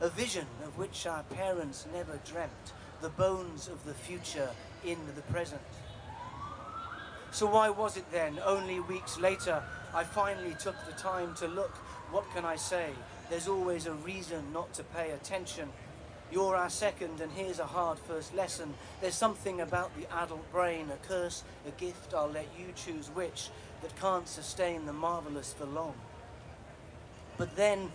A 0.02 0.10
vision 0.10 0.46
of 0.64 0.78
which 0.78 1.08
our 1.08 1.24
parents 1.24 1.88
never 1.94 2.20
dreamt, 2.26 2.74
the 3.02 3.10
bones 3.10 3.68
of 3.68 3.84
the 3.86 3.94
future 3.94 4.50
in 4.86 4.98
the 5.16 5.22
present. 5.24 5.62
So 7.32 7.46
why 7.46 7.70
was 7.70 7.98
it 7.98 8.12
then, 8.12 8.40
only 8.46 8.80
weeks 8.80 9.20
later, 9.20 9.62
I 9.94 10.04
finally 10.04 10.56
took 10.60 10.76
the 10.86 10.94
time 10.94 11.36
to 11.36 11.48
look? 11.48 11.76
What 12.12 12.26
can 12.34 12.46
I 12.46 12.56
say? 12.56 12.92
There's 13.30 13.48
always 13.48 13.86
a 13.86 13.94
reason 13.94 14.54
not 14.54 14.74
to 14.76 14.84
pay 14.84 15.12
attention. 15.12 15.70
You're 16.32 16.56
our 16.56 16.70
second, 16.70 17.22
and 17.22 17.32
here's 17.32 17.60
a 17.60 17.66
hard 17.66 18.00
first 18.00 18.36
lesson. 18.36 18.74
There's 19.02 19.16
something 19.16 19.62
about 19.62 19.92
the 19.98 20.12
adult 20.14 20.52
brain, 20.52 20.90
a 20.92 21.08
curse, 21.08 21.44
a 21.68 21.72
gift, 21.72 22.14
I'll 22.14 22.30
let 22.30 22.48
you 22.58 22.74
choose 22.76 23.08
which, 23.14 23.50
that 23.82 24.00
can't 24.00 24.28
sustain 24.28 24.86
the 24.86 24.94
marvelous 24.94 25.54
for 25.54 25.66
long. 25.66 25.96
But 27.38 27.56
then, 27.56 27.92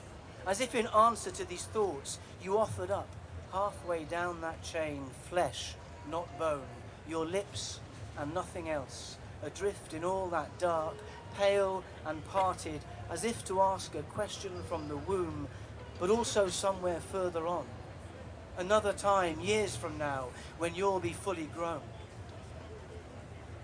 as 0.47 0.61
if 0.61 0.75
in 0.75 0.87
answer 0.89 1.31
to 1.31 1.45
these 1.45 1.65
thoughts, 1.65 2.19
you 2.43 2.59
offered 2.59 2.91
up 2.91 3.09
halfway 3.53 4.05
down 4.05 4.41
that 4.41 4.63
chain, 4.63 5.05
flesh, 5.29 5.75
not 6.11 6.39
bone, 6.39 6.63
your 7.09 7.27
lips 7.27 7.81
and 8.19 8.33
nothing 8.35 8.69
else, 8.69 9.17
adrift 9.43 9.93
in 9.93 10.05
all 10.05 10.29
that 10.29 10.59
dark, 10.59 10.95
pale 11.37 11.85
and 12.07 12.25
parted, 12.29 12.81
as 13.11 13.25
if 13.25 13.45
to 13.45 13.61
ask 13.61 13.95
a 13.95 14.03
question 14.03 14.53
from 14.69 14.89
the 14.89 14.97
womb, 14.97 15.49
but 15.99 16.11
also 16.11 16.49
somewhere 16.49 17.01
further 17.01 17.47
on. 17.47 17.67
Another 18.59 18.93
time, 18.93 19.41
years 19.41 19.77
from 19.77 19.97
now, 19.99 20.29
when 20.59 20.75
you'll 20.75 21.01
be 21.01 21.13
fully 21.13 21.49
grown. 21.55 21.81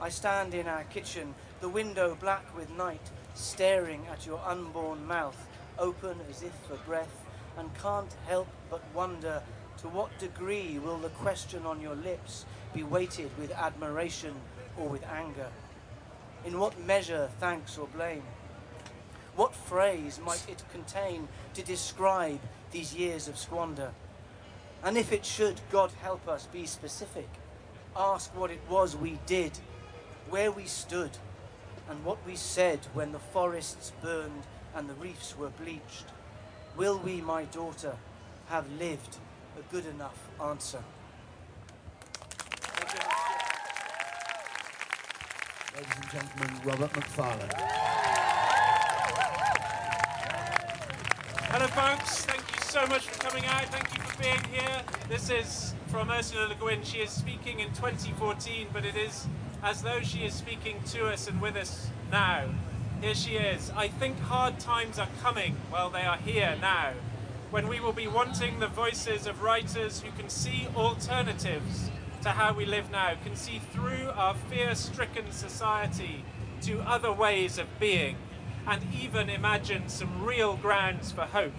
I 0.00 0.10
stand 0.10 0.54
in 0.54 0.68
our 0.68 0.84
kitchen, 0.84 1.34
the 1.60 1.68
window 1.68 2.16
black 2.18 2.56
with 2.56 2.70
night, 2.70 3.10
staring 3.34 4.06
at 4.10 4.26
your 4.26 4.40
unborn 4.46 5.06
mouth, 5.06 5.47
open 5.78 6.18
as 6.28 6.42
if 6.42 6.52
for 6.68 6.76
breath, 6.86 7.24
and 7.56 7.70
can't 7.78 8.14
help 8.26 8.48
but 8.70 8.82
wonder 8.94 9.42
to 9.78 9.88
what 9.88 10.16
degree 10.18 10.78
will 10.78 10.98
the 10.98 11.08
question 11.10 11.64
on 11.64 11.80
your 11.80 11.94
lips 11.94 12.44
be 12.74 12.82
weighted 12.82 13.30
with 13.38 13.50
admiration 13.52 14.34
or 14.76 14.88
with 14.88 15.06
anger? 15.06 15.48
In 16.44 16.58
what 16.58 16.78
measure 16.84 17.28
thanks 17.40 17.78
or 17.78 17.86
blame? 17.88 18.22
What 19.36 19.54
phrase 19.54 20.20
might 20.24 20.44
it 20.48 20.64
contain 20.72 21.28
to 21.54 21.62
describe 21.62 22.40
these 22.72 22.94
years 22.94 23.28
of 23.28 23.38
squander? 23.38 23.92
And 24.82 24.96
if 24.96 25.12
it 25.12 25.24
should, 25.24 25.60
God 25.70 25.92
help 26.02 26.28
us, 26.28 26.46
be 26.46 26.66
specific, 26.66 27.28
ask 27.96 28.34
what 28.36 28.50
it 28.50 28.60
was 28.68 28.96
we 28.96 29.18
did, 29.26 29.58
where 30.28 30.52
we 30.52 30.64
stood, 30.64 31.18
and 31.88 32.04
what 32.04 32.18
we 32.26 32.36
said 32.36 32.80
when 32.94 33.12
the 33.12 33.18
forests 33.18 33.92
burned 34.02 34.42
and 34.74 34.88
the 34.88 34.94
reefs 34.94 35.36
were 35.36 35.50
bleached, 35.50 36.06
will 36.76 36.98
we, 36.98 37.20
my 37.20 37.44
daughter, 37.44 37.96
have 38.48 38.70
lived 38.78 39.16
a 39.58 39.72
good 39.72 39.86
enough 39.86 40.18
answer? 40.42 40.82
Ladies 45.74 45.92
and 45.96 46.10
gentlemen, 46.10 46.60
Robert 46.64 46.96
Macfarlane. 46.96 47.50
Hello, 51.50 51.66
folks. 51.68 52.24
Thank 52.24 52.42
you 52.54 52.60
so 52.62 52.86
much 52.86 53.06
for 53.08 53.18
coming 53.20 53.44
out. 53.46 53.64
Thank 53.66 53.96
you 53.96 54.02
for 54.02 54.22
being 54.22 54.42
here. 54.52 54.82
This 55.08 55.30
is 55.30 55.74
from 55.86 56.10
Ursula 56.10 56.48
Le 56.48 56.54
Guin. 56.56 56.82
She 56.82 56.98
is 56.98 57.10
speaking 57.10 57.60
in 57.60 57.68
2014, 57.68 58.68
but 58.72 58.84
it 58.84 58.96
is 58.96 59.26
as 59.62 59.82
though 59.82 60.00
she 60.00 60.24
is 60.24 60.34
speaking 60.34 60.82
to 60.86 61.06
us 61.06 61.28
and 61.28 61.40
with 61.40 61.56
us 61.56 61.88
now. 62.10 62.44
Here 63.00 63.14
she 63.14 63.36
is. 63.36 63.70
I 63.76 63.86
think 63.86 64.18
hard 64.18 64.58
times 64.58 64.98
are 64.98 65.08
coming. 65.22 65.56
Well, 65.70 65.88
they 65.88 66.02
are 66.02 66.16
here 66.16 66.56
now. 66.60 66.94
When 67.50 67.68
we 67.68 67.78
will 67.78 67.92
be 67.92 68.08
wanting 68.08 68.58
the 68.58 68.66
voices 68.66 69.28
of 69.28 69.40
writers 69.40 70.00
who 70.00 70.10
can 70.18 70.28
see 70.28 70.66
alternatives 70.74 71.90
to 72.22 72.30
how 72.30 72.52
we 72.52 72.66
live 72.66 72.90
now, 72.90 73.14
can 73.22 73.36
see 73.36 73.60
through 73.72 74.10
our 74.16 74.34
fear 74.34 74.74
stricken 74.74 75.30
society 75.30 76.24
to 76.62 76.80
other 76.80 77.12
ways 77.12 77.56
of 77.56 77.78
being, 77.78 78.16
and 78.66 78.82
even 78.92 79.30
imagine 79.30 79.88
some 79.88 80.24
real 80.24 80.56
grounds 80.56 81.12
for 81.12 81.22
hope. 81.22 81.54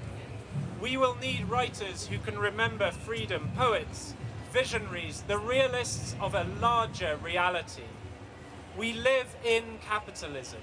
We 0.81 0.97
will 0.97 1.15
need 1.15 1.49
writers 1.49 2.07
who 2.07 2.17
can 2.19 2.37
remember 2.37 2.91
freedom, 2.91 3.51
poets, 3.55 4.13
visionaries, 4.51 5.23
the 5.25 5.37
realists 5.37 6.17
of 6.19 6.35
a 6.35 6.45
larger 6.59 7.17
reality. 7.23 7.83
We 8.77 8.91
live 8.91 9.37
in 9.45 9.63
capitalism. 9.81 10.59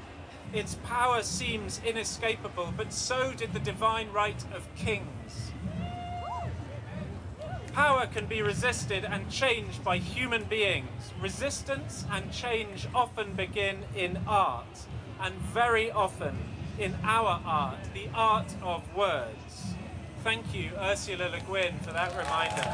Its 0.53 0.77
power 0.85 1.23
seems 1.23 1.81
inescapable, 1.85 2.73
but 2.77 2.93
so 2.93 3.33
did 3.33 3.53
the 3.53 3.59
divine 3.59 4.11
right 4.13 4.45
of 4.55 4.73
kings. 4.75 5.53
Power 7.73 8.07
can 8.07 8.25
be 8.27 8.41
resisted 8.41 9.05
and 9.05 9.31
changed 9.31 9.85
by 9.85 9.99
human 9.99 10.45
beings. 10.45 11.13
Resistance 11.21 12.07
and 12.11 12.33
change 12.33 12.89
often 12.95 13.35
begin 13.35 13.85
in 13.95 14.19
art, 14.27 14.87
and 15.21 15.35
very 15.35 15.91
often 15.91 16.39
in 16.79 16.95
our 17.03 17.41
art, 17.45 17.79
the 17.93 18.09
art 18.15 18.55
of 18.63 18.83
words. 18.97 19.75
Thank 20.25 20.55
you, 20.55 20.71
Ursula 20.79 21.29
Le 21.29 21.41
Guin, 21.41 21.79
for 21.81 21.93
that 21.93 22.17
reminder. 22.17 22.65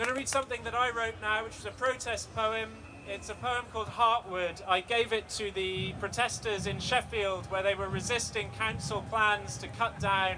Going 0.00 0.14
to 0.14 0.18
read 0.18 0.28
something 0.28 0.62
that 0.64 0.74
I 0.74 0.88
wrote 0.88 1.16
now, 1.20 1.44
which 1.44 1.58
is 1.58 1.66
a 1.66 1.72
protest 1.72 2.34
poem. 2.34 2.70
It's 3.06 3.28
a 3.28 3.34
poem 3.34 3.66
called 3.70 3.88
Heartwood. 3.88 4.66
I 4.66 4.80
gave 4.80 5.12
it 5.12 5.28
to 5.30 5.50
the 5.50 5.92
protesters 6.00 6.66
in 6.66 6.80
Sheffield 6.80 7.44
where 7.50 7.62
they 7.62 7.74
were 7.74 7.86
resisting 7.86 8.48
council 8.56 9.04
plans 9.10 9.58
to 9.58 9.68
cut 9.68 10.00
down 10.00 10.36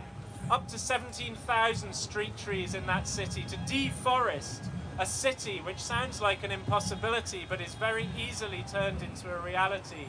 up 0.50 0.66
to 0.66 0.80
17,000 0.80 1.94
street 1.94 2.36
trees 2.36 2.74
in 2.74 2.84
that 2.88 3.06
city, 3.06 3.44
to 3.44 3.56
deforest 3.58 4.68
a 4.98 5.06
city 5.06 5.60
which 5.64 5.78
sounds 5.78 6.20
like 6.20 6.42
an 6.42 6.50
impossibility 6.50 7.46
but 7.48 7.60
is 7.60 7.74
very 7.74 8.08
easily 8.18 8.64
turned 8.68 9.00
into 9.00 9.32
a 9.32 9.40
reality. 9.40 10.08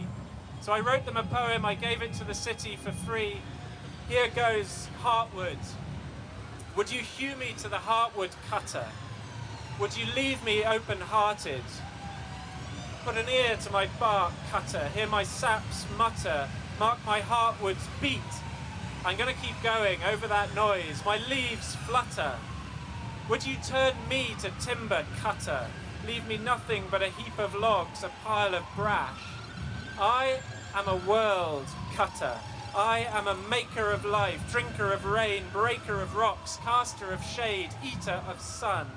So 0.62 0.74
I 0.74 0.80
wrote 0.80 1.06
them 1.06 1.16
a 1.16 1.24
poem, 1.24 1.64
I 1.64 1.76
gave 1.76 2.02
it 2.02 2.14
to 2.14 2.24
the 2.24 2.34
city 2.34 2.76
for 2.76 2.92
free. 2.92 3.38
Here 4.10 4.30
goes 4.30 4.88
Heartwood. 5.04 5.60
Would 6.76 6.92
you 6.92 7.02
hew 7.02 7.36
me 7.36 7.54
to 7.60 7.70
the 7.70 7.78
Heartwood 7.78 8.32
cutter? 8.50 8.88
Would 9.80 9.98
you 9.98 10.06
leave 10.16 10.44
me 10.44 10.64
open 10.64 11.02
hearted? 11.02 11.64
Put 13.04 13.18
an 13.18 13.28
ear 13.28 13.58
to 13.58 13.72
my 13.72 13.88
bark 14.00 14.32
cutter, 14.52 14.88
hear 14.90 15.08
my 15.08 15.24
saps 15.24 15.86
mutter, 15.98 16.48
mark 16.80 17.00
my 17.08 17.22
heartwood's 17.22 17.88
beat. 18.00 18.22
I'm 19.04 19.18
gonna 19.18 19.34
keep 19.34 19.62
going 19.64 20.00
over 20.04 20.28
that 20.28 20.54
noise, 20.54 21.02
my 21.04 21.18
leaves 21.28 21.76
flutter. 21.88 22.34
Would 23.30 23.48
you 23.48 23.56
turn 23.68 23.96
me 24.08 24.36
to 24.42 24.52
timber 24.62 25.06
cutter, 25.20 25.66
leave 26.06 26.28
me 26.28 26.38
nothing 26.38 26.84
but 26.92 27.02
a 27.02 27.10
heap 27.10 27.38
of 27.40 27.56
logs, 27.56 28.04
a 28.04 28.10
pile 28.24 28.54
of 28.54 28.64
brash? 28.76 29.24
I 30.00 30.40
am 30.76 30.88
a 30.88 30.98
world 30.98 31.66
cutter. 31.96 32.38
I 32.76 33.08
am 33.12 33.28
a 33.28 33.36
maker 33.50 33.92
of 33.92 34.06
life, 34.06 34.52
drinker 34.52 34.94
of 34.94 35.06
rain, 35.06 35.44
breaker 35.52 36.00
of 36.00 36.16
rocks, 36.16 36.58
caster 36.64 37.12
of 37.12 37.24
shade, 37.24 37.70
eater 37.84 38.22
of 38.28 38.40
sun. 38.40 38.88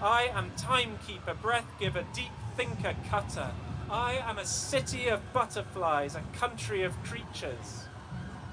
I 0.00 0.30
am 0.32 0.52
timekeeper, 0.56 1.34
breath 1.34 1.66
giver, 1.80 2.04
deep 2.14 2.30
thinker, 2.56 2.94
cutter. 3.10 3.50
I 3.90 4.14
am 4.14 4.38
a 4.38 4.44
city 4.44 5.08
of 5.08 5.32
butterflies, 5.32 6.14
a 6.14 6.22
country 6.38 6.84
of 6.84 7.02
creatures. 7.02 7.86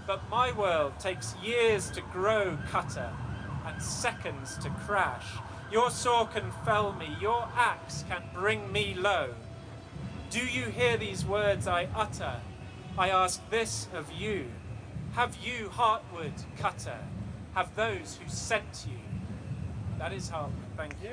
But 0.08 0.28
my 0.30 0.52
world 0.52 0.94
takes 1.00 1.36
years 1.44 1.92
to 1.92 2.02
grow, 2.02 2.58
cutter, 2.72 3.12
and 3.64 3.80
seconds 3.80 4.58
to 4.60 4.72
crash. 4.72 5.28
Your 5.72 5.92
saw 5.92 6.26
can 6.26 6.52
fell 6.64 6.94
me, 6.94 7.16
your 7.22 7.48
axe 7.56 8.04
can 8.10 8.24
bring 8.34 8.72
me 8.72 8.96
low. 8.96 9.36
Do 10.32 10.40
you 10.40 10.66
hear 10.66 10.98
these 10.98 11.26
words 11.26 11.68
I 11.68 11.90
utter? 11.96 12.40
I 12.98 13.10
ask 13.10 13.48
this 13.52 13.88
of 13.94 14.12
you. 14.12 14.46
Have 15.14 15.38
you 15.44 15.70
Heartwood, 15.70 16.44
cutter? 16.58 16.98
Have 17.54 17.76
those 17.76 18.18
who 18.22 18.30
sent 18.30 18.88
you? 18.90 18.98
That 20.00 20.12
is 20.12 20.32
Heartwood. 20.32 20.65
Thank 20.78 20.94
you. 21.02 21.10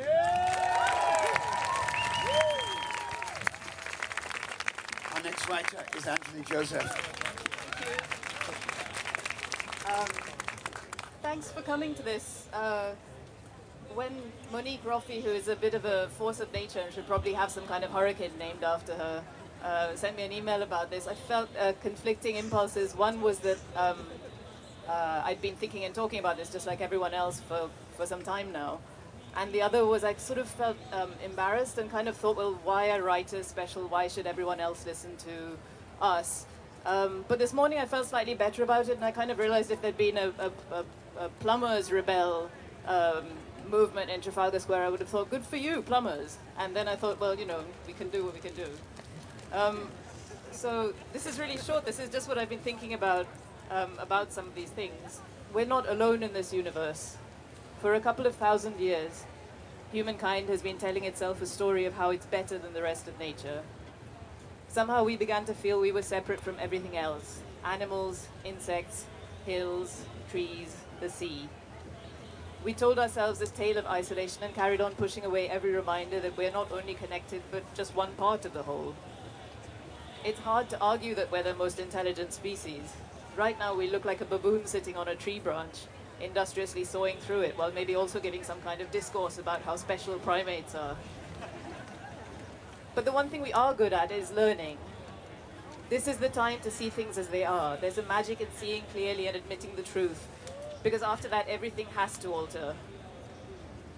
Our 5.14 5.22
next 5.22 5.48
writer 5.48 5.84
is 5.96 6.06
Anthony 6.06 6.42
Joseph. 6.44 6.82
Thank 9.84 10.00
Um, 10.00 10.06
thanks 11.22 11.52
for 11.52 11.62
coming 11.62 11.94
to 11.94 12.02
this. 12.02 12.48
Uh, 12.52 12.92
when 13.94 14.10
Monique 14.50 14.84
Roffey, 14.84 15.22
who 15.22 15.30
is 15.30 15.46
a 15.48 15.54
bit 15.54 15.74
of 15.74 15.84
a 15.84 16.08
force 16.08 16.40
of 16.40 16.52
nature 16.52 16.80
and 16.80 16.92
should 16.92 17.06
probably 17.06 17.32
have 17.34 17.50
some 17.50 17.66
kind 17.66 17.84
of 17.84 17.92
hurricane 17.92 18.32
named 18.38 18.64
after 18.64 18.94
her, 18.94 19.22
uh, 19.62 19.94
sent 19.94 20.16
me 20.16 20.24
an 20.24 20.32
email 20.32 20.62
about 20.62 20.90
this, 20.90 21.06
I 21.06 21.14
felt 21.14 21.48
uh, 21.56 21.72
conflicting 21.82 22.36
impulses. 22.36 22.96
One 22.96 23.20
was 23.20 23.38
that 23.40 23.58
um, 23.76 23.98
uh, 24.88 25.22
I'd 25.24 25.40
been 25.40 25.54
thinking 25.54 25.84
and 25.84 25.94
talking 25.94 26.18
about 26.18 26.36
this 26.36 26.50
just 26.50 26.66
like 26.66 26.80
everyone 26.80 27.14
else 27.14 27.40
for, 27.40 27.70
for 27.96 28.06
some 28.06 28.22
time 28.22 28.50
now. 28.50 28.80
And 29.36 29.52
the 29.52 29.62
other 29.62 29.86
was 29.86 30.04
I 30.04 30.14
sort 30.14 30.38
of 30.38 30.48
felt 30.48 30.76
um, 30.92 31.10
embarrassed 31.24 31.78
and 31.78 31.90
kind 31.90 32.08
of 32.08 32.16
thought, 32.16 32.36
well, 32.36 32.58
why 32.64 32.90
are 32.90 33.02
writers 33.02 33.46
special? 33.46 33.88
Why 33.88 34.08
should 34.08 34.26
everyone 34.26 34.60
else 34.60 34.84
listen 34.86 35.16
to 35.18 35.56
us? 36.00 36.46
Um, 36.84 37.24
but 37.28 37.38
this 37.38 37.52
morning 37.52 37.78
I 37.78 37.86
felt 37.86 38.06
slightly 38.06 38.34
better 38.34 38.62
about 38.62 38.88
it, 38.88 38.96
and 38.96 39.04
I 39.04 39.10
kind 39.10 39.30
of 39.30 39.38
realized 39.38 39.70
if 39.70 39.80
there'd 39.80 39.96
been 39.96 40.18
a, 40.18 40.32
a, 40.38 40.74
a, 40.74 40.84
a 41.24 41.28
plumbers 41.40 41.90
rebel 41.92 42.50
um, 42.86 43.24
movement 43.70 44.10
in 44.10 44.20
Trafalgar 44.20 44.58
Square, 44.58 44.84
I 44.84 44.88
would 44.88 45.00
have 45.00 45.08
thought, 45.08 45.30
good 45.30 45.44
for 45.44 45.56
you, 45.56 45.80
plumbers. 45.82 46.36
And 46.58 46.74
then 46.74 46.88
I 46.88 46.96
thought, 46.96 47.20
well, 47.20 47.38
you 47.38 47.46
know, 47.46 47.64
we 47.86 47.92
can 47.92 48.08
do 48.10 48.24
what 48.24 48.34
we 48.34 48.40
can 48.40 48.54
do. 48.54 48.66
Um, 49.52 49.88
so 50.50 50.92
this 51.12 51.26
is 51.26 51.38
really 51.38 51.56
short. 51.56 51.86
This 51.86 51.98
is 51.98 52.10
just 52.10 52.28
what 52.28 52.36
I've 52.36 52.50
been 52.50 52.58
thinking 52.58 52.94
about 52.94 53.26
um, 53.70 53.92
about 53.98 54.32
some 54.32 54.46
of 54.46 54.54
these 54.54 54.68
things. 54.68 55.20
We're 55.54 55.66
not 55.66 55.88
alone 55.88 56.22
in 56.22 56.32
this 56.32 56.52
universe. 56.52 57.16
For 57.82 57.94
a 57.94 58.00
couple 58.00 58.28
of 58.28 58.36
thousand 58.36 58.78
years, 58.78 59.24
humankind 59.90 60.48
has 60.48 60.62
been 60.62 60.78
telling 60.78 61.02
itself 61.02 61.42
a 61.42 61.46
story 61.46 61.84
of 61.84 61.94
how 61.94 62.10
it's 62.10 62.26
better 62.26 62.56
than 62.56 62.74
the 62.74 62.82
rest 62.82 63.08
of 63.08 63.18
nature. 63.18 63.62
Somehow 64.68 65.02
we 65.02 65.16
began 65.16 65.44
to 65.46 65.52
feel 65.52 65.80
we 65.80 65.90
were 65.90 66.02
separate 66.02 66.40
from 66.40 66.54
everything 66.60 66.96
else 66.96 67.40
animals, 67.64 68.28
insects, 68.44 69.06
hills, 69.44 70.04
trees, 70.30 70.76
the 71.00 71.10
sea. 71.10 71.48
We 72.62 72.72
told 72.72 73.00
ourselves 73.00 73.40
this 73.40 73.50
tale 73.50 73.78
of 73.78 73.86
isolation 73.86 74.44
and 74.44 74.54
carried 74.54 74.80
on 74.80 74.94
pushing 74.94 75.24
away 75.24 75.48
every 75.48 75.72
reminder 75.72 76.20
that 76.20 76.36
we're 76.36 76.52
not 76.52 76.70
only 76.70 76.94
connected 76.94 77.42
but 77.50 77.64
just 77.74 77.96
one 77.96 78.12
part 78.12 78.44
of 78.44 78.54
the 78.54 78.62
whole. 78.62 78.94
It's 80.24 80.38
hard 80.38 80.70
to 80.70 80.80
argue 80.80 81.16
that 81.16 81.32
we're 81.32 81.42
the 81.42 81.56
most 81.56 81.80
intelligent 81.80 82.32
species. 82.32 82.94
Right 83.36 83.58
now, 83.58 83.74
we 83.74 83.90
look 83.90 84.04
like 84.04 84.20
a 84.20 84.24
baboon 84.24 84.66
sitting 84.66 84.96
on 84.96 85.08
a 85.08 85.16
tree 85.16 85.40
branch, 85.40 85.78
industriously 86.22 86.84
sawing 86.84 87.16
through 87.18 87.40
it, 87.40 87.58
while 87.58 87.72
maybe 87.72 87.94
also 87.94 88.20
giving 88.20 88.44
some 88.44 88.60
kind 88.62 88.80
of 88.80 88.90
discourse 88.90 89.38
about 89.38 89.62
how 89.62 89.76
special 89.76 90.18
primates 90.20 90.74
are. 90.74 90.96
But 92.94 93.04
the 93.04 93.12
one 93.12 93.28
thing 93.28 93.42
we 93.42 93.52
are 93.52 93.74
good 93.74 93.92
at 93.92 94.12
is 94.12 94.30
learning. 94.32 94.78
This 95.88 96.08
is 96.08 96.18
the 96.18 96.28
time 96.28 96.60
to 96.60 96.70
see 96.70 96.90
things 96.90 97.18
as 97.18 97.28
they 97.28 97.44
are. 97.44 97.76
There's 97.76 97.98
a 97.98 98.02
magic 98.02 98.40
in 98.40 98.48
seeing 98.56 98.82
clearly 98.92 99.26
and 99.26 99.36
admitting 99.36 99.76
the 99.76 99.82
truth, 99.82 100.28
because 100.82 101.02
after 101.02 101.28
that, 101.28 101.48
everything 101.48 101.86
has 101.94 102.16
to 102.18 102.32
alter. 102.32 102.74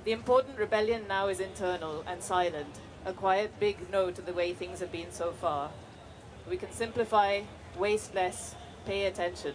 The 0.05 0.13
important 0.13 0.59
rebellion 0.59 1.07
now 1.09 1.29
is 1.29 1.41
internal 1.41 2.05
and 2.07 2.23
silent, 2.23 2.81
a 3.05 3.13
quiet 3.13 3.59
big 3.59 3.91
no 3.91 4.11
to 4.11 4.23
the 4.23 4.33
way 4.33 4.53
things 4.53 4.81
have 4.81 4.93
been 4.93 5.11
so 5.11 5.33
far. 5.33 5.71
We 6.49 6.57
can 6.57 6.73
simplify, 6.73 7.43
waste 7.79 8.15
less, 8.15 8.55
pay 8.87 9.07
attention. 9.07 9.55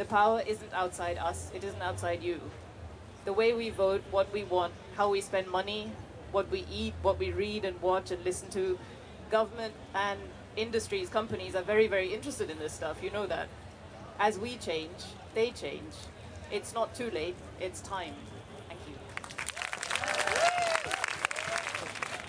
The 0.00 0.06
power 0.06 0.42
isn't 0.46 0.72
outside 0.72 1.18
us, 1.18 1.50
it 1.54 1.62
isn't 1.62 1.82
outside 1.82 2.22
you. 2.22 2.40
The 3.26 3.34
way 3.34 3.52
we 3.52 3.68
vote, 3.68 4.02
what 4.10 4.32
we 4.32 4.44
want, 4.44 4.72
how 4.96 5.10
we 5.10 5.20
spend 5.20 5.46
money, 5.46 5.92
what 6.32 6.50
we 6.50 6.64
eat, 6.72 6.94
what 7.02 7.18
we 7.18 7.32
read 7.32 7.66
and 7.66 7.78
watch 7.82 8.10
and 8.10 8.24
listen 8.24 8.48
to, 8.52 8.78
government 9.30 9.74
and 9.94 10.18
industries, 10.56 11.10
companies 11.10 11.54
are 11.54 11.62
very, 11.62 11.86
very 11.86 12.14
interested 12.14 12.48
in 12.48 12.58
this 12.58 12.72
stuff. 12.72 13.02
You 13.02 13.10
know 13.10 13.26
that. 13.26 13.48
As 14.18 14.38
we 14.38 14.56
change, 14.56 15.04
they 15.34 15.50
change. 15.50 15.92
It's 16.50 16.72
not 16.72 16.94
too 16.94 17.10
late, 17.10 17.36
it's 17.60 17.82
time. 17.82 18.14
Thank 18.68 18.80
you. 18.88 18.94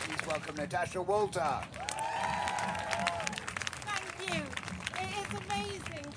Please 0.03 0.27
welcome 0.27 0.55
Natasha 0.57 1.01
Walter. 1.01 1.61
Thank 3.85 4.33
you. 4.35 4.43
It 4.99 5.09
is 5.21 5.39
amazing 5.39 6.11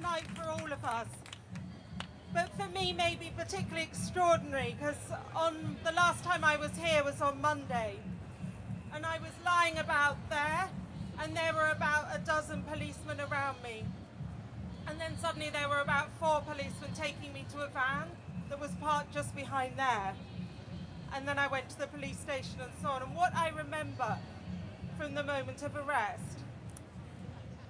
tonight 0.00 0.24
for 0.34 0.48
all 0.48 0.72
of 0.72 0.82
us. 0.82 1.08
But 2.32 2.48
for 2.56 2.66
me, 2.70 2.94
maybe 2.94 3.30
particularly 3.36 3.82
extraordinary 3.82 4.74
because 4.78 4.96
on 5.36 5.76
the 5.84 5.92
last 5.92 6.24
time 6.24 6.42
I 6.42 6.56
was 6.56 6.70
here 6.78 7.04
was 7.04 7.20
on 7.20 7.40
Monday, 7.42 7.98
and 8.94 9.04
I 9.04 9.18
was 9.18 9.32
lying 9.44 9.76
about 9.76 10.16
there, 10.30 10.70
and 11.20 11.36
there 11.36 11.52
were 11.52 11.68
about 11.68 12.06
a 12.14 12.18
dozen 12.18 12.62
policemen 12.62 13.20
around 13.20 13.62
me, 13.62 13.84
and 14.86 14.98
then 14.98 15.18
suddenly 15.20 15.50
there 15.50 15.68
were 15.68 15.80
about 15.80 16.08
four 16.18 16.40
policemen 16.40 16.92
taking 16.94 17.34
me 17.34 17.44
to 17.52 17.58
a 17.58 17.68
van 17.68 18.08
that 18.48 18.58
was 18.58 18.70
parked 18.80 19.12
just 19.12 19.34
behind 19.36 19.76
there, 19.76 20.14
and 21.14 21.28
then 21.28 21.38
I 21.38 21.46
went 21.46 21.68
to 21.70 21.78
the 21.78 21.88
police 21.88 22.18
station 22.18 22.60
and 22.62 22.72
so 22.80 22.88
on. 22.88 23.02
And 23.02 23.14
what 23.14 23.34
I 23.34 23.50
remember 23.50 24.16
from 24.96 25.14
the 25.14 25.24
moment 25.24 25.62
of 25.62 25.76
arrest 25.76 26.39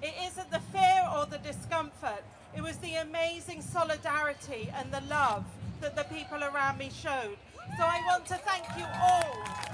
it 0.03 0.15
isn't 0.23 0.51
the 0.51 0.61
fear 0.73 1.09
or 1.17 1.27
the 1.27 1.39
discomfort. 1.39 2.23
It 2.57 2.63
was 2.63 2.77
the 2.79 2.95
amazing 2.97 3.63
solidarity 3.63 4.71
and 4.75 4.91
the 4.93 5.03
love 5.09 5.45
that 5.81 5.95
the 5.97 6.05
people 6.05 6.43
around 6.43 6.79
me 6.79 6.91
showed. 6.91 7.37
So 7.77 7.85
I 7.85 8.03
want 8.07 8.27
to 8.27 8.35
thank 8.35 8.65
you 8.77 8.87
all. 9.01 9.71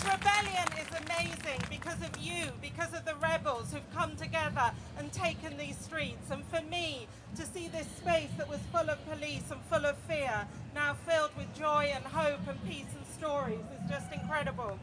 This 0.00 0.14
rebellion 0.14 0.68
is 0.80 0.88
amazing 1.04 1.60
because 1.68 2.00
of 2.00 2.16
you, 2.18 2.46
because 2.62 2.94
of 2.94 3.04
the 3.04 3.16
rebels 3.16 3.70
who've 3.70 3.94
come 3.94 4.16
together 4.16 4.72
and 4.96 5.12
taken 5.12 5.58
these 5.58 5.76
streets. 5.76 6.30
And 6.30 6.42
for 6.46 6.62
me, 6.70 7.06
to 7.36 7.44
see 7.44 7.68
this 7.68 7.86
space 7.98 8.30
that 8.38 8.48
was 8.48 8.60
full 8.72 8.88
of 8.88 8.98
police 9.10 9.50
and 9.50 9.60
full 9.68 9.84
of 9.84 9.98
fear, 10.08 10.46
now 10.74 10.96
filled 11.06 11.36
with 11.36 11.54
joy 11.54 11.92
and 11.94 12.02
hope 12.02 12.48
and 12.48 12.64
peace 12.66 12.86
and 12.96 13.06
stories, 13.14 13.60
is 13.76 13.90
just 13.90 14.10
incredible. 14.10 14.78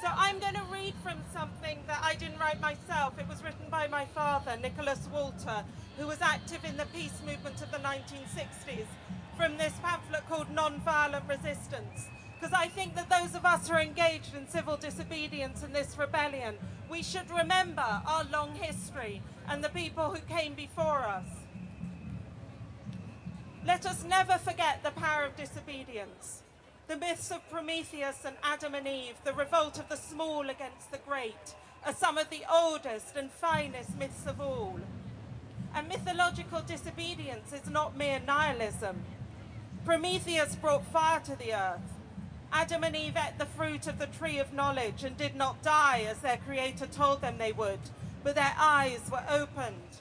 So 0.00 0.08
I'm 0.08 0.38
going 0.38 0.54
to 0.54 0.64
read 0.72 0.94
from 1.02 1.18
something 1.32 1.80
that 1.88 2.00
I 2.00 2.14
didn't 2.14 2.38
write 2.38 2.60
myself. 2.60 3.18
It 3.18 3.26
was 3.28 3.42
written 3.42 3.66
by 3.68 3.88
my 3.88 4.04
father, 4.14 4.56
Nicholas 4.62 5.08
Walter, 5.12 5.64
who 5.98 6.06
was 6.06 6.18
active 6.20 6.64
in 6.64 6.76
the 6.76 6.86
peace 6.94 7.18
movement 7.26 7.60
of 7.62 7.72
the 7.72 7.78
1960s, 7.78 8.86
from 9.36 9.58
this 9.58 9.72
pamphlet 9.82 10.22
called 10.28 10.50
Non-Violent 10.50 11.24
Resistance. 11.28 12.06
Because 12.42 12.58
I 12.58 12.66
think 12.66 12.96
that 12.96 13.08
those 13.08 13.36
of 13.36 13.46
us 13.46 13.68
who 13.68 13.74
are 13.74 13.80
engaged 13.80 14.34
in 14.34 14.48
civil 14.48 14.76
disobedience 14.76 15.62
in 15.62 15.72
this 15.72 15.96
rebellion, 15.96 16.56
we 16.90 17.00
should 17.00 17.30
remember 17.30 18.02
our 18.04 18.24
long 18.32 18.56
history 18.56 19.22
and 19.48 19.62
the 19.62 19.68
people 19.68 20.10
who 20.10 20.18
came 20.22 20.54
before 20.54 21.02
us. 21.02 21.28
Let 23.64 23.86
us 23.86 24.02
never 24.02 24.38
forget 24.38 24.82
the 24.82 24.90
power 24.90 25.24
of 25.24 25.36
disobedience. 25.36 26.42
The 26.88 26.96
myths 26.96 27.30
of 27.30 27.48
Prometheus 27.48 28.24
and 28.24 28.34
Adam 28.42 28.74
and 28.74 28.88
Eve, 28.88 29.14
the 29.22 29.34
revolt 29.34 29.78
of 29.78 29.88
the 29.88 29.94
small 29.94 30.50
against 30.50 30.90
the 30.90 30.98
great, 30.98 31.54
are 31.86 31.94
some 31.94 32.18
of 32.18 32.28
the 32.28 32.42
oldest 32.52 33.14
and 33.14 33.30
finest 33.30 33.96
myths 33.96 34.26
of 34.26 34.40
all. 34.40 34.80
And 35.76 35.86
mythological 35.86 36.62
disobedience 36.62 37.52
is 37.52 37.70
not 37.70 37.96
mere 37.96 38.18
nihilism. 38.18 39.04
Prometheus 39.84 40.56
brought 40.56 40.84
fire 40.86 41.20
to 41.20 41.36
the 41.36 41.54
earth. 41.54 42.01
Adam 42.52 42.84
and 42.84 42.94
Eve 42.94 43.16
ate 43.16 43.38
the 43.38 43.46
fruit 43.46 43.86
of 43.86 43.98
the 43.98 44.06
tree 44.06 44.38
of 44.38 44.52
knowledge 44.52 45.04
and 45.04 45.16
did 45.16 45.34
not 45.34 45.62
die 45.62 46.06
as 46.08 46.18
their 46.18 46.36
creator 46.36 46.86
told 46.86 47.22
them 47.22 47.38
they 47.38 47.52
would, 47.52 47.80
but 48.22 48.34
their 48.34 48.54
eyes 48.58 49.00
were 49.10 49.24
opened. 49.30 50.00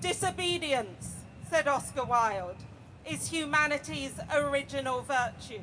Disobedience, 0.00 1.16
said 1.50 1.66
Oscar 1.66 2.04
Wilde, 2.04 2.62
is 3.04 3.28
humanity's 3.28 4.18
original 4.32 5.02
virtue. 5.02 5.62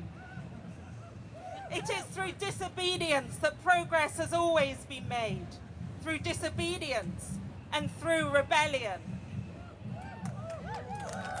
It 1.70 1.88
is 1.88 2.02
through 2.10 2.32
disobedience 2.32 3.36
that 3.36 3.62
progress 3.64 4.18
has 4.18 4.34
always 4.34 4.76
been 4.88 5.08
made, 5.08 5.46
through 6.02 6.18
disobedience 6.18 7.38
and 7.72 7.90
through 7.98 8.28
rebellion. 8.28 9.00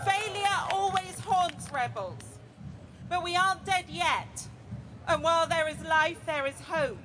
Failure 0.06 0.60
always 0.70 1.20
haunts 1.20 1.70
rebels, 1.70 2.31
but 3.12 3.22
we 3.22 3.36
aren't 3.36 3.66
dead 3.66 3.84
yet. 3.90 4.48
And 5.06 5.22
while 5.22 5.46
there 5.46 5.68
is 5.68 5.78
life, 5.82 6.24
there 6.24 6.46
is 6.46 6.58
hope. 6.62 6.96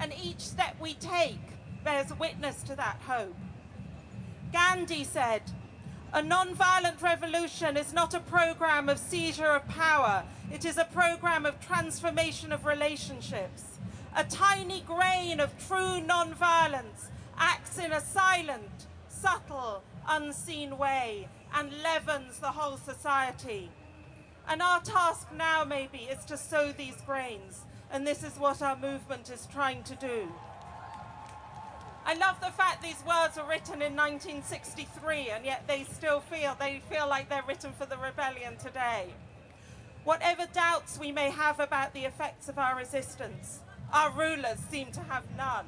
And 0.00 0.10
each 0.24 0.40
step 0.40 0.76
we 0.80 0.94
take 0.94 1.42
bears 1.84 2.10
witness 2.18 2.62
to 2.62 2.76
that 2.76 3.02
hope. 3.06 3.36
Gandhi 4.50 5.04
said, 5.04 5.42
a 6.14 6.22
non-violent 6.22 7.02
revolution 7.02 7.76
is 7.76 7.92
not 7.92 8.14
a 8.14 8.20
program 8.20 8.88
of 8.88 8.98
seizure 8.98 9.44
of 9.44 9.68
power. 9.68 10.24
It 10.50 10.64
is 10.64 10.78
a 10.78 10.86
program 10.86 11.44
of 11.44 11.60
transformation 11.60 12.50
of 12.50 12.64
relationships. 12.64 13.64
A 14.16 14.24
tiny 14.24 14.80
grain 14.80 15.38
of 15.38 15.52
true 15.68 16.00
non-violence 16.00 17.10
acts 17.36 17.76
in 17.78 17.92
a 17.92 18.00
silent, 18.00 18.86
subtle, 19.08 19.82
unseen 20.08 20.78
way 20.78 21.28
and 21.54 21.70
leavens 21.82 22.38
the 22.38 22.52
whole 22.52 22.78
society. 22.78 23.70
And 24.48 24.60
our 24.60 24.80
task 24.80 25.28
now, 25.36 25.64
maybe, 25.64 25.98
is 25.98 26.24
to 26.26 26.36
sow 26.36 26.72
these 26.72 27.00
grains. 27.06 27.62
And 27.90 28.06
this 28.06 28.22
is 28.22 28.38
what 28.38 28.62
our 28.62 28.76
movement 28.76 29.30
is 29.30 29.46
trying 29.52 29.82
to 29.84 29.94
do. 29.96 30.28
I 32.04 32.14
love 32.14 32.40
the 32.40 32.50
fact 32.50 32.82
these 32.82 33.02
words 33.06 33.36
were 33.36 33.48
written 33.48 33.80
in 33.80 33.94
1963 33.94 35.30
and 35.30 35.44
yet 35.44 35.68
they 35.68 35.84
still 35.84 36.18
feel 36.18 36.56
they 36.58 36.82
feel 36.90 37.08
like 37.08 37.28
they're 37.28 37.44
written 37.46 37.72
for 37.72 37.86
the 37.86 37.96
rebellion 37.96 38.56
today. 38.56 39.14
Whatever 40.02 40.46
doubts 40.52 40.98
we 40.98 41.12
may 41.12 41.30
have 41.30 41.60
about 41.60 41.94
the 41.94 42.04
effects 42.04 42.48
of 42.48 42.58
our 42.58 42.76
resistance, 42.76 43.60
our 43.92 44.10
rulers 44.10 44.58
seem 44.68 44.90
to 44.92 45.00
have 45.00 45.22
none. 45.36 45.66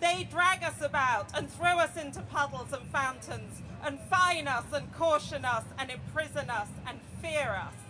They 0.00 0.28
drag 0.30 0.62
us 0.62 0.80
about 0.82 1.36
and 1.36 1.50
throw 1.50 1.78
us 1.78 1.96
into 1.96 2.20
puddles 2.20 2.72
and 2.72 2.88
fountains 2.90 3.62
and 3.82 3.98
fine 4.08 4.46
us 4.46 4.66
and 4.72 4.92
caution 4.92 5.44
us 5.44 5.64
and 5.78 5.90
imprison 5.90 6.48
us 6.48 6.68
and 6.86 7.00
fear 7.20 7.50
us. 7.50 7.85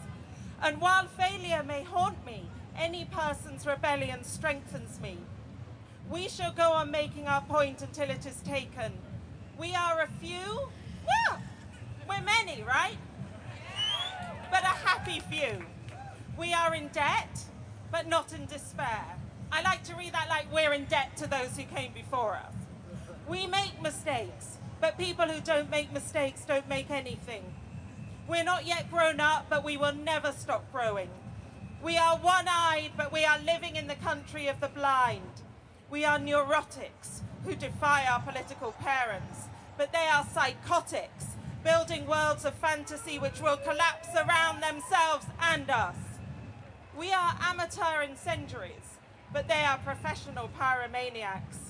And 0.63 0.81
while 0.81 1.07
failure 1.07 1.63
may 1.63 1.83
haunt 1.83 2.25
me, 2.25 2.49
any 2.77 3.05
person's 3.07 3.67
rebellion 3.67 4.25
strengthens 4.25 5.01
me. 5.01 5.19
We 6.11 6.29
shall 6.29 6.53
go 6.53 6.73
on 6.73 6.91
making 6.91 7.27
our 7.27 7.41
point 7.43 7.83
until 7.83 8.11
it 8.11 8.27
is 8.27 8.41
taken. 8.43 8.93
We 9.59 9.75
are 9.75 10.03
a 10.03 10.09
few. 10.21 10.69
Well, 11.07 11.41
we're 12.09 12.23
many, 12.23 12.63
right? 12.63 12.99
But 14.51 14.63
a 14.63 14.67
happy 14.67 15.21
few. 15.21 15.65
We 16.39 16.53
are 16.53 16.75
in 16.75 16.89
debt, 16.89 17.45
but 17.91 18.07
not 18.07 18.33
in 18.33 18.47
despair. 18.47 19.17
I 19.51 19.63
like 19.63 19.83
to 19.85 19.95
read 19.95 20.13
that 20.13 20.29
like 20.29 20.53
we're 20.53 20.73
in 20.73 20.85
debt 20.85 21.17
to 21.17 21.27
those 21.27 21.57
who 21.57 21.65
came 21.65 21.93
before 21.93 22.35
us. 22.35 22.53
We 23.29 23.47
make 23.47 23.81
mistakes, 23.83 24.59
but 24.81 24.99
people 24.99 25.27
who 25.27 25.41
don't 25.41 25.71
make 25.71 25.93
mistakes 25.93 26.45
don't 26.45 26.69
make 26.69 26.91
anything. 26.91 27.43
We're 28.29 28.43
not 28.43 28.67
yet 28.67 28.91
grown 28.91 29.21
up, 29.21 29.47
but 29.49 29.65
we 29.65 29.77
will 29.77 29.95
never 29.95 30.33
stop 30.33 30.71
growing. 30.73 31.11
We 31.83 31.97
are 31.97 32.17
one 32.17 32.47
eyed, 32.49 32.91
but 32.97 33.13
we 33.13 33.25
are 33.25 33.39
living 33.39 33.77
in 33.77 33.87
the 33.87 33.95
country 33.95 34.49
of 34.49 34.61
the 34.61 34.69
blind. 34.69 35.43
We 35.91 36.05
are 36.05 36.19
neurotics 36.19 37.21
who 37.45 37.55
defy 37.55 38.05
our 38.05 38.21
political 38.21 38.73
parents, 38.73 39.45
but 39.79 39.93
they 39.93 40.09
are 40.13 40.27
psychotics, 40.35 41.37
building 41.63 42.07
worlds 42.07 42.45
of 42.45 42.55
fantasy 42.55 43.21
which 43.21 43.41
will 43.41 43.59
collapse 43.59 44.09
around 44.17 44.61
themselves 44.61 45.27
and 45.41 45.71
us. 45.71 45.97
We 46.99 47.13
are 47.13 47.37
amateur 47.41 48.03
incendiaries, 48.03 48.99
but 49.33 49.47
they 49.47 49.63
are 49.63 49.79
professional 49.79 50.51
pyromaniacs. 50.59 51.66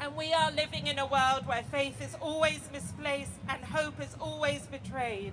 And 0.00 0.14
we 0.14 0.32
are 0.32 0.50
living 0.52 0.86
in 0.86 0.98
a 0.98 1.06
world 1.06 1.46
where 1.46 1.62
faith 1.62 2.02
is 2.02 2.14
always 2.20 2.60
misplaced 2.72 3.32
and 3.48 3.64
hope 3.64 4.00
is 4.00 4.14
always 4.20 4.66
betrayed. 4.66 5.32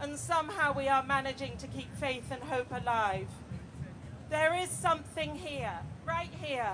And 0.00 0.18
somehow 0.18 0.74
we 0.76 0.88
are 0.88 1.02
managing 1.02 1.56
to 1.58 1.66
keep 1.66 1.94
faith 1.96 2.30
and 2.30 2.42
hope 2.42 2.70
alive. 2.70 3.28
There 4.28 4.54
is 4.54 4.68
something 4.68 5.36
here, 5.36 5.78
right 6.06 6.30
here, 6.40 6.72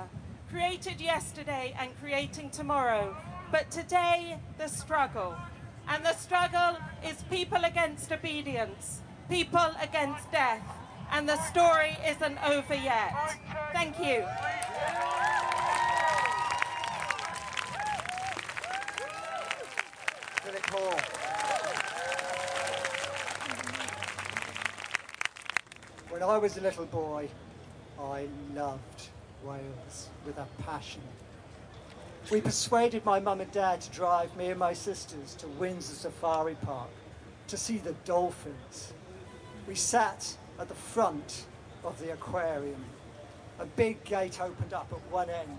created 0.51 1.01
yesterday 1.01 1.75
and 1.79 1.91
creating 2.01 2.51
tomorrow. 2.51 3.17
But 3.53 3.71
today, 3.71 4.39
the 4.59 4.69
struggle. 4.69 5.37
And 5.89 6.05
the 6.05 6.15
struggle 6.15 6.79
is 7.05 7.23
people 7.31 7.65
against 7.65 8.13
obedience, 8.13 9.01
people 9.31 9.71
against 9.81 10.31
death. 10.33 10.63
And 11.11 11.29
the 11.29 11.41
story 11.43 11.97
isn't 12.07 12.39
over 12.45 12.75
yet. 12.75 13.37
Thank 13.73 13.99
you. 13.99 14.25
I 26.29 26.37
was 26.37 26.59
a 26.59 26.61
little 26.61 26.85
boy, 26.85 27.27
I 27.99 28.29
loved 28.55 29.09
whales 29.43 30.11
with 30.27 30.37
a 30.37 30.47
passion. 30.63 31.01
We 32.31 32.43
persuaded 32.43 33.03
my 33.07 33.19
mum 33.19 33.41
and 33.41 33.51
dad 33.51 33.81
to 33.81 33.91
drive 33.91 34.37
me 34.37 34.49
and 34.51 34.59
my 34.59 34.75
sisters 34.75 35.35
to 35.37 35.49
Windsor 35.49 35.95
Safari 35.95 36.55
Park 36.57 36.91
to 37.47 37.57
see 37.57 37.79
the 37.79 37.95
dolphins. 38.05 38.93
We 39.67 39.75
sat 39.75 40.37
at 40.61 40.69
the 40.69 40.75
front 40.75 41.47
of 41.83 41.99
the 41.99 42.13
aquarium. 42.13 42.85
A 43.59 43.65
big 43.65 44.05
gate 44.05 44.39
opened 44.39 44.75
up 44.75 44.93
at 44.93 45.11
one 45.11 45.31
end. 45.31 45.59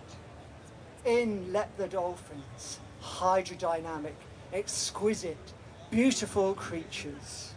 In 1.03 1.51
leapt 1.51 1.79
the 1.79 1.87
dolphins, 1.87 2.77
hydrodynamic, 3.01 4.13
exquisite, 4.53 5.53
beautiful 5.89 6.53
creatures. 6.53 7.55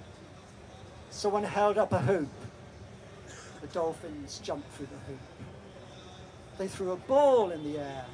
Someone 1.11 1.45
held 1.45 1.77
up 1.77 1.93
a 1.93 1.99
hoop. 1.99 2.31
The 3.63 3.69
dolphins 3.69 4.41
jumped 4.43 4.71
through 4.73 4.89
the 4.89 5.13
hoop. 5.13 5.21
They 6.59 6.69
threw 6.69 6.91
a 6.91 6.97
ball 6.97 7.51
in 7.51 7.65
the 7.65 7.79
air. 7.79 8.05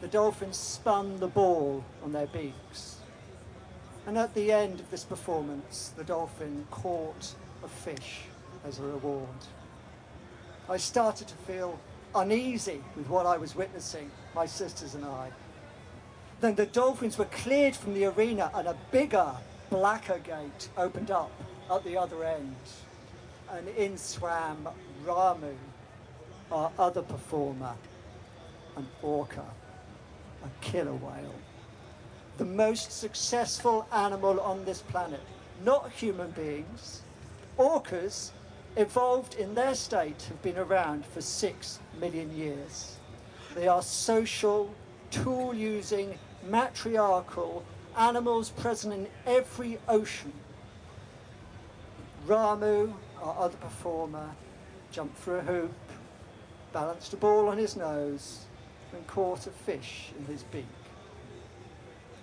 The 0.00 0.08
dolphins 0.08 0.56
spun 0.56 1.20
the 1.20 1.28
ball 1.28 1.84
on 2.02 2.12
their 2.12 2.26
beaks. 2.26 2.96
And 4.06 4.16
at 4.16 4.34
the 4.34 4.50
end 4.50 4.80
of 4.80 4.90
this 4.90 5.04
performance, 5.04 5.92
the 5.96 6.04
dolphin 6.04 6.66
caught 6.70 7.34
a 7.62 7.68
fish 7.68 8.22
as 8.66 8.78
a 8.78 8.82
reward. 8.82 9.28
I 10.68 10.78
started 10.78 11.28
to 11.28 11.34
feel 11.34 11.78
uneasy 12.14 12.82
with 12.96 13.08
what 13.08 13.26
I 13.26 13.36
was 13.36 13.54
witnessing, 13.54 14.10
my 14.34 14.46
sisters 14.46 14.94
and 14.94 15.04
I. 15.04 15.30
Then 16.40 16.54
the 16.54 16.66
dolphins 16.66 17.18
were 17.18 17.26
cleared 17.26 17.76
from 17.76 17.94
the 17.94 18.06
arena 18.06 18.50
and 18.54 18.68
a 18.68 18.76
bigger, 18.90 19.34
blacker 19.68 20.18
gate 20.18 20.70
opened 20.78 21.10
up 21.10 21.32
at 21.70 21.84
the 21.84 21.98
other 21.98 22.24
end. 22.24 22.56
And 23.52 23.68
in 23.68 23.96
swam 23.96 24.68
Ramu, 25.04 25.54
our 26.52 26.70
other 26.78 27.02
performer, 27.02 27.74
an 28.76 28.86
orca, 29.02 29.44
a 30.44 30.64
killer 30.64 30.92
whale. 30.92 31.34
The 32.36 32.44
most 32.44 32.92
successful 32.92 33.86
animal 33.92 34.40
on 34.40 34.64
this 34.64 34.80
planet, 34.80 35.20
not 35.64 35.90
human 35.90 36.30
beings. 36.32 37.02
Orcas, 37.58 38.30
evolved 38.76 39.34
in 39.34 39.54
their 39.54 39.74
state, 39.74 40.22
have 40.28 40.42
been 40.42 40.58
around 40.58 41.04
for 41.04 41.20
six 41.20 41.80
million 41.98 42.36
years. 42.36 42.96
They 43.54 43.66
are 43.66 43.82
social, 43.82 44.72
tool 45.10 45.54
using, 45.54 46.18
matriarchal 46.46 47.64
animals 47.96 48.50
present 48.50 48.94
in 48.94 49.08
every 49.26 49.78
ocean. 49.88 50.32
Ramu, 52.26 52.92
our 53.22 53.36
other 53.38 53.56
performer, 53.56 54.30
jumped 54.90 55.16
through 55.18 55.38
a 55.38 55.42
hoop, 55.42 55.74
balanced 56.72 57.12
a 57.12 57.16
ball 57.16 57.48
on 57.48 57.58
his 57.58 57.76
nose, 57.76 58.46
and 58.92 59.06
caught 59.06 59.46
a 59.46 59.50
fish 59.50 60.12
in 60.18 60.24
his 60.26 60.42
beak. 60.44 60.64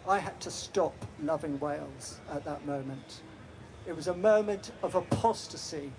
I 0.07 0.19
had 0.19 0.39
to 0.41 0.51
stop 0.51 0.93
loving 1.21 1.59
whales 1.59 2.19
at 2.31 2.45
that 2.45 2.65
moment. 2.65 3.21
It 3.87 3.95
was 3.95 4.07
a 4.07 4.15
moment 4.15 4.71
of 4.83 4.95
apostasy. 4.95 5.91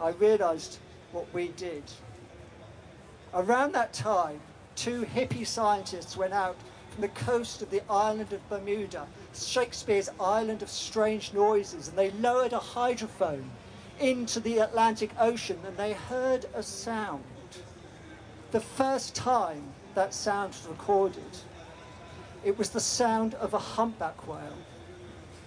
I 0.00 0.10
realised 0.10 0.78
what 1.12 1.32
we 1.32 1.48
did. 1.48 1.84
Around 3.32 3.72
that 3.72 3.92
time, 3.92 4.40
two 4.76 5.02
hippie 5.02 5.46
scientists 5.46 6.16
went 6.16 6.32
out 6.32 6.56
from 6.90 7.02
the 7.02 7.08
coast 7.08 7.62
of 7.62 7.70
the 7.70 7.82
island 7.90 8.32
of 8.32 8.48
Bermuda, 8.48 9.06
Shakespeare's 9.34 10.10
island 10.20 10.62
of 10.62 10.68
strange 10.68 11.32
noises, 11.32 11.88
and 11.88 11.98
they 11.98 12.10
lowered 12.12 12.52
a 12.52 12.58
hydrophone 12.58 13.50
into 14.00 14.40
the 14.40 14.58
Atlantic 14.58 15.10
Ocean 15.18 15.58
and 15.66 15.76
they 15.76 15.92
heard 15.92 16.46
a 16.54 16.62
sound. 16.62 17.24
The 18.50 18.60
first 18.60 19.14
time 19.14 19.62
that 19.94 20.14
sound 20.14 20.52
was 20.52 20.66
recorded, 20.68 21.38
it 22.44 22.58
was 22.58 22.70
the 22.70 22.80
sound 22.80 23.34
of 23.34 23.54
a 23.54 23.58
humpback 23.58 24.28
whale. 24.28 24.58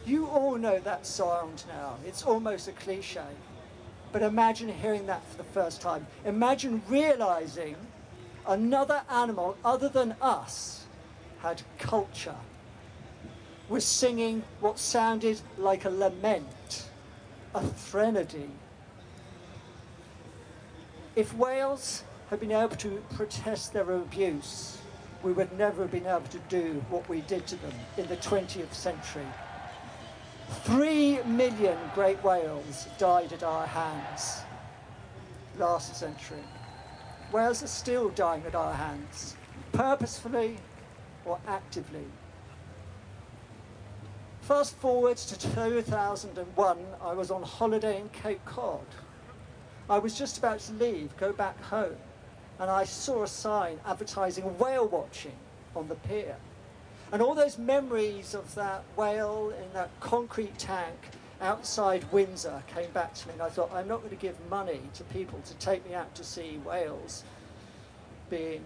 You 0.05 0.27
all 0.27 0.57
know 0.57 0.79
that 0.79 1.05
sound 1.05 1.63
now. 1.67 1.97
It's 2.05 2.23
almost 2.23 2.67
a 2.67 2.71
cliche. 2.71 3.21
But 4.11 4.21
imagine 4.21 4.69
hearing 4.69 5.05
that 5.07 5.21
for 5.29 5.37
the 5.37 5.43
first 5.43 5.81
time. 5.81 6.07
Imagine 6.25 6.81
realizing 6.87 7.75
another 8.47 9.01
animal 9.09 9.57
other 9.63 9.89
than 9.89 10.15
us 10.21 10.85
had 11.39 11.61
culture, 11.77 12.35
was 13.69 13.83
singing 13.83 14.43
what 14.59 14.79
sounded 14.79 15.41
like 15.57 15.85
a 15.85 15.89
lament, 15.89 16.47
a 17.53 17.61
threnody. 17.61 18.49
If 21.15 21.33
whales 21.33 22.03
had 22.29 22.39
been 22.39 22.51
able 22.51 22.75
to 22.77 23.03
protest 23.15 23.73
their 23.73 23.91
abuse, 23.91 24.77
we 25.23 25.31
would 25.31 25.57
never 25.57 25.81
have 25.83 25.91
been 25.91 26.05
able 26.05 26.27
to 26.29 26.39
do 26.49 26.83
what 26.89 27.07
we 27.09 27.21
did 27.21 27.47
to 27.47 27.55
them 27.55 27.73
in 27.97 28.07
the 28.07 28.17
20th 28.17 28.73
century. 28.73 29.25
Three 30.63 31.21
million 31.23 31.77
great 31.95 32.23
whales 32.23 32.87
died 32.97 33.33
at 33.33 33.43
our 33.43 33.65
hands 33.65 34.41
last 35.57 35.95
century. 35.95 36.43
Whales 37.31 37.63
are 37.63 37.67
still 37.67 38.09
dying 38.09 38.43
at 38.45 38.55
our 38.55 38.73
hands, 38.73 39.35
purposefully 39.71 40.57
or 41.25 41.39
actively. 41.47 42.05
Fast 44.47 44.77
forward 44.77 45.17
to 45.17 45.37
2001, 45.37 46.77
I 47.01 47.13
was 47.13 47.31
on 47.31 47.43
holiday 47.43 47.99
in 47.99 48.07
Cape 48.07 48.45
Cod. 48.45 48.85
I 49.89 49.99
was 49.99 50.17
just 50.17 50.37
about 50.37 50.61
to 50.61 50.71
leave, 50.71 51.17
go 51.17 51.33
back 51.33 51.61
home, 51.63 51.97
and 52.57 52.71
I 52.71 52.85
saw 52.85 53.23
a 53.23 53.27
sign 53.27 53.81
advertising 53.85 54.57
whale 54.57 54.87
watching 54.87 55.35
on 55.75 55.89
the 55.89 55.95
pier. 55.95 56.37
And 57.11 57.21
all 57.21 57.35
those 57.35 57.57
memories 57.57 58.33
of 58.33 58.55
that 58.55 58.85
whale 58.95 59.49
in 59.49 59.73
that 59.73 59.89
concrete 59.99 60.57
tank 60.57 61.09
outside 61.41 62.09
Windsor 62.13 62.63
came 62.67 62.91
back 62.91 63.15
to 63.15 63.27
me, 63.27 63.33
and 63.33 63.41
I 63.41 63.49
thought, 63.49 63.73
I'm 63.73 63.89
not 63.89 63.97
going 63.97 64.11
to 64.11 64.15
give 64.15 64.37
money 64.49 64.79
to 64.93 65.03
people 65.03 65.41
to 65.45 65.53
take 65.55 65.85
me 65.85 65.93
out 65.93 66.15
to 66.15 66.23
see 66.23 66.57
whales 66.65 67.25
being 68.29 68.63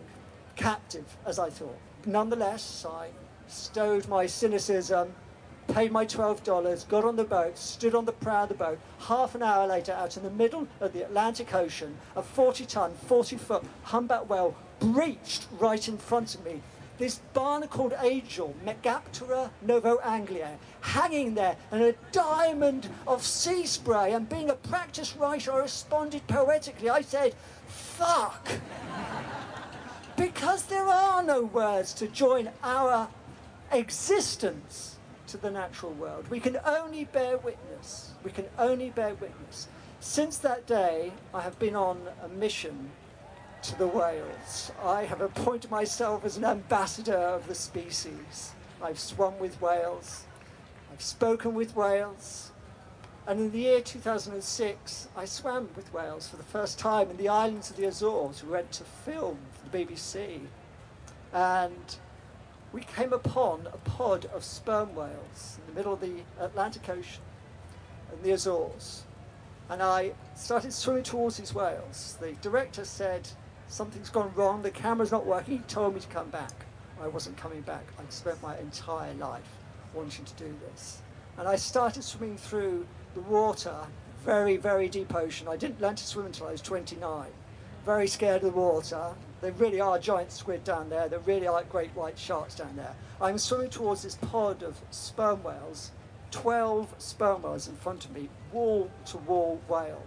captive, 0.55 1.17
as 1.25 1.39
I 1.39 1.49
thought. 1.49 1.79
Nonetheless, 2.05 2.85
I 2.87 3.07
stowed 3.47 4.07
my 4.07 4.27
cynicism, 4.27 5.15
paid 5.71 5.91
my 5.91 6.05
$12, 6.05 6.87
got 6.89 7.05
on 7.05 7.15
the 7.15 7.23
boat, 7.23 7.57
stood 7.57 7.95
on 7.95 8.03
the 8.03 8.11
prow 8.11 8.43
of 8.43 8.49
the 8.49 8.55
boat. 8.55 8.77
Half 8.99 9.35
an 9.35 9.43
hour 9.43 9.65
later, 9.65 9.93
out 9.93 10.17
in 10.17 10.23
the 10.23 10.29
middle 10.29 10.67
of 10.81 10.91
the 10.91 11.03
Atlantic 11.03 11.53
Ocean, 11.53 11.97
a 12.15 12.21
40 12.21 12.65
ton, 12.65 12.93
40 13.07 13.37
foot 13.37 13.63
humpback 13.83 14.29
whale 14.29 14.55
breached 14.79 15.47
right 15.59 15.87
in 15.87 15.97
front 15.97 16.35
of 16.35 16.43
me. 16.43 16.61
This 16.97 17.21
barnacled 17.33 17.93
angel, 18.01 18.53
Megaptera 18.65 19.49
novaeangliae, 19.65 20.57
hanging 20.81 21.35
there, 21.35 21.55
and 21.71 21.81
a 21.81 21.95
diamond 22.11 22.89
of 23.07 23.23
sea 23.23 23.65
spray. 23.65 24.13
And 24.13 24.27
being 24.27 24.49
a 24.49 24.55
practiced 24.55 25.17
writer, 25.17 25.53
I 25.53 25.59
responded 25.59 26.27
poetically. 26.27 26.89
I 26.89 27.01
said, 27.01 27.33
fuck. 27.67 28.49
because 30.17 30.63
there 30.65 30.85
are 30.85 31.23
no 31.23 31.43
words 31.43 31.93
to 31.95 32.07
join 32.07 32.49
our 32.61 33.07
existence 33.71 34.97
to 35.31 35.37
the 35.37 35.51
natural 35.51 35.93
world. 35.93 36.27
We 36.29 36.39
can 36.39 36.57
only 36.65 37.05
bear 37.05 37.37
witness. 37.37 38.11
We 38.23 38.31
can 38.31 38.45
only 38.59 38.89
bear 38.89 39.13
witness. 39.15 39.67
Since 39.99 40.37
that 40.39 40.67
day, 40.67 41.13
I 41.33 41.41
have 41.41 41.57
been 41.57 41.75
on 41.75 42.01
a 42.23 42.27
mission 42.27 42.91
to 43.63 43.77
the 43.77 43.87
whales. 43.87 44.71
I 44.83 45.03
have 45.03 45.21
appointed 45.21 45.71
myself 45.71 46.25
as 46.25 46.37
an 46.37 46.43
ambassador 46.43 47.17
of 47.17 47.47
the 47.47 47.55
species. 47.55 48.51
I've 48.81 48.99
swum 48.99 49.37
with 49.39 49.61
whales, 49.61 50.25
I've 50.91 51.01
spoken 51.01 51.53
with 51.53 51.75
whales, 51.75 52.51
and 53.27 53.39
in 53.39 53.51
the 53.51 53.59
year 53.59 53.81
2006, 53.81 55.07
I 55.15 55.25
swam 55.25 55.69
with 55.75 55.93
whales 55.93 56.27
for 56.27 56.37
the 56.37 56.43
first 56.43 56.79
time 56.79 57.11
in 57.11 57.17
the 57.17 57.29
islands 57.29 57.69
of 57.69 57.77
the 57.77 57.85
Azores. 57.85 58.43
We 58.43 58.51
went 58.51 58.71
to 58.73 58.83
film 58.83 59.37
for 59.53 59.69
the 59.69 59.85
BBC, 59.85 60.39
and 61.31 61.95
we 62.73 62.81
came 62.81 63.11
upon 63.11 63.67
a 63.73 63.77
pod 63.89 64.25
of 64.33 64.43
sperm 64.43 64.95
whales 64.95 65.57
in 65.59 65.73
the 65.73 65.77
middle 65.77 65.93
of 65.93 65.99
the 65.99 66.23
Atlantic 66.39 66.87
Ocean 66.87 67.21
in 68.13 68.23
the 68.23 68.31
Azores. 68.31 69.03
And 69.69 69.81
I 69.81 70.11
started 70.35 70.73
swimming 70.73 71.03
towards 71.03 71.37
these 71.37 71.53
whales. 71.53 72.17
The 72.19 72.33
director 72.41 72.85
said, 72.85 73.29
Something's 73.67 74.09
gone 74.09 74.33
wrong, 74.35 74.61
the 74.61 74.71
camera's 74.71 75.11
not 75.11 75.25
working. 75.25 75.59
He 75.59 75.63
told 75.63 75.93
me 75.93 76.01
to 76.01 76.07
come 76.07 76.29
back. 76.29 76.51
I 77.01 77.07
wasn't 77.07 77.37
coming 77.37 77.61
back. 77.61 77.85
I'd 77.97 78.11
spent 78.11 78.41
my 78.41 78.57
entire 78.57 79.13
life 79.13 79.47
wanting 79.93 80.25
to 80.25 80.33
do 80.33 80.53
this. 80.69 81.01
And 81.37 81.47
I 81.47 81.55
started 81.55 82.03
swimming 82.03 82.37
through 82.37 82.85
the 83.13 83.21
water, 83.21 83.75
very, 84.23 84.57
very 84.57 84.87
deep 84.87 85.15
ocean. 85.15 85.47
I 85.47 85.57
didn't 85.57 85.81
learn 85.81 85.95
to 85.95 86.03
swim 86.05 86.25
until 86.25 86.47
I 86.47 86.51
was 86.51 86.61
29. 86.61 87.27
Very 87.85 88.07
scared 88.07 88.43
of 88.43 88.53
the 88.53 88.59
water. 88.59 89.15
There 89.41 89.51
really 89.53 89.81
are 89.81 89.97
giant 89.97 90.31
squid 90.31 90.63
down 90.63 90.89
there. 90.89 91.09
There 91.09 91.19
really 91.19 91.47
are 91.47 91.63
great 91.63 91.89
white 91.95 92.17
sharks 92.17 92.55
down 92.55 92.75
there. 92.75 92.95
I'm 93.19 93.39
swimming 93.39 93.71
towards 93.71 94.03
this 94.03 94.15
pod 94.15 94.61
of 94.61 94.79
sperm 94.91 95.43
whales, 95.43 95.91
12 96.29 96.93
sperm 96.99 97.41
whales 97.41 97.67
in 97.67 97.75
front 97.75 98.05
of 98.05 98.11
me, 98.11 98.29
wall 98.53 98.91
to 99.07 99.17
wall 99.17 99.59
whale. 99.67 100.03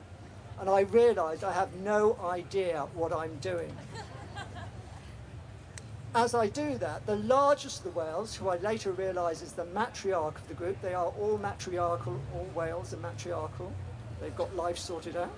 And 0.61 0.71
I 0.71 0.81
realised 0.81 1.43
I 1.43 1.53
have 1.53 1.75
no 1.75 2.17
idea 2.23 2.87
what 2.95 3.13
I'm 3.13 3.37
doing. 3.39 3.77
As 6.15 6.33
I 6.33 6.49
do 6.49 6.79
that, 6.79 7.05
the 7.07 7.17
largest 7.17 7.79
of 7.79 7.93
the 7.93 7.99
whales, 7.99 8.37
who 8.37 8.49
I 8.49 8.59
later 8.59 8.93
realise 8.93 9.43
is 9.43 9.53
the 9.53 9.65
matriarch 9.65 10.37
of 10.37 10.47
the 10.47 10.55
group, 10.55 10.81
they 10.81 10.95
are 10.95 11.13
all 11.21 11.39
matriarchal, 11.39 12.21
all 12.33 12.49
whales 12.55 12.95
are 12.95 12.99
matriarchal, 12.99 13.73
they've 14.21 14.37
got 14.37 14.55
life 14.55 14.79
sorted 14.79 15.17
out. 15.17 15.33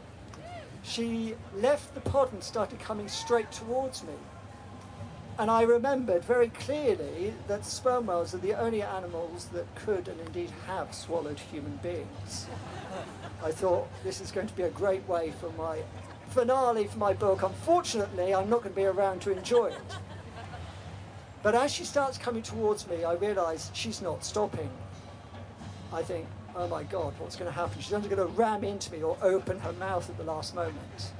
She 0.86 1.34
left 1.54 1.94
the 1.94 2.00
pod 2.00 2.32
and 2.32 2.42
started 2.42 2.78
coming 2.78 3.08
straight 3.08 3.50
towards 3.50 4.04
me. 4.04 4.14
And 5.38 5.50
I 5.50 5.62
remembered 5.62 6.24
very 6.24 6.48
clearly 6.48 7.34
that 7.48 7.66
sperm 7.66 8.06
whales 8.06 8.34
are 8.34 8.38
the 8.38 8.54
only 8.54 8.82
animals 8.82 9.46
that 9.52 9.74
could 9.74 10.08
and 10.08 10.18
indeed 10.20 10.50
have 10.66 10.94
swallowed 10.94 11.38
human 11.38 11.78
beings. 11.82 12.46
I 13.44 13.50
thought 13.50 13.88
this 14.02 14.20
is 14.20 14.30
going 14.30 14.46
to 14.46 14.54
be 14.54 14.62
a 14.62 14.70
great 14.70 15.06
way 15.08 15.32
for 15.38 15.50
my 15.52 15.80
finale 16.28 16.86
for 16.86 16.98
my 16.98 17.12
book. 17.12 17.42
Unfortunately, 17.42 18.34
I'm 18.34 18.48
not 18.48 18.62
going 18.62 18.74
to 18.74 18.80
be 18.80 18.84
around 18.84 19.20
to 19.22 19.32
enjoy 19.32 19.66
it. 19.66 19.98
But 21.42 21.54
as 21.54 21.72
she 21.72 21.84
starts 21.84 22.16
coming 22.16 22.42
towards 22.42 22.88
me, 22.88 23.04
I 23.04 23.14
realise 23.14 23.70
she's 23.74 24.00
not 24.00 24.24
stopping. 24.24 24.70
I 25.92 26.02
think, 26.02 26.26
oh 26.56 26.66
my 26.66 26.82
God, 26.84 27.12
what's 27.18 27.36
going 27.36 27.50
to 27.50 27.54
happen? 27.54 27.80
She's 27.80 27.92
either 27.92 28.08
going 28.08 28.26
to 28.26 28.34
ram 28.34 28.64
into 28.64 28.90
me 28.90 29.02
or 29.02 29.16
open 29.20 29.60
her 29.60 29.72
mouth 29.74 30.08
at 30.08 30.16
the 30.16 30.24
last 30.24 30.54
moment. 30.54 31.12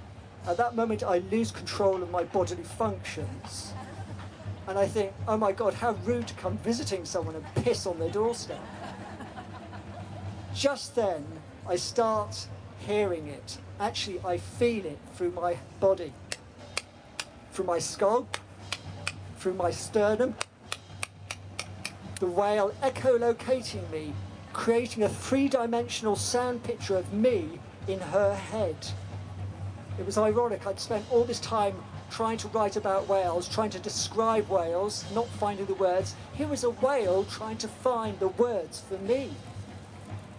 At 0.47 0.57
that 0.57 0.75
moment, 0.75 1.03
I 1.03 1.19
lose 1.19 1.51
control 1.51 2.03
of 2.03 2.11
my 2.11 2.25
bodily 2.25 2.63
functions. 2.63 3.73
And 4.67 4.79
I 4.79 4.87
think, 4.87 5.13
oh 5.29 5.37
my 5.37 5.53
God, 5.53 5.75
how 5.75 5.93
rude 6.05 6.27
to 6.29 6.35
come 6.35 6.57
visiting 6.59 7.05
someone 7.05 7.37
and 7.37 7.45
piss 7.57 7.87
on 7.87 7.99
their 7.99 8.09
doorstep. 8.09 8.61
Just 10.55 10.95
then, 10.95 11.25
I 11.69 11.77
start 11.77 12.49
hearing 12.79 13.29
it. 13.29 13.59
Actually, 13.79 14.21
I 14.25 14.39
feel 14.39 14.87
it 14.87 14.99
through 15.15 15.33
my 15.33 15.59
body, 15.81 16.13
through 17.53 17.67
my 17.67 17.79
skull, 17.79 18.27
through 19.37 19.55
my 19.55 19.71
sternum. 19.71 20.35
The 22.21 22.27
whale 22.27 22.73
echolocating 22.83 23.91
me, 23.91 24.15
creating 24.57 25.03
a 25.03 25.09
three 25.09 25.49
dimensional 25.49 26.17
sound 26.17 26.63
picture 26.63 26.97
of 26.97 27.13
me 27.13 27.47
in 27.89 28.01
her 28.01 28.35
head. 28.35 28.75
It 29.99 30.07
was 30.07 30.17
ironic, 30.17 30.67
I'd 30.67 30.81
spent 30.81 31.05
all 31.13 31.25
this 31.25 31.41
time 31.41 31.77
trying 32.11 32.39
to 32.39 32.49
write 32.49 32.75
about 32.77 33.07
whales, 33.07 33.49
trying 33.51 33.69
to 33.71 33.79
describe 33.79 34.49
whales, 34.49 35.05
not 35.15 35.29
finding 35.29 35.67
the 35.67 35.75
words. 35.75 36.17
Here 36.33 36.49
was 36.49 36.65
a 36.65 36.71
whale 36.71 37.25
trying 37.25 37.59
to 37.59 37.69
find 37.69 38.19
the 38.19 38.29
words 38.29 38.81
for 38.81 38.97
me. 38.99 39.31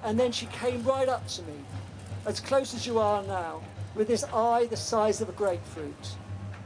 And 0.03 0.19
then 0.19 0.31
she 0.31 0.47
came 0.47 0.83
right 0.83 1.07
up 1.07 1.27
to 1.27 1.43
me, 1.43 1.53
as 2.25 2.39
close 2.39 2.73
as 2.73 2.87
you 2.87 2.97
are 2.97 3.21
now, 3.21 3.61
with 3.93 4.07
this 4.07 4.23
eye 4.33 4.65
the 4.65 4.77
size 4.77 5.21
of 5.21 5.29
a 5.29 5.33
grapefruit. 5.33 6.15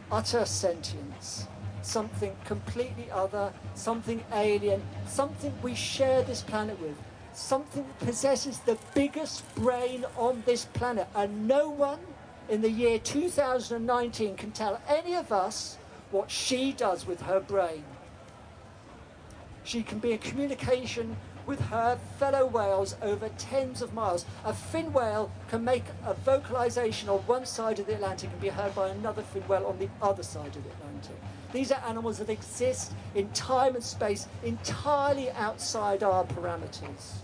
Utter 0.10 0.46
sentience. 0.46 1.48
Something 1.82 2.34
completely 2.46 3.12
other, 3.12 3.52
something 3.76 4.24
alien, 4.32 4.82
something 5.06 5.54
we 5.62 5.76
share 5.76 6.24
this 6.24 6.42
planet 6.42 6.80
with, 6.80 6.96
something 7.34 7.86
that 7.86 8.08
possesses 8.08 8.60
the 8.60 8.78
biggest 8.94 9.44
brain 9.56 10.06
on 10.18 10.44
this 10.46 10.66
planet, 10.66 11.08
and 11.16 11.48
no 11.48 11.70
one 11.70 12.00
in 12.50 12.62
the 12.62 12.70
year 12.70 13.00
2019 13.00 14.36
can 14.36 14.52
tell 14.52 14.82
any 14.88 15.16
of 15.16 15.32
us 15.32 15.78
what 16.12 16.30
she 16.30 16.74
does 16.74 17.06
with 17.06 17.22
her 17.22 17.40
brain. 17.40 17.84
She 19.64 19.84
can 19.84 20.00
be 20.00 20.12
in 20.14 20.18
communication 20.18 21.16
with 21.46 21.60
her 21.60 21.98
fellow 22.18 22.46
whales 22.46 22.96
over 23.02 23.30
tens 23.38 23.82
of 23.82 23.94
miles. 23.94 24.26
A 24.46 24.54
fin 24.54 24.92
whale 24.94 25.32
can 25.50 25.64
make 25.64 25.84
a 26.06 26.14
vocalization 26.14 27.10
on 27.10 27.20
one 27.20 27.46
side 27.46 27.80
of 27.80 27.88
the 27.88 27.96
Atlantic 27.96 28.30
and 28.32 28.42
be 28.42 28.50
heard 28.50 28.76
by 28.76 28.90
another 28.90 29.22
fin 29.22 29.44
whale 29.48 29.66
on 29.66 29.80
the 29.80 29.90
other 30.02 30.24
side 30.24 30.56
of 30.56 30.64
the 30.64 30.70
Atlantic. 30.70 31.16
These 31.54 31.72
are 31.72 31.84
animals 31.88 32.20
that 32.20 32.30
exist 32.30 32.94
in 33.14 33.30
time 33.30 33.76
and 33.76 33.84
space 33.84 34.28
entirely 34.44 35.32
outside 35.32 36.02
our 36.02 36.24
parameters. 36.24 37.16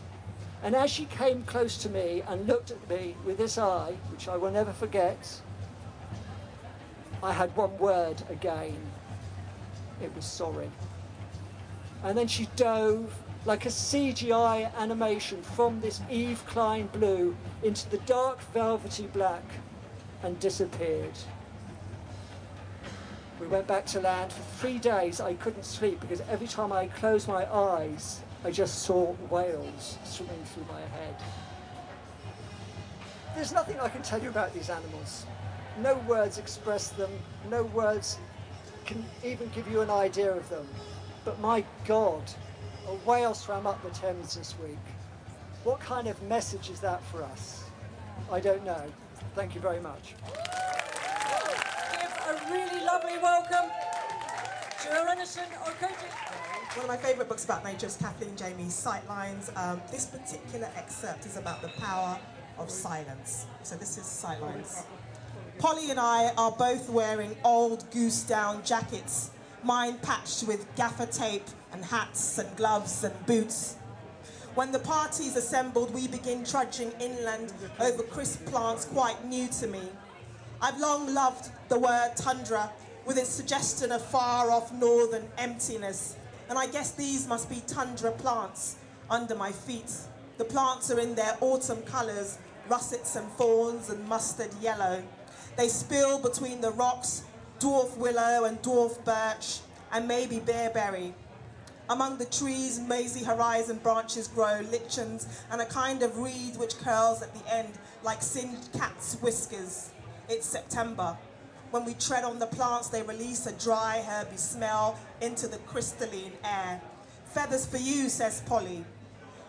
And 0.64 0.76
as 0.76 0.90
she 0.90 1.06
came 1.06 1.44
close 1.44 1.78
to 1.80 1.90
me 1.90 2.24
and 2.28 2.48
looked 2.48 2.72
at 2.72 2.90
me 2.90 3.16
with 3.26 3.38
this 3.38 3.58
eye, 3.58 3.96
which 4.12 4.28
I 4.28 4.36
will 4.36 4.52
never 4.52 4.74
forget, 4.74 5.42
I 7.24 7.32
had 7.32 7.56
one 7.56 7.78
word 7.78 8.22
again. 8.30 8.78
It 10.02 10.14
was 10.16 10.26
sorry. 10.26 10.70
And 12.04 12.18
then 12.18 12.28
she 12.28 12.48
dove 12.56 13.14
like 13.46 13.66
a 13.66 13.70
CGI 13.70 14.74
animation 14.76 15.42
from 15.42 15.80
this 15.80 16.02
Yves 16.10 16.42
Klein 16.42 16.88
blue 16.88 17.36
into 17.64 17.90
the 17.90 17.98
dark 18.00 18.42
velvety 18.54 19.08
black 19.08 19.44
and 20.22 20.40
disappeared. 20.40 21.18
We 23.40 23.48
went 23.48 23.68
back 23.68 23.86
to 23.88 24.00
land. 24.00 24.34
For 24.34 24.42
three 24.60 24.78
days 24.80 25.22
I 25.22 25.34
couldn't 25.36 25.66
sleep 25.66 26.00
because 26.00 26.22
every 26.22 26.48
time 26.48 26.72
I 26.72 26.88
closed 26.88 27.28
my 27.28 27.52
eyes, 27.54 28.22
I 28.44 28.52
just 28.52 28.84
saw 28.84 29.14
whales 29.30 29.98
swimming 30.04 30.44
through 30.46 30.66
my 30.72 30.82
head. 30.82 31.16
There's 33.36 33.54
nothing 33.54 33.80
I 33.80 33.90
can 33.90 34.02
tell 34.02 34.22
you 34.22 34.30
about 34.30 34.54
these 34.54 34.70
animals. 34.70 35.26
No 35.80 35.96
words 36.08 36.40
express 36.40 36.90
them, 36.90 37.12
no 37.50 37.64
words 37.64 38.18
can 38.86 39.06
even 39.24 39.50
give 39.50 39.70
you 39.70 39.82
an 39.82 39.92
idea 39.92 40.32
of 40.32 40.50
them. 40.50 40.68
But 41.24 41.40
my 41.40 41.64
God, 41.86 42.24
a 42.88 42.96
whale 43.08 43.36
swam 43.36 43.68
up 43.68 43.84
the 43.84 43.90
Thames 43.90 44.36
this 44.36 44.56
week. 44.60 44.78
What 45.64 45.80
kind 45.80 46.08
of 46.08 46.20
message 46.24 46.70
is 46.70 46.80
that 46.80 47.04
for 47.04 47.22
us? 47.22 47.66
I 48.32 48.40
don't 48.40 48.64
know. 48.64 48.82
Thank 49.36 49.54
you 49.54 49.62
very 49.62 49.82
much. 49.82 50.16
A 52.28 52.52
really 52.52 52.84
lovely 52.84 53.18
welcome 53.20 53.72
to 54.82 54.90
Arenison 54.90 55.48
Okoti. 55.64 56.76
One 56.76 56.84
of 56.84 56.88
my 56.90 56.98
favourite 56.98 57.30
books 57.30 57.46
about 57.46 57.64
nature 57.64 57.86
is 57.86 57.96
Kathleen 57.96 58.36
Jamie's 58.36 58.74
Sightlines. 58.74 59.56
Um, 59.56 59.82
this 59.90 60.08
particular 60.08 60.70
excerpt 60.76 61.26
is 61.26 61.38
about 61.38 61.62
the 61.62 61.70
power 61.80 62.20
of 62.58 62.70
silence. 62.70 63.46
So 63.64 63.78
this 63.78 63.98
is 63.98 64.04
Sightlines. 64.04 64.84
Polly 65.58 65.90
and 65.90 66.02
I 66.02 66.34
are 66.38 66.52
both 66.52 66.90
wearing 66.90 67.34
old 67.46 67.90
goose 67.92 68.24
down 68.24 68.62
jackets, 68.66 69.32
mine 69.64 69.98
patched 70.00 70.44
with 70.44 70.68
gaffer 70.76 71.06
tape 71.06 71.48
and 71.72 71.86
hats 71.86 72.40
and 72.40 72.54
gloves 72.58 73.06
and 73.06 73.26
boots. 73.26 73.78
When 74.54 74.74
the 74.74 74.80
party's 74.80 75.38
assembled, 75.38 75.94
we 75.94 76.10
begin 76.10 76.44
trudging 76.44 76.92
inland 77.00 77.54
over 77.80 78.04
crisp 78.04 78.44
plants 78.48 78.84
quite 78.84 79.24
new 79.24 79.48
to 79.62 79.68
me. 79.68 79.84
I've 80.60 80.80
long 80.80 81.14
loved 81.14 81.52
the 81.70 81.78
word 81.78 82.14
tundra 82.16 82.72
with 83.06 83.18
its 83.18 83.30
suggestion 83.30 83.92
of 83.92 84.04
far 84.04 84.50
off 84.50 84.74
northern 84.74 85.28
emptiness. 85.38 86.16
And 86.50 86.58
I 86.58 86.66
guess 86.66 86.92
these 86.92 87.28
must 87.28 87.48
be 87.48 87.62
tundra 87.68 88.12
plants 88.12 88.78
under 89.10 89.36
my 89.36 89.52
feet. 89.52 89.92
The 90.38 90.46
plants 90.46 90.90
are 90.90 91.00
in 91.00 91.14
their 91.14 91.38
autumn 91.42 91.84
colours, 91.84 92.40
russets 92.70 93.16
and 93.16 93.30
fawns 93.34 93.90
and 93.90 94.08
mustard 94.08 94.50
yellow. 94.60 95.04
They 95.58 95.68
spill 95.68 96.20
between 96.20 96.62
the 96.62 96.72
rocks, 96.72 97.24
dwarf 97.60 97.96
willow 97.98 98.46
and 98.46 98.60
dwarf 98.64 99.04
birch, 99.06 99.60
and 99.92 100.08
maybe 100.08 100.38
bearberry. 100.40 101.14
Among 101.90 102.18
the 102.18 102.26
trees, 102.26 102.80
mazy 102.80 103.24
horizon 103.24 103.78
branches 103.78 104.28
grow 104.28 104.62
lichens 104.72 105.28
and 105.52 105.62
a 105.62 105.66
kind 105.66 106.02
of 106.02 106.18
reed 106.18 106.58
which 106.58 106.78
curls 106.80 107.22
at 107.22 107.34
the 107.34 107.56
end 107.56 107.74
like 108.04 108.22
singed 108.22 108.74
cat's 108.74 109.16
whiskers. 109.22 109.92
It's 110.30 110.46
September. 110.46 111.18
When 111.72 111.86
we 111.86 111.94
tread 111.94 112.26
on 112.26 112.38
the 112.38 112.48
plants, 112.48 112.90
they 112.90 113.02
release 113.02 113.48
a 113.48 113.54
dry, 113.54 114.04
herby 114.06 114.36
smell 114.36 115.00
into 115.22 115.48
the 115.48 115.58
crystalline 115.60 116.34
air. 116.44 116.82
Feathers 117.28 117.66
for 117.66 117.78
you, 117.78 118.10
says 118.10 118.42
Polly. 118.46 118.84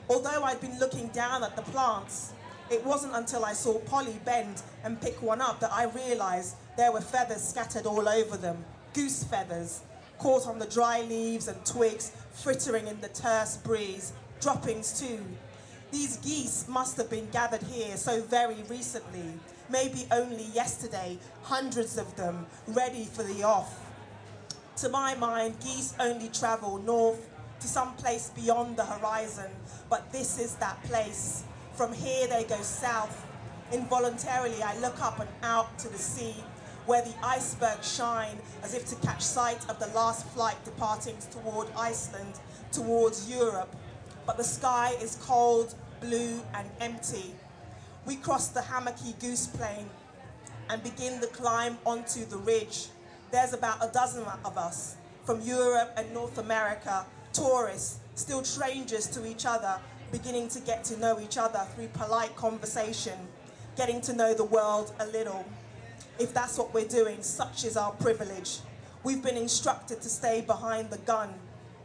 Although 0.09 0.45
I'd 0.45 0.61
been 0.61 0.79
looking 0.79 1.09
down 1.09 1.43
at 1.43 1.57
the 1.57 1.63
plants, 1.63 2.33
it 2.71 2.85
wasn't 2.85 3.17
until 3.17 3.45
I 3.45 3.55
saw 3.55 3.81
Polly 3.81 4.21
bend 4.25 4.63
and 4.85 5.01
pick 5.01 5.21
one 5.21 5.41
up 5.41 5.59
that 5.59 5.73
I 5.73 5.87
realized 5.87 6.55
there 6.77 6.93
were 6.93 7.01
feathers 7.01 7.43
scattered 7.43 7.87
all 7.87 8.09
over 8.09 8.37
them. 8.37 8.65
Goose 8.95 9.25
feathers, 9.25 9.81
caught 10.19 10.47
on 10.47 10.61
the 10.61 10.67
dry 10.67 11.01
leaves 11.01 11.49
and 11.49 11.65
twigs, 11.65 12.13
frittering 12.33 12.87
in 12.87 13.01
the 13.01 13.09
terse 13.09 13.57
breeze. 13.57 14.13
Droppings 14.41 15.01
too. 15.01 15.25
These 15.91 16.19
geese 16.19 16.69
must 16.69 16.97
have 16.99 17.11
been 17.11 17.29
gathered 17.31 17.65
here 17.65 17.97
so 17.97 18.23
very 18.23 18.63
recently, 18.69 19.33
maybe 19.71 20.07
only 20.11 20.45
yesterday, 20.55 21.19
hundreds 21.43 21.99
of 21.99 22.17
them, 22.17 22.47
ready 22.69 23.05
for 23.05 23.23
the 23.23 23.43
off. 23.43 23.85
To 24.77 24.89
my 24.89 25.15
mind, 25.17 25.59
geese 25.61 25.95
only 25.99 26.29
travel 26.29 26.79
north 26.79 27.29
to 27.61 27.67
some 27.67 27.95
place 27.95 28.31
beyond 28.31 28.77
the 28.77 28.85
horizon, 28.85 29.51
but 29.91 30.13
this 30.13 30.39
is 30.39 30.55
that 30.57 30.83
place. 30.85 31.43
From 31.75 31.93
here 31.93 32.27
they 32.29 32.45
go 32.45 32.61
south. 32.63 33.27
Involuntarily, 33.73 34.63
I 34.63 34.79
look 34.79 35.01
up 35.03 35.21
and 35.21 35.29
out 35.43 35.79
to 35.81 35.89
the 35.89 35.99
sea, 35.99 36.37
where 36.87 37.03
the 37.03 37.15
icebergs 37.23 37.95
shine 37.97 38.39
as 38.63 38.75
if 38.75 38.87
to 38.87 39.07
catch 39.07 39.23
sight 39.23 39.69
of 39.69 39.79
the 39.79 39.89
last 39.89 40.27
flight 40.29 40.57
departing 40.65 41.17
toward 41.31 41.69
Iceland, 41.77 42.35
towards 42.73 43.31
Europe. 43.31 43.75
But 44.27 44.37
the 44.37 44.45
sky 44.45 44.95
is 45.03 45.19
cold, 45.23 45.75
blue, 46.01 46.41
and 46.55 46.69
empty. 46.81 47.35
We 48.07 48.17
cross 48.17 48.49
the 48.49 48.61
hammocky 48.61 49.19
goose 49.21 49.47
plain 49.47 49.89
and 50.71 50.83
begin 50.83 51.21
the 51.21 51.27
climb 51.29 51.79
onto 51.85 52.25
the 52.25 52.37
ridge. 52.37 52.89
There's 53.31 53.53
about 53.53 53.85
a 53.85 53.91
dozen 53.93 54.25
of 54.45 54.57
us 54.57 54.97
from 55.25 55.43
Europe 55.43 55.93
and 55.97 56.13
North 56.15 56.39
America, 56.39 57.05
tourists, 57.33 57.99
still 58.15 58.43
strangers 58.45 59.07
to 59.09 59.27
each 59.27 59.45
other, 59.45 59.79
beginning 60.11 60.49
to 60.49 60.61
get 60.61 60.85
to 60.85 60.99
know 60.99 61.21
each 61.21 61.37
other 61.37 61.67
through 61.75 61.89
polite 61.89 62.35
conversation, 62.35 63.19
getting 63.77 64.01
to 64.01 64.15
know 64.15 64.33
the 64.33 64.45
world 64.45 64.93
a 65.01 65.07
little. 65.07 65.45
If 66.19 66.33
that's 66.33 66.57
what 66.57 66.73
we're 66.73 66.89
doing, 66.89 67.23
such 67.23 67.65
is 67.65 67.77
our 67.77 67.93
privilege. 67.93 68.61
We've 69.05 69.23
been 69.23 69.37
instructed 69.37 70.01
to 70.01 70.09
stay 70.09 70.41
behind 70.41 70.91
the 70.91 70.99
gun. 70.99 71.35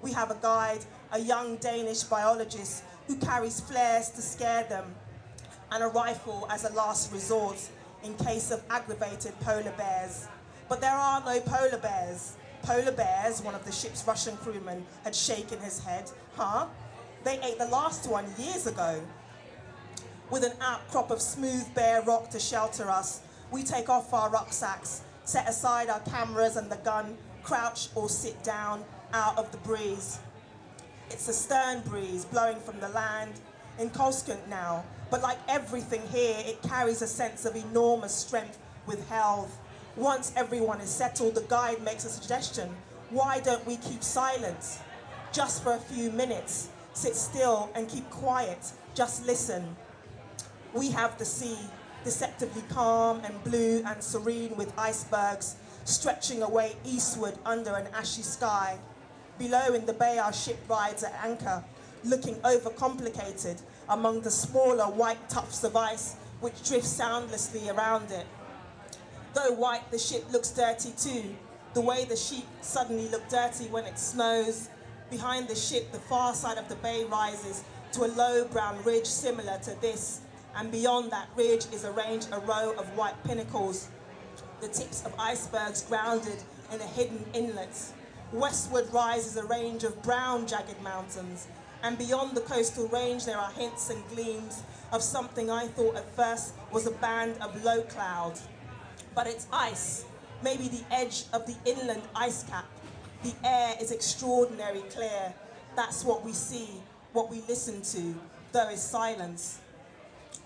We 0.01 0.14
have 0.14 0.32
a 0.32 0.38
guide, 0.41 0.86
a 1.11 1.20
young 1.20 1.57
Danish 1.57 2.03
biologist 2.03 2.84
who 3.07 3.18
carries 3.18 3.59
flares 3.59 4.09
to 4.11 4.22
scare 4.22 4.64
them, 4.64 4.95
and 5.74 5.84
a 5.84 5.88
rifle 5.88 6.47
as 6.51 6.65
a 6.65 6.74
last 6.74 7.11
resort 7.11 7.57
in 8.03 8.13
case 8.17 8.51
of 8.51 8.63
aggravated 8.69 9.34
polar 9.39 9.74
bears. 9.76 10.28
But 10.69 10.82
there 10.82 10.91
are 10.91 11.19
no 11.26 11.39
polar 11.41 11.80
bears. 11.80 12.36
Polar 12.61 12.91
bears, 12.91 13.41
one 13.41 13.55
of 13.55 13.65
the 13.65 13.71
ship's 13.71 14.05
Russian 14.07 14.38
crewmen 14.38 14.86
had 15.03 15.15
shaken 15.15 15.59
his 15.59 15.84
head. 15.84 16.11
Huh? 16.36 16.67
They 17.24 17.39
ate 17.41 17.57
the 17.57 17.67
last 17.67 18.07
one 18.07 18.26
years 18.38 18.67
ago. 18.67 19.01
With 20.30 20.43
an 20.43 20.53
outcrop 20.61 21.09
of 21.09 21.19
smooth 21.21 21.74
bare 21.74 22.03
rock 22.03 22.30
to 22.30 22.39
shelter 22.39 22.89
us, 22.89 23.21
we 23.51 23.63
take 23.63 23.89
off 23.89 24.13
our 24.13 24.30
rucksacks, 24.30 25.01
set 25.26 25.49
aside 25.49 25.89
our 25.89 26.01
cameras 26.01 26.55
and 26.55 26.71
the 26.71 26.78
gun, 26.78 27.17
crouch 27.41 27.89
or 27.95 28.09
sit 28.09 28.41
down 28.43 28.84
out 29.11 29.38
of 29.39 29.51
the 29.51 29.57
breeze. 29.59 30.19
It's 31.09 31.28
a 31.30 31.34
stern 31.34 31.82
breeze 31.82 32.26
blowing 32.26 32.59
from 32.59 32.80
the 32.80 32.89
land, 32.89 33.34
in 33.80 33.86
inconstant 33.86 34.47
now, 34.47 34.84
but 35.14 35.22
like 35.22 35.38
everything 35.47 36.01
here, 36.11 36.38
it 36.39 36.59
carries 36.64 37.03
a 37.03 37.07
sense 37.07 37.45
of 37.45 37.55
enormous 37.55 38.11
strength 38.11 38.57
with 38.88 39.07
health. 39.09 39.59
Once 39.95 40.34
everyone 40.36 40.82
is 40.82 40.89
settled, 40.89 41.36
the 41.36 41.41
guide 41.41 41.80
makes 41.84 42.03
a 42.03 42.09
suggestion. 42.09 42.68
Why 43.11 43.39
don't 43.39 43.64
we 43.68 43.76
keep 43.78 44.03
silence? 44.03 44.80
Just 45.32 45.61
for 45.61 45.74
a 45.74 45.78
few 45.78 46.09
minutes. 46.09 46.70
Sit 46.93 47.16
still 47.16 47.70
and 47.76 47.88
keep 47.88 48.09
quiet. 48.09 48.72
Just 48.95 49.24
listen. 49.28 49.76
We 50.74 50.89
have 50.89 51.20
the 51.20 51.26
sea, 51.26 51.59
deceptively 52.03 52.64
calm 52.70 53.22
and 53.24 53.43
blue 53.43 53.84
and 53.86 54.03
serene 54.03 54.57
with 54.57 54.74
icebergs 54.80 55.57
stretching 55.86 56.41
away 56.41 56.76
eastward 56.84 57.36
under 57.45 57.76
an 57.76 57.86
ashy 57.93 58.24
sky. 58.24 58.80
Below 59.38 59.76
in 59.76 59.86
the 59.86 59.93
bay, 59.93 60.18
our 60.18 60.34
ship 60.34 60.57
rides 60.68 61.03
at 61.03 61.14
anchor, 61.24 61.64
looking 62.03 62.34
overcomplicated 62.38 63.61
among 63.89 64.21
the 64.21 64.31
smaller 64.31 64.86
white 64.86 65.29
tufts 65.29 65.63
of 65.63 65.75
ice 65.75 66.15
which 66.39 66.67
drift 66.67 66.86
soundlessly 66.86 67.69
around 67.69 68.11
it. 68.11 68.25
Though 69.34 69.53
white, 69.53 69.89
the 69.91 69.97
ship 69.97 70.25
looks 70.31 70.51
dirty 70.51 70.91
too, 70.97 71.36
the 71.73 71.81
way 71.81 72.05
the 72.05 72.15
sheep 72.15 72.45
suddenly 72.61 73.09
look 73.09 73.27
dirty 73.29 73.65
when 73.65 73.86
it 73.86 73.97
snows. 73.97 74.69
Behind 75.09 75.47
the 75.47 75.55
ship, 75.55 75.91
the 75.91 75.99
far 75.99 76.34
side 76.34 76.57
of 76.57 76.69
the 76.69 76.75
bay 76.75 77.03
rises 77.05 77.63
to 77.93 78.05
a 78.05 78.07
low 78.07 78.45
brown 78.45 78.84
ridge 78.84 79.05
similar 79.05 79.57
to 79.63 79.79
this, 79.81 80.21
and 80.55 80.71
beyond 80.71 81.11
that 81.11 81.29
ridge 81.36 81.65
is 81.71 81.86
arranged 81.86 82.29
a 82.31 82.39
row 82.39 82.73
of 82.77 82.86
white 82.97 83.23
pinnacles, 83.23 83.89
the 84.61 84.67
tips 84.67 85.05
of 85.05 85.13
icebergs 85.19 85.81
grounded 85.84 86.41
in 86.71 86.79
a 86.81 86.88
hidden 86.88 87.23
inlet. 87.34 87.75
Westward 88.31 88.91
rises 88.91 89.38
a 89.38 89.45
range 89.45 89.84
of 89.84 90.01
brown 90.01 90.47
jagged 90.47 90.81
mountains, 90.81 91.47
and 91.84 91.97
beyond 91.97 92.36
the 92.36 92.41
coastal 92.41 92.88
range 92.88 93.25
there 93.25 93.38
are 93.38 93.51
hints 93.51 93.89
and 93.89 94.01
gleams 94.09 94.63
of 94.91 95.03
something 95.03 95.51
I 95.51 95.67
thought 95.67 95.97
at 95.97 96.15
first 96.15 96.53
was 96.71 96.88
a 96.88 96.91
band 96.91 97.36
of 97.41 97.63
low 97.63 97.81
cloud. 97.81 98.39
But 99.13 99.27
it's 99.27 99.47
ice, 99.51 100.05
maybe 100.43 100.69
the 100.69 100.84
edge 100.91 101.25
of 101.34 101.45
the 101.45 101.55
inland 101.65 102.03
ice 102.15 102.43
cap. 102.43 102.65
The 103.23 103.34
air 103.43 103.75
is 103.81 103.91
extraordinarily 103.91 104.84
clear. 104.84 105.34
That's 105.75 106.05
what 106.05 106.23
we 106.23 106.31
see, 106.31 106.69
what 107.11 107.29
we 107.29 107.41
listen 107.47 107.81
to. 107.81 108.15
There 108.53 108.71
is 108.71 108.81
silence. 108.81 109.59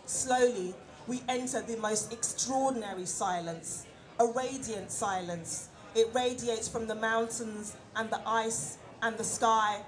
Slowly, 0.06 0.74
we 1.08 1.22
enter 1.28 1.62
the 1.62 1.78
most 1.78 2.12
extraordinary 2.12 3.06
silence, 3.06 3.86
a 4.20 4.26
radiant 4.28 4.92
silence. 4.92 5.70
It 5.96 6.10
radiates 6.14 6.68
from 6.68 6.88
the 6.88 6.96
mountains 6.96 7.76
and 7.96 8.10
the 8.10 8.22
ice 8.28 8.78
and 9.02 9.18
the 9.18 9.24
sky, 9.24 9.82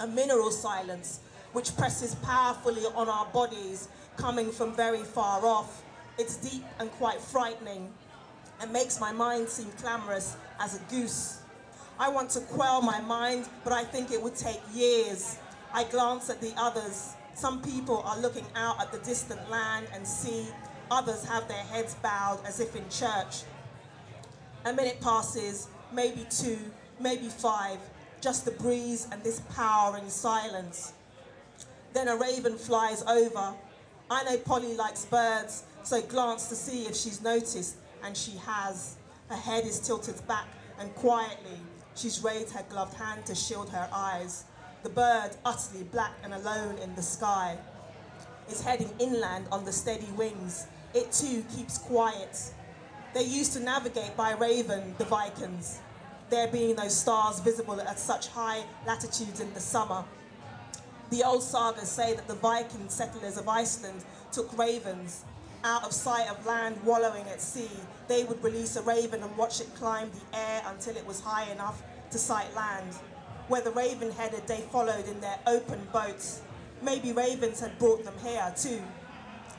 a 0.00 0.06
mineral 0.06 0.50
silence 0.50 1.20
which 1.52 1.76
presses 1.76 2.16
powerfully 2.16 2.82
on 2.96 3.08
our 3.08 3.26
bodies, 3.26 3.88
coming 4.16 4.50
from 4.50 4.74
very 4.74 5.02
far 5.02 5.46
off. 5.46 5.82
It's 6.18 6.36
deep 6.36 6.64
and 6.78 6.90
quite 6.92 7.20
frightening 7.20 7.92
and 8.60 8.72
makes 8.72 9.00
my 9.00 9.12
mind 9.12 9.48
seem 9.48 9.70
clamorous 9.72 10.36
as 10.60 10.76
a 10.76 10.82
goose. 10.90 11.40
I 11.98 12.08
want 12.08 12.30
to 12.30 12.40
quell 12.40 12.82
my 12.82 13.00
mind, 13.00 13.48
but 13.62 13.72
I 13.72 13.84
think 13.84 14.10
it 14.10 14.20
would 14.20 14.34
take 14.34 14.60
years. 14.72 15.38
I 15.72 15.84
glance 15.84 16.28
at 16.28 16.40
the 16.40 16.52
others. 16.56 17.14
Some 17.34 17.62
people 17.62 18.02
are 18.04 18.18
looking 18.18 18.46
out 18.56 18.80
at 18.80 18.92
the 18.92 18.98
distant 18.98 19.48
land 19.50 19.86
and 19.92 20.06
sea. 20.06 20.46
Others 20.90 21.24
have 21.24 21.46
their 21.48 21.62
heads 21.64 21.94
bowed 22.02 22.40
as 22.46 22.60
if 22.60 22.74
in 22.76 22.88
church. 22.88 23.42
A 24.64 24.72
minute 24.72 25.00
passes, 25.00 25.68
maybe 25.92 26.26
two, 26.30 26.58
maybe 27.00 27.28
five, 27.28 27.78
just 28.24 28.46
the 28.46 28.52
breeze 28.52 29.06
and 29.12 29.22
this 29.22 29.40
powering 29.54 30.08
silence. 30.08 30.94
Then 31.92 32.08
a 32.08 32.16
raven 32.16 32.56
flies 32.56 33.02
over. 33.02 33.54
I 34.10 34.24
know 34.24 34.38
Polly 34.38 34.74
likes 34.74 35.04
birds, 35.04 35.64
so 35.82 36.00
glance 36.00 36.48
to 36.48 36.54
see 36.54 36.86
if 36.86 36.96
she's 36.96 37.20
noticed, 37.20 37.76
and 38.02 38.16
she 38.16 38.32
has. 38.38 38.96
Her 39.28 39.36
head 39.36 39.66
is 39.66 39.78
tilted 39.78 40.26
back, 40.26 40.46
and 40.78 40.94
quietly, 40.94 41.60
she's 41.96 42.24
raised 42.24 42.54
her 42.54 42.64
gloved 42.70 42.94
hand 42.94 43.26
to 43.26 43.34
shield 43.34 43.68
her 43.68 43.90
eyes. 43.92 44.44
The 44.84 44.88
bird, 44.88 45.32
utterly 45.44 45.84
black 45.84 46.12
and 46.22 46.32
alone 46.32 46.78
in 46.78 46.94
the 46.94 47.02
sky, 47.02 47.58
is 48.48 48.62
heading 48.62 48.90
inland 48.98 49.48
on 49.52 49.66
the 49.66 49.72
steady 49.72 50.10
wings. 50.16 50.66
It 50.94 51.12
too 51.12 51.44
keeps 51.54 51.76
quiet. 51.76 52.54
They 53.12 53.24
used 53.24 53.52
to 53.52 53.60
navigate 53.60 54.16
by 54.16 54.32
raven, 54.32 54.94
the 54.96 55.04
Vikings, 55.04 55.80
there 56.30 56.48
being 56.48 56.76
no 56.76 56.88
stars 56.88 57.40
visible 57.40 57.80
at 57.80 57.98
such 57.98 58.28
high 58.28 58.64
latitudes 58.86 59.40
in 59.40 59.52
the 59.54 59.60
summer. 59.60 60.04
The 61.10 61.22
old 61.22 61.42
sagas 61.42 61.88
say 61.88 62.14
that 62.14 62.26
the 62.26 62.34
Viking 62.34 62.88
settlers 62.88 63.36
of 63.36 63.48
Iceland 63.48 64.04
took 64.32 64.56
ravens 64.58 65.24
out 65.62 65.84
of 65.84 65.92
sight 65.92 66.28
of 66.28 66.44
land 66.44 66.76
wallowing 66.84 67.26
at 67.28 67.40
sea. 67.40 67.70
They 68.08 68.24
would 68.24 68.42
release 68.42 68.76
a 68.76 68.82
raven 68.82 69.22
and 69.22 69.36
watch 69.36 69.60
it 69.60 69.74
climb 69.74 70.10
the 70.10 70.38
air 70.38 70.62
until 70.66 70.96
it 70.96 71.06
was 71.06 71.20
high 71.20 71.50
enough 71.50 71.82
to 72.10 72.18
sight 72.18 72.54
land. 72.54 72.92
Where 73.48 73.62
the 73.62 73.70
raven 73.70 74.10
headed, 74.10 74.46
they 74.46 74.60
followed 74.72 75.06
in 75.06 75.20
their 75.20 75.38
open 75.46 75.86
boats. 75.92 76.42
Maybe 76.82 77.12
ravens 77.12 77.60
had 77.60 77.78
brought 77.78 78.04
them 78.04 78.14
here 78.22 78.52
too, 78.56 78.82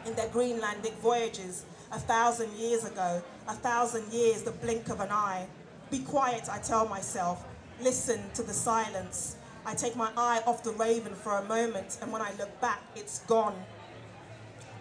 in 0.06 0.16
their 0.16 0.28
Greenlandic 0.30 0.94
voyages 1.00 1.66
a 1.92 2.00
thousand 2.00 2.52
years 2.54 2.84
ago, 2.84 3.22
a 3.48 3.54
thousand 3.54 4.12
years, 4.12 4.44
the 4.44 4.52
blink 4.52 4.90
of 4.90 5.00
an 5.00 5.12
eye. 5.12 5.48
Be 5.92 6.00
quiet, 6.00 6.50
I 6.52 6.58
tell 6.58 6.88
myself. 6.88 7.46
Listen 7.82 8.20
to 8.34 8.44
the 8.44 8.54
silence. 8.54 9.36
I 9.66 9.76
take 9.76 9.96
my 9.96 10.12
eye 10.18 10.42
off 10.46 10.64
the 10.64 10.72
raven 10.72 11.14
for 11.14 11.38
a 11.38 11.44
moment, 11.44 11.98
and 12.02 12.12
when 12.12 12.22
I 12.22 12.32
look 12.38 12.60
back, 12.60 12.82
it's 12.96 13.20
gone. 13.22 13.56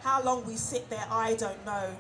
How 0.03 0.23
long 0.23 0.47
we 0.47 0.57
sit 0.57 0.89
there, 0.91 1.07
I 1.11 1.35
don't 1.35 1.65
know. 1.65 1.97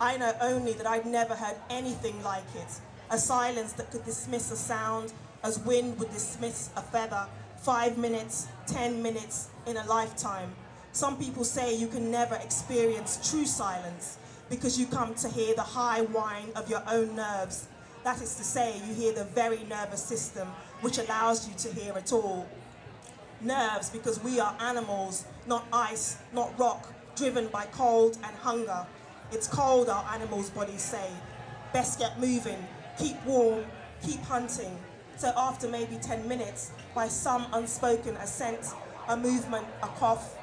I 0.00 0.16
know 0.16 0.32
only 0.40 0.72
that 0.74 0.86
I'd 0.86 1.06
never 1.06 1.34
heard 1.34 1.56
anything 1.70 2.22
like 2.22 2.44
it. 2.54 2.80
A 3.10 3.18
silence 3.18 3.72
that 3.74 3.90
could 3.90 4.04
dismiss 4.04 4.50
a 4.50 4.56
sound 4.56 5.12
as 5.42 5.58
wind 5.58 5.98
would 5.98 6.12
dismiss 6.12 6.70
a 6.76 6.82
feather. 6.82 7.26
Five 7.56 7.98
minutes, 7.98 8.46
ten 8.66 9.02
minutes 9.02 9.48
in 9.66 9.76
a 9.76 9.86
lifetime. 9.86 10.52
Some 10.92 11.16
people 11.16 11.44
say 11.44 11.74
you 11.74 11.88
can 11.88 12.10
never 12.10 12.36
experience 12.36 13.30
true 13.30 13.46
silence 13.46 14.18
because 14.50 14.78
you 14.78 14.86
come 14.86 15.14
to 15.16 15.28
hear 15.28 15.54
the 15.54 15.62
high 15.62 16.02
whine 16.02 16.50
of 16.54 16.70
your 16.70 16.82
own 16.88 17.16
nerves. 17.16 17.66
That 18.08 18.22
is 18.22 18.36
to 18.36 18.42
say, 18.42 18.80
you 18.88 18.94
hear 18.94 19.12
the 19.12 19.24
very 19.24 19.62
nervous 19.64 20.02
system 20.02 20.48
which 20.80 20.96
allows 20.96 21.46
you 21.46 21.52
to 21.56 21.78
hear 21.78 21.92
at 21.92 22.10
all. 22.10 22.48
Nerves 23.42 23.90
because 23.90 24.18
we 24.24 24.40
are 24.40 24.56
animals, 24.60 25.26
not 25.46 25.66
ice, 25.70 26.16
not 26.32 26.58
rock, 26.58 26.90
driven 27.16 27.48
by 27.48 27.66
cold 27.66 28.16
and 28.24 28.34
hunger. 28.36 28.86
It's 29.30 29.46
cold, 29.46 29.90
our 29.90 30.02
animals' 30.14 30.48
bodies 30.48 30.80
say. 30.80 31.10
Best 31.74 31.98
get 31.98 32.18
moving, 32.18 32.66
keep 32.98 33.22
warm, 33.26 33.66
keep 34.02 34.22
hunting. 34.22 34.78
So 35.18 35.30
after 35.36 35.68
maybe 35.68 35.98
10 36.00 36.26
minutes, 36.26 36.70
by 36.94 37.08
some 37.08 37.44
unspoken 37.52 38.16
assent, 38.16 38.72
a 39.06 39.18
movement, 39.18 39.66
a 39.82 39.86
cough, 39.86 40.34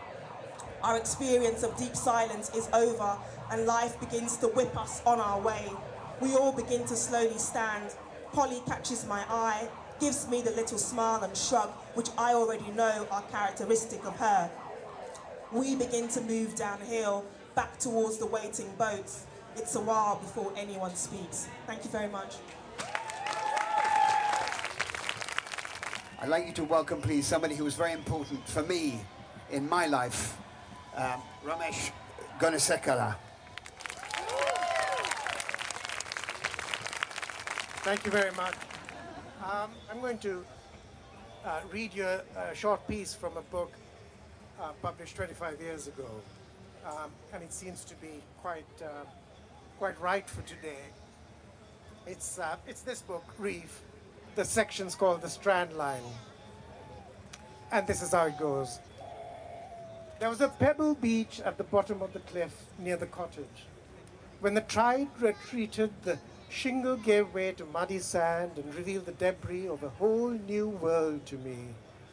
our 0.83 0.97
experience 0.97 1.63
of 1.63 1.75
deep 1.77 1.95
silence 1.95 2.51
is 2.53 2.69
over 2.73 3.17
and 3.49 3.65
life 3.65 3.99
begins 3.99 4.37
to 4.37 4.49
whip 4.49 4.77
us 4.77 5.01
on 5.07 5.19
our 5.19 5.41
way. 5.41 5.67
We 6.21 6.33
all 6.35 6.53
begin 6.53 6.85
to 6.85 6.95
slowly 6.95 7.37
stand. 7.37 7.93
Polly 8.31 8.61
catches 8.65 9.05
my 9.05 9.23
eye, 9.29 9.67
gives 9.99 10.27
me 10.29 10.41
the 10.41 10.51
little 10.51 10.77
smile 10.77 11.23
and 11.23 11.35
shrug, 11.35 11.69
which 11.93 12.09
I 12.17 12.33
already 12.33 12.69
know 12.71 13.07
are 13.11 13.21
characteristic 13.23 14.05
of 14.05 14.15
her. 14.17 14.49
We 15.51 15.75
begin 15.75 16.07
to 16.09 16.21
move 16.21 16.55
downhill, 16.55 17.25
back 17.53 17.77
towards 17.79 18.17
the 18.17 18.25
waiting 18.25 18.73
boats. 18.77 19.25
It's 19.57 19.75
a 19.75 19.81
while 19.81 20.17
before 20.17 20.51
anyone 20.57 20.95
speaks. 20.95 21.47
Thank 21.67 21.83
you 21.83 21.89
very 21.89 22.09
much. 22.09 22.35
I'd 26.21 26.29
like 26.29 26.47
you 26.47 26.53
to 26.53 26.63
welcome, 26.63 27.01
please, 27.01 27.27
somebody 27.27 27.55
who 27.55 27.65
was 27.65 27.75
very 27.75 27.91
important 27.91 28.47
for 28.47 28.63
me 28.63 29.01
in 29.51 29.67
my 29.69 29.85
life, 29.85 30.37
um, 30.95 31.21
Ramesh 31.45 31.91
Gunasekara. 32.39 33.15
Thank 37.85 38.03
you 38.03 38.09
very 38.09 38.31
much. 38.31 38.55
Um, 39.43 39.69
I'm 39.91 40.01
going 40.01 40.17
to 40.17 40.43
uh, 41.45 41.59
read 41.71 41.93
you 41.93 42.07
a, 42.07 42.21
a 42.35 42.55
short 42.55 42.87
piece 42.87 43.13
from 43.13 43.37
a 43.37 43.43
book 43.43 43.71
uh, 44.59 44.71
published 44.81 45.15
25 45.15 45.61
years 45.61 45.87
ago, 45.87 46.09
um, 46.83 47.11
and 47.31 47.43
it 47.43 47.53
seems 47.53 47.85
to 47.85 47.93
be 47.97 48.23
quite 48.41 48.65
uh, 48.81 49.05
quite 49.77 50.01
right 50.01 50.27
for 50.27 50.41
today. 50.47 50.81
It's 52.07 52.39
uh, 52.39 52.55
it's 52.67 52.81
this 52.81 53.03
book, 53.03 53.23
Reef. 53.37 53.83
The 54.33 54.45
section's 54.45 54.95
called 54.95 55.21
the 55.21 55.29
Strand 55.29 55.73
Line, 55.73 56.09
and 57.71 57.85
this 57.85 58.01
is 58.01 58.13
how 58.13 58.25
it 58.25 58.39
goes. 58.39 58.79
There 60.19 60.29
was 60.31 60.41
a 60.41 60.47
pebble 60.47 60.95
beach 60.95 61.39
at 61.45 61.59
the 61.59 61.63
bottom 61.65 62.01
of 62.01 62.13
the 62.13 62.19
cliff 62.21 62.63
near 62.79 62.97
the 62.97 63.05
cottage. 63.05 63.67
When 64.39 64.55
the 64.55 64.61
tide 64.61 65.09
retreated, 65.19 65.91
the 66.03 66.17
shingle 66.55 66.95
gave 66.95 67.33
way 67.33 67.51
to 67.51 67.65
muddy 67.65 67.99
sand 67.99 68.57
and 68.57 68.73
revealed 68.73 69.05
the 69.05 69.11
debris 69.11 69.67
of 69.67 69.83
a 69.83 69.89
whole 69.89 70.29
new 70.29 70.69
world 70.69 71.25
to 71.25 71.35
me. 71.35 71.57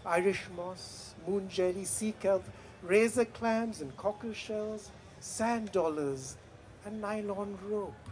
Irish 0.05 0.49
moss, 0.57 1.15
moon 1.29 1.49
jelly, 1.49 1.85
sea 1.85 2.13
kelp, 2.21 2.43
razor 2.83 3.25
clams 3.25 3.81
and 3.81 3.97
cockle 3.97 4.33
shells, 4.33 4.91
sand 5.21 5.71
dollars, 5.71 6.37
and 6.85 7.01
nylon 7.01 7.57
rope. 7.69 8.09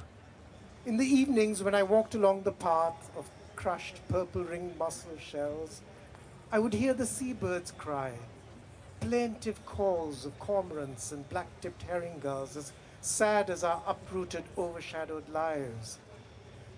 In 0.87 0.99
the 0.99 1.05
evenings, 1.05 1.65
when 1.65 1.75
I 1.75 1.83
walked 1.83 2.15
along 2.15 2.43
the 2.43 2.53
path 2.53 3.11
of 3.17 3.29
crushed 3.57 3.97
purple 4.09 4.45
ringed 4.45 4.79
mussel 4.79 5.19
shells, 5.19 5.81
I 6.53 6.61
would 6.61 6.75
hear 6.75 6.95
the 6.95 7.07
seabirds 7.07 7.73
cry, 7.73 8.13
plaintive 9.01 9.67
calls 9.67 10.25
of 10.25 10.39
cormorants 10.39 11.11
and 11.11 11.29
black 11.29 11.49
tipped 11.61 11.83
herring 11.83 12.21
gulls, 12.21 12.57
as 12.57 12.71
sad 13.01 13.51
as 13.51 13.65
our 13.65 13.83
uprooted, 13.85 14.45
overshadowed 14.57 15.29
lives. 15.29 15.99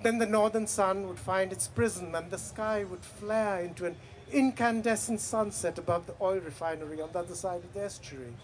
Then 0.03 0.19
the 0.19 0.27
northern 0.27 0.67
sun 0.67 1.07
would 1.07 1.19
find 1.19 1.53
its 1.53 1.69
prism 1.69 2.15
and 2.17 2.29
the 2.31 2.39
sky 2.39 2.83
would 2.83 3.05
flare 3.05 3.61
into 3.61 3.87
an 3.87 3.95
incandescent 4.33 5.21
sunset 5.21 5.79
above 5.79 6.07
the 6.07 6.15
oil 6.21 6.41
refinery 6.41 7.01
on 7.01 7.13
the 7.13 7.21
other 7.21 7.37
side 7.37 7.63
of 7.63 7.73
the 7.73 7.85
estuary. 7.85 8.35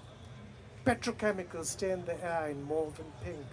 Petrochemicals 0.85 1.67
stained 1.67 2.07
the 2.07 2.25
air 2.25 2.49
in 2.49 2.63
mauve 2.63 3.01
and 3.01 3.21
pink. 3.25 3.47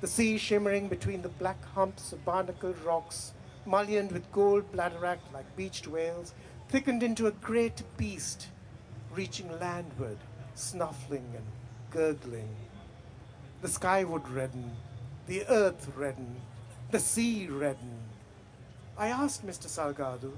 The 0.00 0.06
sea 0.06 0.38
shimmering 0.38 0.86
between 0.86 1.22
the 1.22 1.28
black 1.28 1.62
humps 1.74 2.12
of 2.12 2.24
barnacled 2.24 2.78
rocks, 2.84 3.32
mullioned 3.66 4.12
with 4.12 4.30
gold 4.30 4.70
bladderwrack 4.72 5.18
like 5.34 5.56
beached 5.56 5.88
whales, 5.88 6.34
thickened 6.68 7.02
into 7.02 7.26
a 7.26 7.32
great 7.32 7.82
beast, 7.96 8.46
reaching 9.12 9.58
landward, 9.58 10.18
snuffling 10.54 11.32
and 11.34 11.46
gurgling. 11.90 12.54
The 13.60 13.68
sky 13.68 14.04
would 14.04 14.28
redden, 14.28 14.76
the 15.26 15.44
earth 15.48 15.90
redden, 15.96 16.36
the 16.90 16.98
sea 16.98 17.46
reddened. 17.48 18.08
I 18.96 19.08
asked 19.08 19.46
Mr. 19.46 19.68
Salgado, 19.68 20.32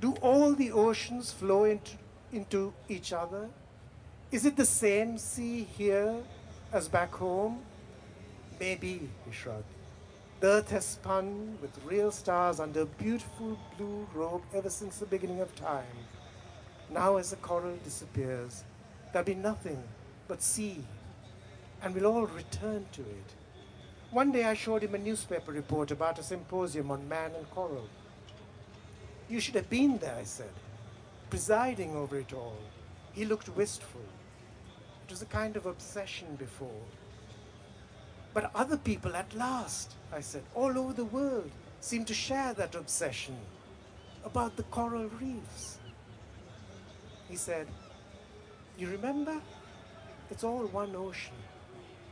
do 0.00 0.12
all 0.20 0.52
the 0.52 0.70
oceans 0.70 1.32
flow 1.32 1.64
into, 1.64 1.96
into 2.32 2.72
each 2.88 3.12
other? 3.12 3.48
Is 4.30 4.44
it 4.44 4.56
the 4.56 4.66
same 4.66 5.18
sea 5.18 5.64
here 5.64 6.16
as 6.72 6.88
back 6.88 7.14
home? 7.14 7.60
Maybe, 8.60 9.08
he 9.24 9.32
shrugged. 9.32 9.64
The 10.40 10.48
earth 10.48 10.70
has 10.70 10.84
spun 10.84 11.58
with 11.60 11.70
real 11.84 12.12
stars 12.12 12.60
under 12.60 12.82
a 12.82 12.86
beautiful 12.86 13.58
blue 13.76 14.06
robe 14.14 14.42
ever 14.54 14.70
since 14.70 14.98
the 14.98 15.06
beginning 15.06 15.40
of 15.40 15.54
time. 15.56 16.06
Now, 16.90 17.16
as 17.16 17.30
the 17.30 17.36
coral 17.36 17.76
disappears, 17.82 18.62
there'll 19.12 19.26
be 19.26 19.34
nothing 19.34 19.82
but 20.28 20.42
sea, 20.42 20.84
and 21.82 21.94
we'll 21.94 22.06
all 22.06 22.26
return 22.26 22.86
to 22.92 23.00
it. 23.00 23.34
One 24.10 24.32
day 24.32 24.44
I 24.44 24.54
showed 24.54 24.82
him 24.82 24.94
a 24.94 24.98
newspaper 24.98 25.52
report 25.52 25.90
about 25.90 26.18
a 26.18 26.22
symposium 26.22 26.90
on 26.90 27.08
man 27.08 27.32
and 27.36 27.50
coral. 27.50 27.88
You 29.28 29.38
should 29.38 29.54
have 29.54 29.68
been 29.68 29.98
there, 29.98 30.16
I 30.18 30.24
said, 30.24 30.52
presiding 31.28 31.94
over 31.94 32.18
it 32.18 32.32
all. 32.32 32.56
He 33.12 33.26
looked 33.26 33.54
wistful. 33.54 34.00
It 35.06 35.10
was 35.10 35.20
a 35.20 35.26
kind 35.26 35.56
of 35.56 35.66
obsession 35.66 36.36
before. 36.36 36.86
But 38.32 38.50
other 38.54 38.78
people 38.78 39.14
at 39.14 39.34
last, 39.34 39.94
I 40.10 40.20
said, 40.20 40.42
all 40.54 40.78
over 40.78 40.94
the 40.94 41.04
world, 41.04 41.50
seem 41.80 42.06
to 42.06 42.14
share 42.14 42.54
that 42.54 42.74
obsession 42.74 43.36
about 44.24 44.56
the 44.56 44.62
coral 44.64 45.10
reefs. 45.20 45.78
He 47.28 47.36
said, 47.36 47.66
You 48.78 48.88
remember? 48.88 49.38
It's 50.30 50.44
all 50.44 50.66
one 50.66 50.96
ocean. 50.96 51.34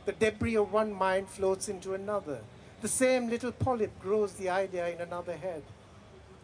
The 0.07 0.13
debris 0.13 0.55
of 0.55 0.71
one 0.71 0.93
mind 0.93 1.27
floats 1.27 1.67
into 1.67 1.93
another. 1.93 2.39
The 2.79 2.87
same 2.87 3.29
little 3.29 3.51
polyp 3.51 3.91
grows 3.99 4.31
the 4.31 4.49
idea 4.49 4.87
in 4.87 5.01
another 5.01 5.35
head. 5.35 5.63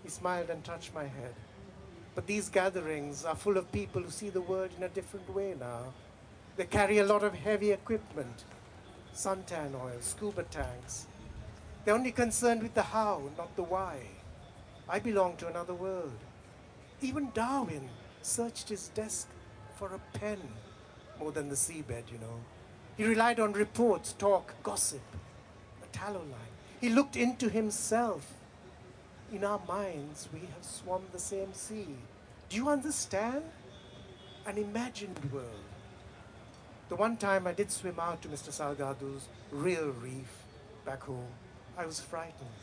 He 0.04 0.10
smiled 0.10 0.50
and 0.50 0.62
touched 0.66 0.94
my 0.94 1.04
head. 1.04 1.34
But 2.14 2.28
these 2.28 2.50
gatherings 2.50 3.24
are 3.24 3.38
full 3.38 3.56
of 3.56 3.72
people 3.72 4.02
who 4.02 4.10
see 4.10 4.30
the 4.30 4.42
world 4.42 4.72
in 4.76 4.84
a 4.84 4.90
different 4.90 5.34
way 5.34 5.56
now. 5.58 5.94
They 6.58 6.66
carry 6.66 6.98
a 6.98 7.06
lot 7.06 7.24
of 7.24 7.36
heavy 7.36 7.72
equipment 7.72 8.44
suntan 9.16 9.76
oil, 9.76 10.02
scuba 10.02 10.44
tanks. 10.44 11.08
They're 11.86 11.96
only 11.96 12.12
concerned 12.12 12.64
with 12.64 12.74
the 12.74 12.84
how, 12.84 13.30
not 13.38 13.56
the 13.56 13.64
why. 13.64 14.00
I 14.90 15.00
belong 15.00 15.38
to 15.38 15.48
another 15.48 15.74
world. 15.74 16.20
Even 17.02 17.32
Darwin 17.34 17.88
searched 18.24 18.68
his 18.68 18.90
desk 18.90 19.30
for 19.76 19.88
a 19.94 20.18
pen 20.18 20.40
more 21.18 21.32
than 21.32 21.48
the 21.48 21.56
seabed, 21.56 22.12
you 22.12 22.18
know. 22.20 22.42
He 22.98 23.04
relied 23.04 23.40
on 23.40 23.54
reports, 23.54 24.14
talk, 24.14 24.54
gossip, 24.62 25.02
a 25.82 25.88
tallow 25.98 26.20
line. 26.20 26.54
He 26.80 26.90
looked 26.90 27.16
into 27.16 27.50
himself. 27.50 28.34
In 29.32 29.44
our 29.44 29.60
minds, 29.68 30.30
we 30.32 30.42
have 30.42 30.64
swum 30.64 31.02
the 31.12 31.20
same 31.20 31.54
sea. 31.54 31.96
Do 32.50 32.56
you 32.56 32.70
understand? 32.70 33.44
An 34.46 34.58
imagined 34.58 35.20
world. 35.32 35.48
The 36.90 36.96
one 36.96 37.18
time 37.18 37.48
I 37.48 37.54
did 37.54 37.72
swim 37.72 38.00
out 38.00 38.22
to 38.22 38.28
Mr. 38.28 38.52
Salgado's 38.52 39.28
real 39.52 39.88
reef 39.90 40.44
back 40.86 41.02
home, 41.04 41.34
I 41.76 41.88
was 41.88 42.00
frightened. 42.00 42.60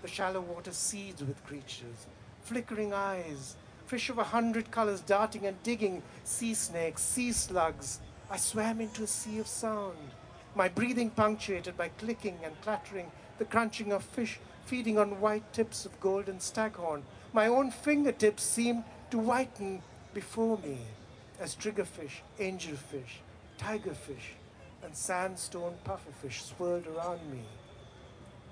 The 0.00 0.08
shallow 0.08 0.40
water 0.40 0.72
seethed 0.72 1.20
with 1.20 1.44
creatures, 1.46 2.06
flickering 2.40 2.92
eyes, 2.92 3.54
fish 3.86 4.10
of 4.10 4.18
a 4.18 4.24
hundred 4.24 4.72
colors 4.72 5.00
darting 5.02 5.46
and 5.46 5.62
digging, 5.62 6.02
sea 6.24 6.54
snakes, 6.54 7.02
sea 7.02 7.30
slugs. 7.30 8.00
I 8.32 8.38
swam 8.38 8.80
into 8.80 9.02
a 9.02 9.06
sea 9.06 9.40
of 9.40 9.46
sound, 9.46 9.98
my 10.54 10.66
breathing 10.66 11.10
punctuated 11.10 11.76
by 11.76 11.88
clicking 11.88 12.38
and 12.42 12.58
clattering, 12.62 13.12
the 13.36 13.44
crunching 13.44 13.92
of 13.92 14.02
fish 14.02 14.40
feeding 14.64 14.96
on 14.96 15.20
white 15.20 15.52
tips 15.52 15.84
of 15.84 16.00
golden 16.00 16.40
staghorn. 16.40 17.02
My 17.34 17.46
own 17.46 17.70
fingertips 17.70 18.42
seemed 18.42 18.84
to 19.10 19.18
whiten 19.18 19.82
before 20.14 20.56
me 20.64 20.78
as 21.40 21.54
triggerfish, 21.54 22.22
angelfish, 22.40 23.20
tigerfish, 23.58 24.32
and 24.82 24.96
sandstone 24.96 25.74
pufferfish 25.84 26.40
swirled 26.40 26.86
around 26.86 27.30
me. 27.30 27.42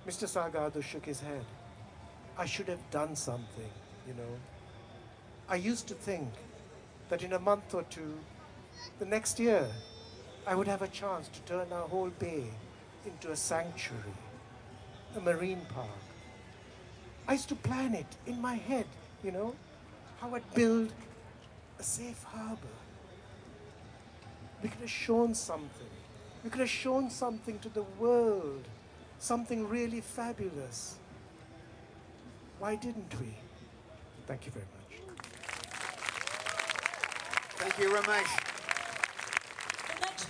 Mr. 0.06 0.28
Salgado 0.28 0.82
shook 0.82 1.06
his 1.06 1.20
head. 1.20 1.46
I 2.36 2.44
should 2.44 2.68
have 2.68 2.90
done 2.90 3.16
something, 3.16 3.72
you 4.06 4.12
know. 4.12 4.36
I 5.48 5.54
used 5.54 5.88
to 5.88 5.94
think 5.94 6.28
that 7.08 7.22
in 7.22 7.32
a 7.32 7.38
month 7.38 7.72
or 7.72 7.84
two, 7.84 8.18
the 8.98 9.06
next 9.06 9.38
year, 9.38 9.66
I 10.46 10.54
would 10.54 10.66
have 10.66 10.82
a 10.82 10.88
chance 10.88 11.28
to 11.28 11.40
turn 11.40 11.72
our 11.72 11.88
whole 11.88 12.10
bay 12.10 12.44
into 13.06 13.30
a 13.30 13.36
sanctuary, 13.36 14.14
a 15.16 15.20
marine 15.20 15.62
park. 15.74 15.88
I 17.28 17.34
used 17.34 17.48
to 17.50 17.54
plan 17.54 17.94
it 17.94 18.06
in 18.26 18.40
my 18.40 18.54
head, 18.54 18.86
you 19.22 19.30
know, 19.30 19.54
how 20.20 20.34
I'd 20.34 20.54
build 20.54 20.92
a 21.78 21.82
safe 21.82 22.22
harbor. 22.24 22.76
We 24.62 24.68
could 24.68 24.80
have 24.80 24.90
shown 24.90 25.34
something. 25.34 25.86
We 26.44 26.50
could 26.50 26.60
have 26.60 26.70
shown 26.70 27.10
something 27.10 27.58
to 27.60 27.68
the 27.68 27.84
world, 27.98 28.66
something 29.18 29.68
really 29.68 30.00
fabulous. 30.00 30.96
Why 32.58 32.76
didn't 32.76 33.14
we? 33.20 33.34
Thank 34.26 34.46
you 34.46 34.52
very 34.52 34.66
much. 34.66 35.00
Thank 37.56 37.78
you, 37.78 37.90
Romesh. 37.90 38.49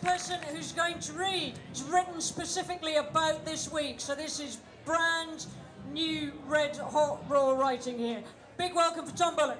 The 0.01 0.07
person 0.07 0.41
who's 0.55 0.73
going 0.73 0.99
to 0.99 1.13
read 1.13 1.55
is 1.73 1.83
written 1.83 2.21
specifically 2.21 2.97
about 2.97 3.45
this 3.45 3.71
week. 3.71 4.01
So 4.01 4.15
this 4.15 4.41
is 4.41 4.59
brand 4.85 5.47
new, 5.93 6.33
red 6.47 6.77
hot 6.77 7.23
raw 7.29 7.51
writing 7.51 7.99
here. 7.99 8.23
Big 8.57 8.75
welcome 8.75 9.05
for 9.05 9.17
Tom 9.17 9.37
Bullough. 9.37 9.57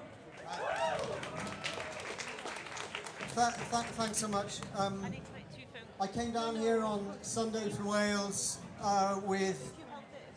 Th- 3.35 3.55
th- 3.55 3.87
thanks 3.97 4.19
so 4.19 4.29
much. 4.29 4.61
Um, 4.77 5.05
I 6.01 6.07
came 6.07 6.33
down 6.33 6.57
here 6.57 6.83
on 6.85 7.07
Sunday 7.21 7.69
for 7.71 7.85
Wales 7.85 8.59
uh, 8.83 9.21
with 9.25 9.75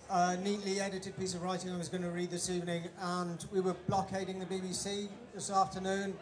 a 0.09 0.35
neatly 0.37 0.81
edited 0.81 1.17
piece 1.17 1.33
of 1.33 1.43
writing 1.43 1.71
I 1.71 1.77
was 1.77 1.87
going 1.87 2.03
to 2.03 2.11
read 2.11 2.29
this 2.29 2.49
evening, 2.49 2.89
and 2.99 3.45
we 3.51 3.61
were 3.61 3.75
blockading 3.87 4.39
the 4.39 4.45
BBC 4.45 5.07
this 5.33 5.49
afternoon. 5.49 6.13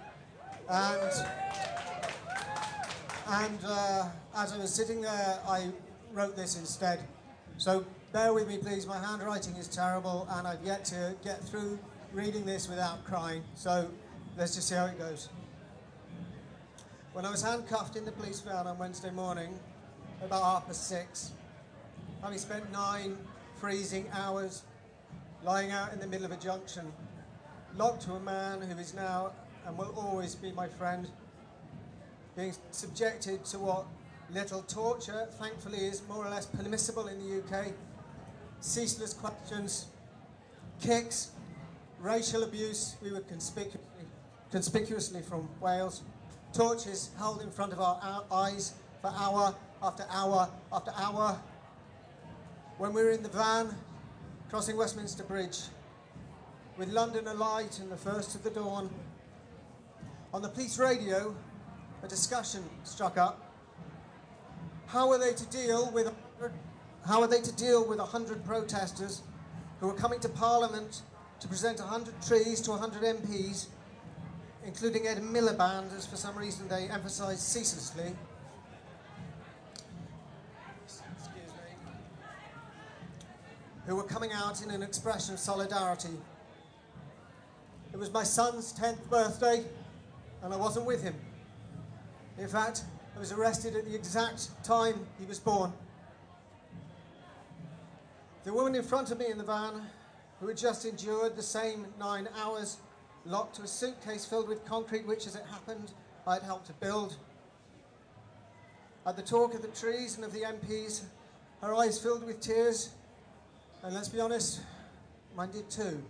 And, 0.69 1.11
and 3.31 3.59
uh, 3.65 4.09
as 4.35 4.51
I 4.51 4.57
was 4.57 4.73
sitting 4.73 4.99
there, 4.99 5.39
I 5.47 5.69
wrote 6.11 6.35
this 6.35 6.57
instead. 6.57 6.99
So 7.55 7.85
bear 8.11 8.33
with 8.33 8.47
me, 8.47 8.57
please. 8.57 8.85
My 8.85 8.99
handwriting 8.99 9.55
is 9.55 9.69
terrible, 9.69 10.27
and 10.31 10.45
I've 10.45 10.63
yet 10.65 10.83
to 10.85 11.15
get 11.23 11.41
through 11.41 11.79
reading 12.11 12.45
this 12.45 12.67
without 12.67 13.05
crying. 13.05 13.41
So 13.55 13.89
let's 14.37 14.53
just 14.55 14.67
see 14.67 14.75
how 14.75 14.87
it 14.87 14.99
goes. 14.99 15.29
When 17.13 17.25
I 17.25 17.31
was 17.31 17.41
handcuffed 17.41 17.95
in 17.95 18.03
the 18.03 18.11
police 18.11 18.41
van 18.41 18.67
on 18.67 18.77
Wednesday 18.77 19.11
morning, 19.11 19.57
about 20.21 20.43
half 20.43 20.67
past 20.67 20.89
six, 20.89 21.31
having 22.21 22.37
spent 22.37 22.69
nine 22.73 23.17
freezing 23.55 24.07
hours 24.11 24.63
lying 25.41 25.71
out 25.71 25.93
in 25.93 25.99
the 25.99 26.07
middle 26.07 26.25
of 26.25 26.33
a 26.33 26.37
junction, 26.37 26.91
locked 27.77 28.01
to 28.03 28.13
a 28.13 28.19
man 28.19 28.59
who 28.59 28.77
is 28.77 28.93
now 28.93 29.31
and 29.65 29.77
will 29.77 29.93
always 29.97 30.35
be 30.35 30.51
my 30.51 30.67
friend, 30.67 31.07
being 32.41 32.55
subjected 32.71 33.45
to 33.45 33.59
what 33.59 33.85
little 34.33 34.63
torture, 34.63 35.27
thankfully, 35.39 35.77
is 35.77 36.01
more 36.09 36.25
or 36.25 36.29
less 36.29 36.47
permissible 36.47 37.05
in 37.05 37.19
the 37.19 37.37
UK, 37.37 37.67
ceaseless 38.61 39.13
questions, 39.13 39.85
kicks, 40.81 41.31
racial 41.99 42.41
abuse, 42.41 42.95
we 43.03 43.11
were 43.11 43.21
conspicuously, 43.21 44.05
conspicuously 44.49 45.21
from 45.21 45.47
Wales, 45.59 46.01
torches 46.51 47.11
held 47.19 47.43
in 47.43 47.51
front 47.51 47.73
of 47.73 47.79
our 47.79 48.23
eyes 48.31 48.73
for 49.01 49.13
hour 49.15 49.53
after 49.83 50.03
hour 50.09 50.49
after 50.73 50.91
hour. 50.97 51.39
When 52.79 52.91
we 52.91 53.03
were 53.03 53.11
in 53.11 53.21
the 53.21 53.29
van 53.29 53.69
crossing 54.49 54.77
Westminster 54.77 55.23
Bridge, 55.23 55.59
with 56.75 56.89
London 56.89 57.27
alight 57.27 57.77
and 57.77 57.91
the 57.91 57.97
first 57.97 58.33
of 58.33 58.41
the 58.41 58.49
dawn, 58.49 58.89
on 60.33 60.41
the 60.41 60.49
police 60.49 60.79
radio, 60.79 61.35
a 62.03 62.07
discussion 62.07 62.63
struck 62.83 63.17
up. 63.17 63.39
How 64.87 65.09
are 65.11 65.17
they 65.17 65.33
to 65.33 65.45
deal 65.47 65.91
with 65.91 66.13
how 67.05 67.21
are 67.21 67.27
they 67.27 67.41
to 67.41 67.51
deal 67.53 67.87
with 67.87 67.99
a 67.99 68.05
hundred 68.05 68.45
protesters 68.45 69.21
who 69.79 69.89
are 69.89 69.93
coming 69.93 70.19
to 70.19 70.29
Parliament 70.29 71.01
to 71.39 71.47
present 71.47 71.79
a 71.79 71.83
hundred 71.83 72.13
trees 72.21 72.61
to 72.61 72.73
a 72.73 72.77
hundred 72.77 73.01
MPs 73.01 73.67
including 74.65 75.07
Ed 75.07 75.17
Miliband, 75.17 75.95
as 75.95 76.05
for 76.05 76.15
some 76.15 76.37
reason 76.37 76.67
they 76.67 76.87
emphasise 76.87 77.41
ceaselessly. 77.41 78.13
Who 83.87 83.95
were 83.95 84.03
coming 84.03 84.31
out 84.31 84.61
in 84.61 84.69
an 84.69 84.83
expression 84.83 85.33
of 85.33 85.39
solidarity. 85.39 86.15
It 87.91 87.97
was 87.97 88.11
my 88.11 88.23
son's 88.23 88.71
10th 88.73 89.09
birthday, 89.09 89.65
and 90.43 90.53
I 90.53 90.57
wasn't 90.57 90.85
with 90.85 91.03
him. 91.03 91.15
In 92.41 92.47
fact, 92.47 92.85
I 93.15 93.19
was 93.19 93.31
arrested 93.31 93.75
at 93.75 93.85
the 93.85 93.93
exact 93.93 94.49
time 94.63 95.05
he 95.19 95.27
was 95.27 95.37
born. 95.37 95.71
The 98.45 98.51
woman 98.51 98.73
in 98.73 98.81
front 98.81 99.11
of 99.11 99.19
me 99.19 99.27
in 99.27 99.37
the 99.37 99.43
van, 99.43 99.83
who 100.39 100.47
had 100.47 100.57
just 100.57 100.83
endured 100.83 101.35
the 101.35 101.43
same 101.43 101.85
nine 101.99 102.27
hours, 102.35 102.77
locked 103.25 103.57
to 103.57 103.61
a 103.61 103.67
suitcase 103.67 104.25
filled 104.25 104.47
with 104.47 104.65
concrete, 104.65 105.05
which, 105.05 105.27
as 105.27 105.35
it 105.35 105.43
happened, 105.51 105.91
I 106.25 106.33
had 106.33 106.41
helped 106.41 106.65
to 106.65 106.73
build. 106.73 107.15
At 109.05 109.15
the 109.17 109.21
talk 109.21 109.53
of 109.53 109.61
the 109.61 109.67
trees 109.67 110.15
and 110.15 110.25
of 110.25 110.33
the 110.33 110.41
MPs, 110.41 111.03
her 111.61 111.75
eyes 111.75 111.99
filled 111.99 112.25
with 112.25 112.39
tears, 112.41 112.89
and 113.83 113.93
let's 113.93 114.09
be 114.09 114.19
honest, 114.19 114.61
mine 115.35 115.51
did 115.51 115.69
too. 115.69 116.03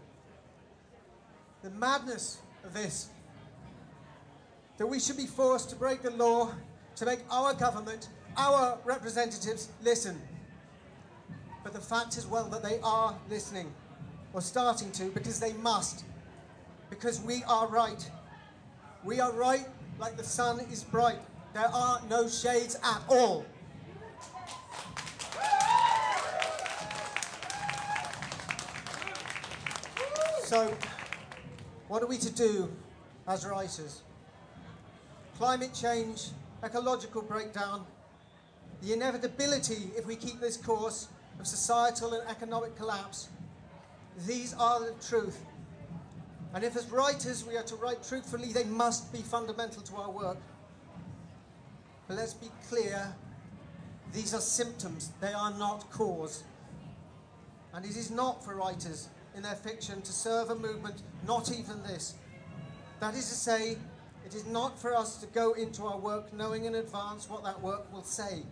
The 1.62 1.72
madness 1.72 2.38
of 2.64 2.74
this 2.74 3.10
that 4.82 4.88
we 4.88 5.00
should 5.00 5.16
be 5.16 5.28
forced 5.28 5.70
to 5.70 5.76
break 5.76 6.02
the 6.02 6.10
law 6.10 6.50
to 6.96 7.06
make 7.06 7.20
our 7.30 7.54
government, 7.54 8.10
our 8.36 8.80
representatives, 8.84 9.70
listen. 9.84 10.20
But 11.64 11.74
the 11.74 11.80
fact 11.80 12.18
is, 12.18 12.26
well, 12.26 12.46
that 12.46 12.64
they 12.64 12.80
are 12.84 13.16
listening, 13.30 13.72
or 14.34 14.42
starting 14.42 14.92
to, 14.94 15.04
because 15.12 15.40
they 15.40 15.54
must 15.54 16.04
because 16.90 17.22
we 17.22 17.44
are 17.44 17.68
right. 17.68 18.10
We 19.04 19.20
are 19.20 19.32
right 19.34 19.68
like 20.00 20.18
the 20.18 20.24
sun 20.24 20.60
is 20.72 20.84
bright. 20.84 21.20
There 21.54 21.70
are 21.72 22.02
no 22.10 22.28
shades 22.28 22.76
at 22.84 23.04
all. 23.08 23.46
So, 30.44 30.76
what 31.88 32.02
are 32.02 32.08
we 32.08 32.18
to 32.18 32.32
do 32.32 32.68
as 33.28 33.46
writers? 33.46 34.02
Climate 35.42 35.74
change, 35.74 36.28
ecological 36.64 37.24
breakdown, 37.24 37.84
the 38.84 38.94
inevitability, 38.94 39.90
if 39.98 40.06
we 40.06 40.16
keep 40.16 40.40
this 40.40 40.56
course, 40.56 41.08
of 41.40 41.48
societal 41.48 42.14
and 42.14 42.30
economic 42.30 42.76
collapse. 42.76 43.28
These 44.28 44.54
are 44.54 44.80
the 44.80 44.94
truth. 45.04 45.44
And 46.54 46.64
if, 46.64 46.78
as 46.78 46.88
writers, 46.92 47.44
we 47.44 47.58
are 47.58 47.64
to 47.64 47.76
write 47.78 48.04
truthfully, 48.08 48.54
they 48.54 48.66
must 48.66 49.12
be 49.12 49.24
fundamental 49.24 49.82
to 49.82 49.96
our 49.96 50.12
work. 50.12 50.38
But 52.08 52.18
let's 52.18 52.36
be 52.36 52.50
clear 52.70 53.12
these 54.14 54.36
are 54.36 54.42
symptoms, 54.42 55.10
they 55.22 55.34
are 55.34 55.58
not 55.58 55.90
cause. 55.90 56.44
And 57.74 57.84
it 57.84 57.98
is 57.98 58.12
not 58.12 58.46
for 58.46 58.54
writers 58.54 59.10
in 59.36 59.42
their 59.42 59.56
fiction 59.56 60.04
to 60.04 60.14
serve 60.14 60.52
a 60.52 60.56
movement, 60.56 61.02
not 61.26 61.52
even 61.52 61.82
this. 61.82 62.14
That 63.00 63.16
is 63.16 63.28
to 63.30 63.34
say, 63.34 63.78
it 64.26 64.36
is 64.36 64.46
not 64.46 64.80
for 64.80 64.96
us 64.96 65.18
to 65.18 65.28
go 65.28 65.54
into 65.54 65.84
our 65.84 65.98
work 65.98 66.34
knowing 66.34 66.66
in 66.66 66.76
advance 66.76 67.30
what 67.30 67.44
that 67.44 67.62
work 67.62 67.92
will 67.92 68.04
say. 68.04 68.44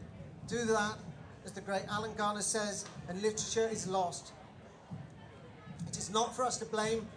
Do 0.48 0.66
that, 0.66 0.98
as 1.46 1.52
the 1.52 1.62
great 1.62 1.84
Alan 1.90 2.14
Garner 2.16 2.42
says, 2.42 2.86
and 3.08 3.22
literature 3.22 3.70
is 3.72 3.88
lost. 3.88 4.32
It 5.88 5.98
is 5.98 6.10
not 6.10 6.36
for 6.36 6.44
us 6.44 6.58
to 6.58 6.66
blame, 6.66 7.08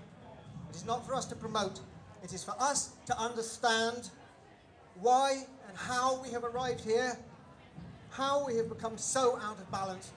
it 0.71 0.77
is 0.77 0.87
not 0.87 1.07
for 1.07 1.15
us 1.15 1.27
to 1.27 1.35
promote. 1.35 1.81
It 2.23 2.33
is 2.33 2.45
for 2.45 2.55
us 2.59 2.91
to 3.07 3.19
understand 3.19 4.11
why 5.01 5.45
and 5.69 5.77
how 5.77 6.23
we 6.23 6.31
have 6.31 6.45
arrived 6.45 6.85
here, 6.85 7.19
how 8.11 8.47
we 8.47 8.57
have 8.57 8.69
become 8.69 8.97
so 8.97 9.39
out 9.43 9.59
of 9.59 9.71
balance, 9.71 10.13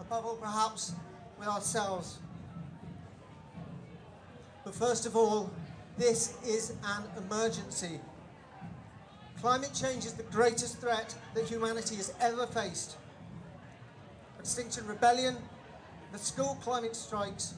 above 0.00 0.26
all, 0.26 0.36
perhaps, 0.36 0.92
with 1.38 1.48
ourselves. 1.48 2.18
But 4.64 4.74
first 4.74 5.06
of 5.06 5.16
all, 5.16 5.50
this 5.98 6.38
is 6.46 6.70
an 6.84 7.02
emergency. 7.16 8.00
Climate 9.40 9.72
change 9.74 10.04
is 10.06 10.14
the 10.14 10.22
greatest 10.24 10.78
threat 10.78 11.14
that 11.34 11.44
humanity 11.44 11.96
has 11.96 12.12
ever 12.20 12.46
faced. 12.46 12.96
Extinction 14.38 14.86
Rebellion, 14.86 15.36
the 16.12 16.18
school 16.18 16.56
climate 16.62 16.96
strikes, 16.96 17.54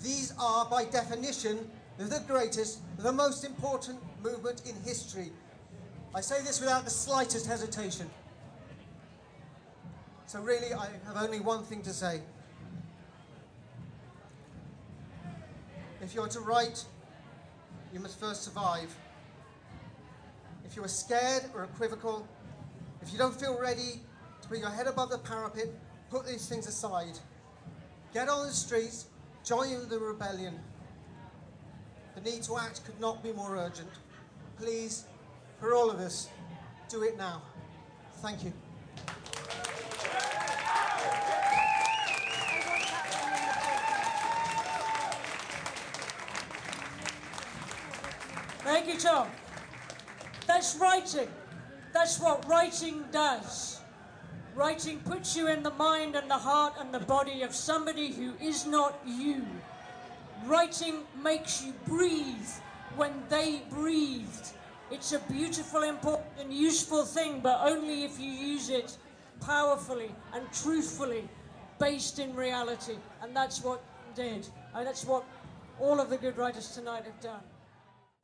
these 0.00 0.32
are, 0.40 0.64
by 0.64 0.84
definition, 0.84 1.70
the 1.98 2.22
greatest, 2.26 2.80
the 2.98 3.12
most 3.12 3.44
important 3.44 3.98
movement 4.22 4.62
in 4.66 4.74
history. 4.82 5.30
I 6.14 6.20
say 6.20 6.42
this 6.42 6.60
without 6.60 6.84
the 6.84 6.90
slightest 6.90 7.46
hesitation. 7.46 8.08
So 10.26 10.40
really, 10.40 10.72
I 10.72 10.88
have 11.06 11.16
only 11.16 11.40
one 11.40 11.62
thing 11.64 11.82
to 11.82 11.90
say. 11.90 12.20
If 16.00 16.14
you 16.14 16.22
are 16.22 16.28
to 16.28 16.40
write, 16.40 16.84
you 17.92 18.00
must 18.00 18.18
first 18.18 18.42
survive. 18.42 18.94
If 20.64 20.76
you 20.76 20.84
are 20.84 20.88
scared 20.88 21.44
or 21.54 21.64
equivocal, 21.64 22.26
if 23.02 23.12
you 23.12 23.18
don't 23.18 23.38
feel 23.38 23.58
ready 23.58 24.00
to 24.40 24.48
put 24.48 24.58
your 24.58 24.70
head 24.70 24.86
above 24.86 25.10
the 25.10 25.18
parapet, 25.18 25.68
put 26.10 26.26
these 26.26 26.48
things 26.48 26.66
aside. 26.66 27.18
Get 28.14 28.28
on 28.28 28.46
the 28.46 28.52
streets, 28.52 29.06
join 29.44 29.88
the 29.88 29.98
rebellion. 29.98 30.58
The 32.14 32.20
need 32.22 32.42
to 32.44 32.56
act 32.58 32.84
could 32.84 32.98
not 33.00 33.22
be 33.22 33.32
more 33.32 33.56
urgent. 33.56 33.90
Please, 34.58 35.04
for 35.58 35.74
all 35.74 35.90
of 35.90 35.98
us, 35.98 36.28
do 36.88 37.02
it 37.02 37.16
now. 37.16 37.42
Thank 38.20 38.44
you. 38.44 38.52
Thank 48.64 48.86
you, 48.86 48.96
Tom. 48.96 49.28
That's 50.46 50.76
writing. 50.76 51.28
That's 51.92 52.20
what 52.20 52.48
writing 52.48 53.04
does. 53.10 53.80
Writing 54.54 55.00
puts 55.00 55.36
you 55.36 55.48
in 55.48 55.62
the 55.62 55.70
mind 55.70 56.14
and 56.14 56.30
the 56.30 56.38
heart 56.38 56.74
and 56.78 56.92
the 56.94 57.00
body 57.00 57.42
of 57.42 57.54
somebody 57.54 58.12
who 58.12 58.34
is 58.40 58.64
not 58.66 59.00
you. 59.04 59.44
Writing 60.46 61.00
makes 61.22 61.64
you 61.64 61.72
breathe 61.86 62.50
when 62.96 63.12
they 63.28 63.62
breathed. 63.70 64.52
It's 64.90 65.12
a 65.12 65.18
beautiful, 65.20 65.82
important, 65.82 66.28
and 66.38 66.52
useful 66.52 67.04
thing, 67.04 67.40
but 67.40 67.60
only 67.62 68.04
if 68.04 68.20
you 68.20 68.30
use 68.30 68.68
it 68.68 68.96
powerfully 69.40 70.14
and 70.34 70.44
truthfully, 70.52 71.28
based 71.78 72.18
in 72.18 72.34
reality. 72.36 72.96
And 73.22 73.34
that's 73.34 73.64
what 73.64 73.82
did. 74.14 74.46
And 74.74 74.86
that's 74.86 75.04
what 75.04 75.24
all 75.80 75.98
of 75.98 76.10
the 76.10 76.18
good 76.18 76.36
writers 76.36 76.68
tonight 76.68 77.04
have 77.04 77.20
done. 77.20 77.40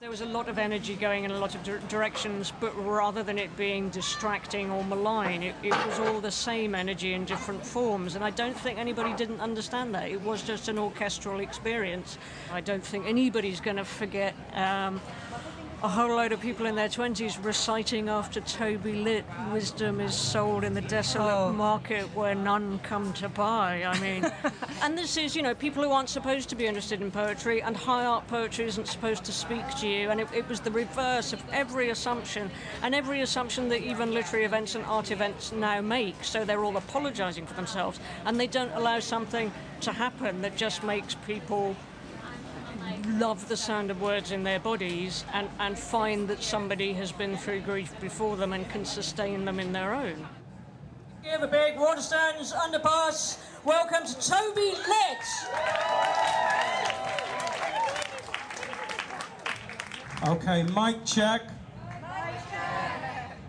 There 0.01 0.11
was 0.11 0.21
a 0.21 0.27
lot 0.27 0.49
of 0.49 0.59
energy 0.59 0.95
going 0.95 1.25
in 1.25 1.33
a 1.33 1.39
lot 1.41 1.57
of 1.57 1.65
dir- 1.65 1.83
directions, 1.89 2.53
but 2.61 2.71
rather 2.87 3.25
than 3.25 3.37
it 3.37 3.57
being 3.57 3.89
distracting 3.89 4.71
or 4.71 4.85
malign, 4.85 5.43
it, 5.43 5.57
it 5.65 5.75
was 5.87 5.99
all 5.99 6.21
the 6.21 6.31
same 6.31 6.77
energy 6.77 7.15
in 7.15 7.25
different 7.25 7.67
forms. 7.67 8.15
And 8.15 8.23
I 8.23 8.31
don't 8.31 8.57
think 8.57 8.79
anybody 8.79 9.13
didn't 9.15 9.41
understand 9.41 9.93
that. 9.97 10.09
It 10.09 10.23
was 10.23 10.43
just 10.43 10.69
an 10.69 10.79
orchestral 10.79 11.41
experience. 11.41 12.17
I 12.53 12.61
don't 12.61 12.85
think 12.85 13.09
anybody's 13.09 13.61
going 13.61 13.77
to 13.77 13.85
forget 13.85 14.37
um, 14.53 15.01
a 15.81 15.89
whole 15.89 16.17
load 16.17 16.33
of 16.33 16.41
people 16.41 16.67
in 16.67 16.75
their 16.75 16.89
20s 16.89 17.43
reciting 17.45 18.09
after 18.09 18.41
Toby 18.41 18.95
Litt, 18.95 19.25
wisdom 19.53 20.01
is 20.01 20.13
sold 20.13 20.65
in 20.65 20.75
the 20.75 20.81
desolate 20.81 21.33
oh. 21.33 21.53
market 21.53 22.05
where 22.17 22.35
none 22.35 22.81
come 22.81 23.13
to 23.13 23.29
buy. 23.29 23.85
I 23.85 23.97
mean, 24.01 24.29
and 24.83 24.99
this 24.99 25.17
is, 25.17 25.37
you 25.37 25.43
know, 25.43 25.55
people 25.55 25.85
who 25.85 25.93
aren't 25.93 26.09
supposed 26.09 26.49
to 26.49 26.57
be 26.57 26.67
interested 26.67 27.01
in 27.01 27.13
poetry, 27.13 27.63
and 27.63 27.77
high 27.77 28.05
art 28.05 28.27
poetry 28.27 28.65
isn't 28.65 28.89
supposed 28.89 29.23
to 29.25 29.33
speak 29.33 29.63
to 29.77 29.87
you. 29.87 30.11
And 30.11 30.21
it, 30.21 30.27
it 30.35 30.49
was 30.49 30.59
the 30.59 30.73
reverse 30.73 31.33
of 31.33 31.41
every 31.53 31.91
assumption, 31.91 32.51
and 32.83 32.93
every 32.93 33.21
assumption 33.21 33.69
that 33.69 33.81
even 33.81 34.13
literary 34.13 34.47
events 34.47 34.75
and 34.75 34.85
art 34.87 35.13
events 35.13 35.53
now 35.53 35.81
make. 35.81 36.25
So 36.25 36.45
they're 36.45 36.65
all 36.65 36.77
apologizing 36.77 37.47
for 37.47 37.55
themselves, 37.55 38.01
and 38.25 38.41
they 38.41 38.49
don't 38.49 38.73
allow 38.73 38.99
something 38.99 39.53
to 39.83 39.93
happen 39.93 40.43
that 40.43 40.57
just 40.57 40.83
makes 40.83 41.15
people 41.15 41.77
love 43.07 43.49
the 43.49 43.57
sound 43.57 43.91
of 43.91 44.01
words 44.01 44.33
in 44.33 44.43
their 44.43 44.61
bodies 44.61 45.25
and, 45.33 45.49
and 45.59 45.79
find 45.79 46.29
that 46.29 46.43
somebody 46.43 46.93
has 46.93 47.13
been 47.13 47.37
through 47.37 47.61
grief 47.61 47.93
before 48.01 48.37
them 48.37 48.53
and 48.53 48.69
can 48.71 48.85
sustain 48.85 49.45
them 49.45 49.61
in 49.61 49.73
their 49.73 49.95
own. 49.95 50.27
Give 51.23 51.43
a 51.43 51.47
big 51.47 51.77
Waterstones 51.77 52.55
underpass. 52.55 53.39
Welcome 53.65 54.07
to 54.07 54.15
Toby 54.15 54.73
Litt. 54.89 55.27
Okay, 60.29 60.63
mic 60.65 61.05
check. 61.05 61.43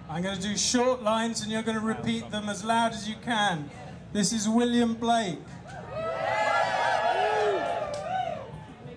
I'm 0.09 0.23
going 0.23 0.35
to 0.35 0.41
do 0.41 0.57
short 0.57 1.03
lines 1.03 1.41
and 1.41 1.51
you're 1.51 1.61
going 1.61 1.79
to 1.79 1.85
repeat 1.85 2.29
them 2.31 2.49
as 2.49 2.63
loud 2.65 2.93
as 2.93 3.07
you 3.07 3.15
can. 3.23 3.69
This 4.11 4.33
is 4.33 4.49
William 4.49 4.95
Blake. 4.95 5.37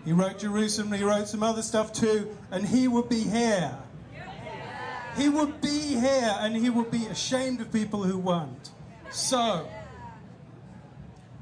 He 0.04 0.12
wrote 0.12 0.38
Jerusalem, 0.38 0.92
he 0.92 1.04
wrote 1.04 1.28
some 1.28 1.42
other 1.42 1.62
stuff 1.62 1.92
too, 1.92 2.36
and 2.50 2.66
he 2.66 2.88
would 2.88 3.08
be 3.08 3.20
here. 3.20 3.76
He 5.16 5.28
would 5.28 5.60
be 5.60 5.68
here 6.00 6.36
and 6.40 6.56
he 6.56 6.70
would 6.70 6.90
be 6.90 7.06
ashamed 7.06 7.60
of 7.60 7.70
people 7.72 8.02
who 8.02 8.18
weren't. 8.18 8.70
So, 9.10 9.68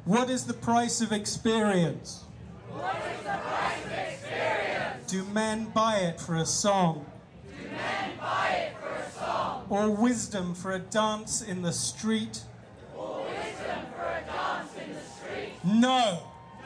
what 0.05 0.29
is 0.29 0.45
the 0.45 0.55
price 0.55 1.01
of 1.01 1.13
experience? 1.13 2.25
What 2.71 2.97
is 2.97 3.19
the 3.23 3.39
price 3.39 3.85
of 3.85 3.93
experience? 3.93 5.11
Do 5.11 5.25
men 5.27 5.67
buy 5.67 5.99
it 5.99 6.21
for 6.21 6.37
a 6.37 6.45
song? 6.45 7.07
Do 7.47 7.69
men 7.71 8.19
buy 8.19 8.49
it 8.49 8.77
for 8.81 8.89
a 8.89 9.11
song? 9.13 9.67
Or 9.71 9.91
wisdom 9.91 10.55
for 10.55 10.73
a 10.73 10.81
dance 10.81 11.41
in 11.43 11.63
the 11.63 11.73
street? 11.73 12.43
Or 12.97 13.21
wisdom 13.21 13.87
for 13.97 14.03
a 14.03 14.23
dance 14.27 14.71
in 14.85 14.93
the 14.93 15.01
street? 15.01 15.53
No! 15.65 16.25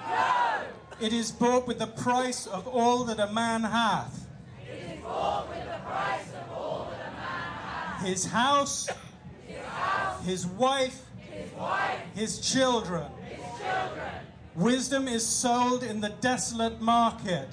No! 0.08 0.60
It 1.04 1.12
is 1.12 1.30
bought 1.32 1.66
with 1.66 1.78
the 1.80 1.86
price 1.86 2.46
of 2.46 2.66
all 2.66 3.04
that 3.04 3.20
a 3.20 3.30
man 3.30 3.62
hath. 3.62 4.26
It 4.66 4.96
is 4.96 5.02
bought 5.02 5.50
with 5.50 5.62
the 5.64 5.78
price 5.84 6.28
of 6.30 6.50
all 6.56 6.88
that 6.90 7.08
a 7.08 7.10
man 7.10 7.20
hath. 7.20 8.06
His 8.06 8.24
house, 8.24 8.88
His 9.46 9.58
house, 9.66 10.24
his 10.24 10.46
wife, 10.46 11.02
his 11.30 11.52
wife, 11.52 12.00
his 12.14 12.38
children. 12.40 13.04
his 13.28 13.36
children. 13.60 14.12
Wisdom 14.54 15.06
is 15.06 15.26
sold 15.26 15.82
in 15.82 16.00
the 16.00 16.08
desolate 16.22 16.80
market, 16.80 17.48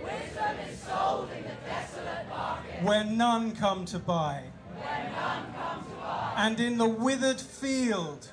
Wisdom 0.00 0.56
is 0.70 0.78
sold 0.78 1.28
in 1.36 1.42
the 1.42 1.56
desolate 1.66 2.28
market. 2.28 2.82
where 2.84 3.02
none 3.02 3.50
come 3.56 3.84
to 3.86 3.98
buy. 3.98 4.44
Where 4.76 5.10
none 5.12 5.52
come 5.54 5.82
to 5.84 5.90
buy. 6.00 6.34
And 6.36 6.60
in 6.60 6.78
the 6.78 6.86
withered 6.88 7.40
field, 7.40 8.28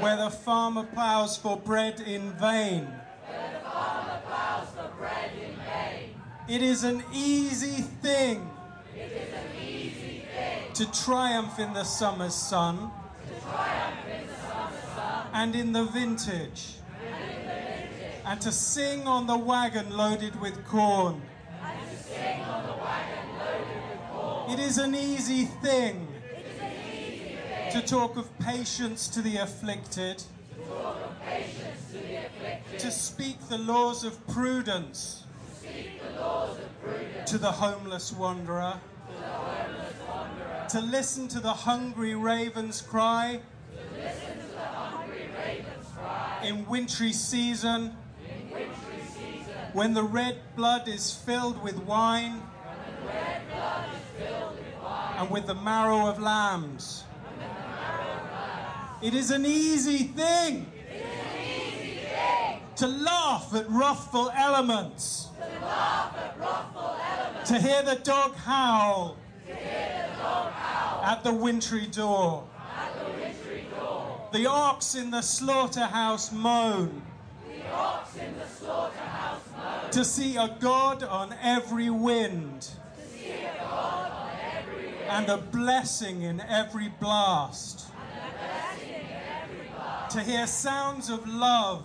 where 0.00 0.16
the 0.16 0.30
farmer 0.30 0.84
ploughs 0.84 1.36
for 1.36 1.56
bread 1.56 2.00
in 2.00 2.32
vain. 2.32 2.84
Where 3.26 3.50
the 3.52 3.68
farmer 3.68 4.20
ploughs 4.26 4.68
for 4.70 4.88
bread 4.98 5.30
in 5.42 5.54
vain. 5.56 6.14
It 6.48 6.62
is 6.62 6.84
an 6.84 7.02
easy 7.12 7.82
thing 8.02 8.48
It 8.96 9.12
is 9.12 9.32
an 9.34 9.62
easy 9.62 10.24
thing 10.34 10.72
to 10.74 10.90
triumph 11.04 11.58
in 11.58 11.72
the 11.72 11.84
summer's 11.84 12.34
sun 12.34 12.90
to 13.28 13.40
triumph 13.40 14.06
in 14.12 14.26
the 14.26 14.34
summer 14.34 14.80
sun 14.96 15.26
and 15.32 15.54
in 15.54 15.72
the 15.72 15.84
vintage, 15.84 16.74
and 17.06 17.30
in 17.30 17.46
the 17.46 17.52
vintage. 17.52 18.22
and 18.26 18.40
to 18.40 18.50
sing 18.52 19.06
on 19.06 19.26
the 19.26 19.36
wagon 19.36 19.96
loaded 19.96 20.40
with 20.40 20.64
corn. 20.66 21.22
And 21.62 21.90
to 21.90 21.96
sing 22.02 22.42
on 22.42 22.66
the 22.66 22.72
wagon 22.72 23.38
loaded 23.38 23.82
with 23.90 24.00
corn. 24.10 24.50
It 24.50 24.58
is 24.58 24.78
an 24.78 24.94
easy 24.94 25.44
thing 25.44 26.08
It 26.24 26.46
is 26.46 26.60
an 26.60 26.72
easy 26.92 27.36
thing 27.36 27.50
to 27.70 27.82
talk 27.82 28.16
of 28.16 28.38
patience 28.38 29.08
to 29.08 29.22
the 29.22 29.36
afflicted, 29.38 30.18
to 30.18 30.24
talk 30.68 30.96
of 31.04 31.20
patience 31.24 31.86
to 31.92 31.98
the 31.98 32.16
afflicted. 32.26 32.78
to 32.80 32.90
speak 32.90 33.36
the 33.48 33.58
laws 33.58 34.04
of 34.04 34.26
prudence 34.28 35.24
to 35.62 35.68
the 35.68 36.20
laws 36.20 36.58
of 36.58 36.82
prudence 36.82 37.30
to 37.30 37.38
the 37.38 37.50
homeless 37.50 38.12
wanderer, 38.12 38.74
to 39.08 39.12
the 39.20 39.28
homeless 39.28 39.94
wanderer. 40.08 40.66
to 40.68 40.80
listen 40.80 41.28
to 41.28 41.40
the 41.40 41.52
hungry 41.52 42.14
ravens 42.14 42.80
cry 42.82 43.40
To 43.72 44.00
listen 44.02 44.38
to 44.40 44.52
the 44.54 44.58
hungry 44.58 45.28
ravens 45.38 45.86
cry. 45.96 46.40
in 46.44 46.66
wintry 46.66 47.12
season 47.12 47.94
In 48.28 48.50
wintry 48.50 49.02
season. 49.14 49.54
when 49.74 49.94
the 49.94 50.02
red 50.04 50.36
blood 50.56 50.88
is 50.88 51.12
filled 51.14 51.62
with 51.62 51.76
wine 51.84 52.32
When 52.40 53.06
the 53.06 53.12
red 53.12 53.42
blood 53.52 53.84
is 53.94 54.26
filled 54.26 54.56
with 54.56 54.82
wine. 54.82 55.14
and 55.18 55.30
with 55.30 55.46
the 55.46 55.54
marrow 55.54 56.06
of 56.06 56.18
lambs. 56.20 57.04
And 57.28 57.38
with 57.38 57.46
the 57.48 57.68
marrow 57.68 58.12
of 58.16 58.32
lambs. 58.32 58.89
It 59.02 59.14
is 59.14 59.30
an 59.30 59.46
easy 59.46 60.04
thing. 60.04 60.66
An 60.66 61.40
easy 61.42 62.00
thing. 62.00 62.60
To 62.76 62.86
laugh 62.86 63.54
at 63.54 63.68
wrathful 63.70 64.30
elements, 64.30 65.28
to 65.38 65.66
laugh 65.66 66.16
at 66.16 66.38
wrathful 66.38 66.96
elements. 67.18 67.50
to 67.50 67.58
hear 67.60 67.82
the 67.82 67.96
dog 67.96 68.34
howl. 68.36 69.16
To 69.46 69.54
hear 69.54 70.06
the 70.16 70.22
dog 70.22 70.52
howl. 70.52 71.02
At 71.04 71.24
the 71.24 71.32
wintry 71.32 71.86
door, 71.86 72.46
at 72.76 72.94
the 72.98 73.10
wintry 73.20 73.64
door. 73.74 74.28
the 74.32 74.46
ox 74.46 74.94
in 74.94 75.10
the 75.10 75.22
slaughterhouse 75.22 76.30
moan, 76.32 77.02
The 77.48 77.72
ox 77.72 78.16
in 78.16 78.38
the 78.38 78.46
slaughterhouse 78.46 79.40
moan. 79.56 79.90
to 79.92 80.04
see 80.04 80.36
a 80.36 80.56
God 80.60 81.02
on 81.02 81.34
every 81.42 81.88
wind, 81.90 82.62
To 82.62 83.18
see 83.18 83.30
a 83.32 83.54
God 83.60 84.10
on 84.12 84.30
every 84.58 84.86
wind. 84.88 85.04
and 85.08 85.28
a 85.30 85.38
blessing 85.38 86.22
in 86.22 86.40
every 86.42 86.88
blast, 87.00 87.86
And 87.90 88.28
a 88.28 88.38
blessing 88.38 88.94
in 88.94 89.16
every 89.42 89.68
blast. 89.68 89.99
To 90.10 90.20
hear 90.20 90.44
sounds 90.44 91.08
of 91.08 91.28
love 91.28 91.84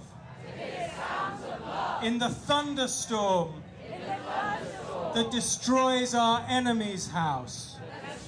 sounds 0.98 1.44
of 1.44 1.62
love. 1.62 2.04
in 2.04 2.18
the 2.18 2.30
thunderstorm 2.30 3.62
In 3.88 4.02
the 4.02 5.14
that 5.14 5.32
destroys 5.32 6.16
our 6.16 6.44
enemy's 6.50 7.08
house, 7.08 7.78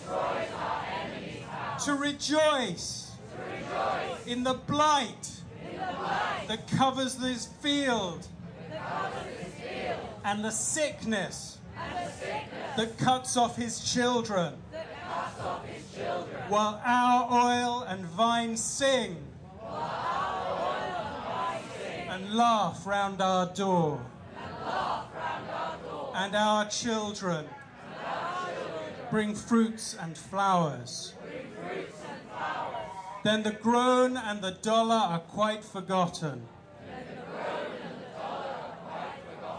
our 0.08 0.86
enemy's 1.04 1.42
house. 1.42 1.86
to 1.86 1.96
rejoice 1.96 3.12
To 4.26 4.32
in 4.32 4.44
the 4.44 4.54
blight 4.54 5.32
that 6.48 6.68
covers 6.78 7.16
this 7.16 7.48
field 7.62 8.28
and 10.24 10.46
the 10.46 10.52
sickness 10.52 11.58
that 12.78 12.98
cuts 13.00 13.36
off 13.36 13.58
his 13.58 13.80
children 13.92 14.54
while 16.50 16.80
our 16.86 17.28
oil 17.32 17.82
and 17.88 18.06
vine 18.06 18.56
sing 18.56 19.27
and 22.10 22.34
laugh 22.34 22.86
round 22.86 23.22
our 23.22 23.46
door. 23.54 24.02
And 26.16 26.36
our 26.36 26.68
children. 26.68 27.46
Bring 29.12 29.36
fruits 29.36 29.96
and 30.00 30.18
flowers. 30.18 31.14
Then 33.24 33.44
the 33.44 33.52
groan 33.52 34.18
and 34.18 34.42
the 34.42 34.52
dollar 34.52 34.96
are 34.96 35.20
quite 35.20 35.64
forgotten. 35.64 36.48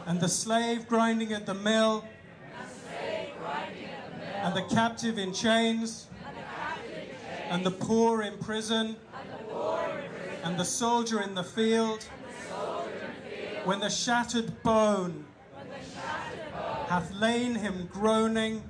And 0.06 0.20
the 0.20 0.28
slave 0.28 0.88
grinding 0.88 1.32
at 1.32 1.46
the 1.46 1.54
mill, 1.54 2.04
and 4.42 4.56
the 4.56 4.62
captive 4.74 5.18
in 5.18 5.32
chains, 5.32 6.06
and 7.50 7.64
the 7.64 7.70
poor 7.70 8.22
in 8.22 8.38
prison, 8.38 8.96
and 10.48 10.58
the 10.58 10.64
soldier 10.64 11.20
in 11.20 11.34
the 11.34 11.44
field, 11.44 12.02
when 13.64 13.80
the 13.80 13.90
shattered 13.90 14.62
bone 14.62 15.26
hath 16.86 17.12
lain 17.12 17.54
him 17.54 17.86
groaning 17.92 18.62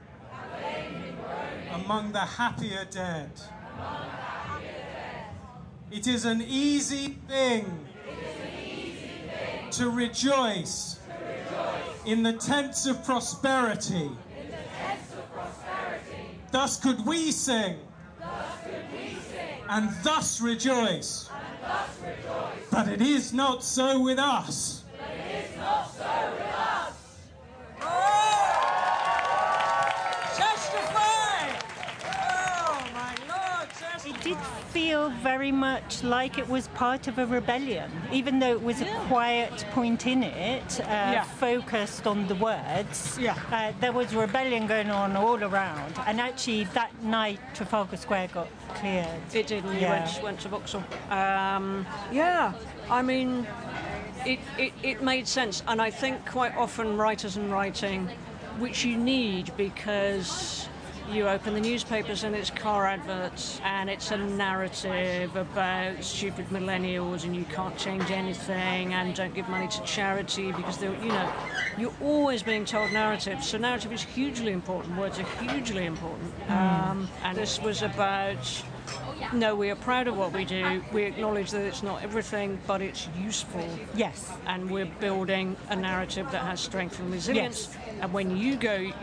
among 1.75 2.11
the 2.11 2.19
happier 2.19 2.85
dead. 2.91 3.31
It 5.93 6.09
is 6.09 6.25
an 6.25 6.43
easy 6.43 7.17
thing 7.29 7.87
to 9.71 9.89
rejoice 9.89 10.99
in 12.07 12.25
the 12.25 12.33
tents 12.33 12.87
of 12.87 13.05
prosperity. 13.05 14.11
Thus 16.51 16.77
could 16.81 17.07
we 17.07 17.31
sing 17.31 17.77
and 19.69 19.91
thus 20.03 20.41
rejoice. 20.41 21.31
But 22.71 22.89
it 22.89 23.01
is 23.01 23.33
not 23.33 23.63
so 23.63 24.01
with 24.01 24.19
us. 24.19 24.83
It 24.95 25.59
feel 34.79 35.11
very 35.25 35.51
much 35.51 36.05
like 36.05 36.39
it 36.39 36.49
was 36.49 36.69
part 36.69 37.09
of 37.09 37.19
a 37.19 37.27
rebellion, 37.27 37.91
even 38.13 38.39
though 38.39 38.53
it 38.53 38.63
was 38.63 38.81
a 38.81 38.87
quiet 39.09 39.57
point 39.73 40.07
in 40.07 40.23
it, 40.23 40.71
uh, 40.81 40.85
Yeah. 40.87 41.25
focused 41.25 42.07
on 42.07 42.19
the 42.29 42.37
words. 42.37 43.19
Yeah. 43.21 43.35
Uh, 43.53 43.73
there 43.81 43.91
was 44.01 44.15
rebellion 44.15 44.69
going 44.69 44.91
on 45.03 45.17
all 45.17 45.43
around, 45.43 45.93
and 46.07 46.21
actually 46.21 46.63
that 46.79 46.93
night 47.03 47.41
Trafalgar 47.57 47.97
Square 47.97 48.29
got 48.39 48.47
cleared. 48.79 49.21
It 49.35 49.49
did, 49.49 49.65
and 49.65 49.75
you 49.75 49.81
Yeah. 49.81 49.95
went, 49.95 50.23
went 50.23 50.39
to 50.45 50.49
Vauxhall. 50.49 50.85
Um, 51.11 51.85
yeah, 52.13 52.53
I 52.89 53.03
mean, 53.03 53.49
it, 54.25 54.39
it, 54.59 54.73
it 54.91 55.03
made 55.03 55.27
sense. 55.27 55.57
And 55.67 55.83
I 55.83 55.91
think 55.91 56.25
quite 56.25 56.55
often 56.57 56.97
writers 56.97 57.37
and 57.37 57.51
writing, 57.51 58.09
which 58.61 58.85
you 58.85 58.97
need 58.97 59.51
because 59.57 60.69
you 61.11 61.29
open 61.29 61.55
the 61.55 61.61
newspapers 61.61 62.25
and 62.25 62.35
it's 62.35 62.51
car 62.51 62.87
adverts 62.87 63.61
and 63.65 63.89
it's 63.89 64.11
a 64.11 64.17
narrative 64.17 65.35
about 65.37 66.03
stupid 66.05 66.47
millennials 66.49 67.25
and 67.25 67.35
you 67.35 67.45
can't 67.47 67.77
change 67.79 68.11
anything 68.11 68.93
and 68.93 69.15
don't 69.15 69.35
give 69.35 69.49
money 69.49 69.69
to 69.69 69.83
charity 69.83 70.53
because 70.53 70.79
they're, 70.79 70.95
you 71.03 71.09
know, 71.09 71.31
you're 71.79 71.95
always 72.03 72.43
being 72.43 72.65
told 72.65 72.93
narratives. 72.93 73.49
So 73.49 73.59
narrative 73.59 73.93
is 73.93 74.03
hugely 74.03 74.53
important. 74.53 74.97
Words 74.99 75.19
are 75.19 75.27
hugely 75.43 75.87
important. 75.87 76.33
Um, 76.51 77.09
and 77.23 77.39
this 77.39 77.61
was 77.61 77.83
about 77.83 78.63
no, 79.33 79.55
we 79.55 79.71
are 79.71 79.77
proud 79.77 80.09
of 80.09 80.17
what 80.17 80.33
we 80.33 80.45
do. 80.45 80.83
We 80.93 81.05
acknowledge 81.05 81.51
that 81.51 81.63
it's 81.63 81.83
not 81.83 82.03
everything, 82.03 82.59
but 82.67 82.81
it's 82.83 83.09
useful. 83.21 83.69
Yes. 83.95 84.31
And 84.47 84.71
we're 84.71 84.87
building 85.01 85.57
a 85.69 85.77
narrative 85.77 86.31
that 86.33 86.43
has 86.43 86.61
strength 86.61 86.99
and 86.99 87.13
resilience. 87.13 87.69
Yes. 87.73 87.97
And 88.01 88.13
when 88.13 88.37
you 88.37 88.57
go 88.57 88.75
you, 88.75 88.95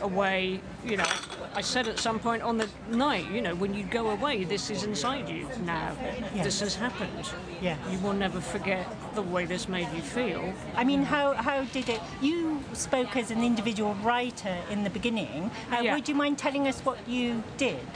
away, 0.00 0.60
you 0.84 0.96
know, 0.96 1.06
I 1.54 1.60
said 1.60 1.88
at 1.88 1.98
some 1.98 2.18
point 2.18 2.42
on 2.42 2.58
the 2.58 2.68
night, 2.90 3.30
you 3.30 3.40
know, 3.40 3.54
when 3.54 3.74
you 3.74 3.84
go 3.84 4.10
away, 4.10 4.44
this 4.44 4.70
is 4.70 4.82
inside 4.84 5.28
you 5.28 5.48
now. 5.64 5.96
Yes. 6.34 6.44
This 6.44 6.60
has 6.60 6.74
happened. 6.74 7.30
Yes. 7.62 7.78
You 7.90 7.98
will 8.00 8.12
never 8.12 8.40
forget 8.40 8.86
the 9.14 9.22
way 9.22 9.44
this 9.46 9.68
made 9.68 9.88
you 9.94 10.02
feel. 10.02 10.52
I 10.76 10.84
mean, 10.84 11.02
how, 11.02 11.32
how 11.34 11.64
did 11.64 11.88
it? 11.88 12.00
You 12.20 12.62
spoke 12.72 13.16
as 13.16 13.30
an 13.30 13.42
individual 13.42 13.94
writer 13.96 14.56
in 14.70 14.84
the 14.84 14.90
beginning. 14.90 15.50
Uh, 15.70 15.80
Yeah. 15.84 15.94
Would 15.94 16.08
you 16.08 16.14
mind 16.14 16.38
telling 16.38 16.66
us 16.68 16.80
what 16.80 16.98
you 17.08 17.42
did? 17.56 17.86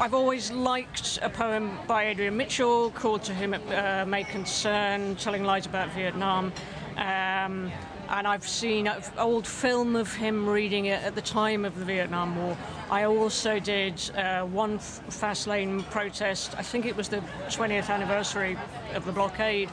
I've 0.00 0.12
always 0.12 0.50
liked 0.50 1.20
a 1.22 1.30
poem 1.30 1.78
by 1.86 2.08
Adrian 2.08 2.36
Mitchell 2.36 2.90
called 2.90 3.22
To 3.24 3.34
Whom 3.34 3.54
It 3.54 3.62
uh, 3.72 4.04
May 4.04 4.24
Concern, 4.24 5.14
telling 5.14 5.44
lies 5.44 5.66
about 5.66 5.88
Vietnam. 5.90 6.52
Um, 6.96 7.70
and 8.08 8.26
I've 8.26 8.46
seen 8.46 8.88
an 8.88 9.00
old 9.18 9.46
film 9.46 9.94
of 9.94 10.12
him 10.12 10.48
reading 10.48 10.86
it 10.86 11.00
at 11.04 11.14
the 11.14 11.22
time 11.22 11.64
of 11.64 11.78
the 11.78 11.84
Vietnam 11.84 12.36
War. 12.36 12.56
I 12.90 13.04
also 13.04 13.60
did 13.60 14.02
uh, 14.16 14.42
one 14.42 14.78
Faslane 14.78 15.88
protest, 15.90 16.54
I 16.58 16.62
think 16.62 16.86
it 16.86 16.96
was 16.96 17.08
the 17.08 17.22
20th 17.48 17.88
anniversary 17.88 18.58
of 18.94 19.06
the 19.06 19.12
blockade. 19.12 19.70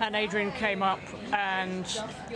And 0.00 0.14
Adrian 0.14 0.52
came 0.52 0.82
up 0.82 1.00
and 1.32 1.86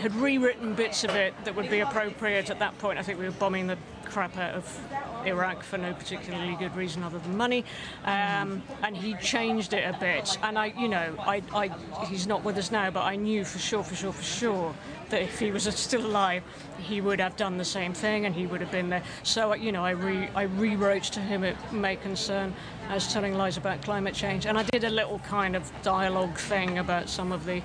had 0.00 0.14
rewritten 0.16 0.74
bits 0.74 1.04
of 1.04 1.10
it 1.10 1.34
that 1.44 1.54
would 1.54 1.70
be 1.70 1.80
appropriate 1.80 2.50
at 2.50 2.58
that 2.58 2.76
point. 2.78 2.98
I 2.98 3.02
think 3.02 3.18
we 3.18 3.24
were 3.24 3.30
bombing 3.30 3.68
the 3.68 3.78
crap 4.04 4.36
out 4.36 4.54
of 4.54 4.80
Iraq 5.26 5.62
for 5.62 5.78
no 5.78 5.92
particularly 5.92 6.56
good 6.56 6.74
reason 6.76 7.02
other 7.02 7.18
than 7.18 7.36
money. 7.36 7.64
Um, 8.04 8.62
and 8.82 8.96
he 8.96 9.14
changed 9.14 9.72
it 9.72 9.82
a 9.82 9.98
bit. 9.98 10.38
And 10.42 10.58
I, 10.58 10.66
you 10.78 10.88
know, 10.88 11.14
I, 11.18 11.42
I, 11.54 11.70
he's 12.06 12.26
not 12.26 12.44
with 12.44 12.56
us 12.56 12.70
now, 12.70 12.90
but 12.90 13.02
I 13.02 13.16
knew 13.16 13.44
for 13.44 13.58
sure, 13.58 13.82
for 13.82 13.94
sure, 13.94 14.12
for 14.12 14.22
sure 14.22 14.74
that 15.10 15.22
if 15.22 15.38
he 15.38 15.50
was 15.50 15.64
still 15.76 16.06
alive, 16.06 16.42
he 16.78 17.00
would 17.00 17.20
have 17.20 17.36
done 17.36 17.58
the 17.58 17.64
same 17.64 17.92
thing 17.92 18.26
and 18.26 18.34
he 18.34 18.46
would 18.46 18.60
have 18.60 18.70
been 18.70 18.88
there. 18.88 19.02
So, 19.22 19.54
you 19.54 19.72
know, 19.72 19.84
I, 19.84 19.90
re, 19.90 20.28
I 20.34 20.42
rewrote 20.42 21.04
to 21.04 21.20
him 21.20 21.44
it 21.44 21.56
may 21.72 21.96
concern 21.96 22.54
as 22.88 23.12
telling 23.12 23.34
lies 23.34 23.56
about 23.56 23.82
climate 23.82 24.14
change. 24.14 24.46
And 24.46 24.58
I 24.58 24.62
did 24.64 24.84
a 24.84 24.90
little 24.90 25.18
kind 25.20 25.56
of 25.56 25.70
dialogue 25.82 26.36
thing 26.36 26.78
about 26.78 27.08
some 27.08 27.32
of 27.32 27.44
the 27.44 27.62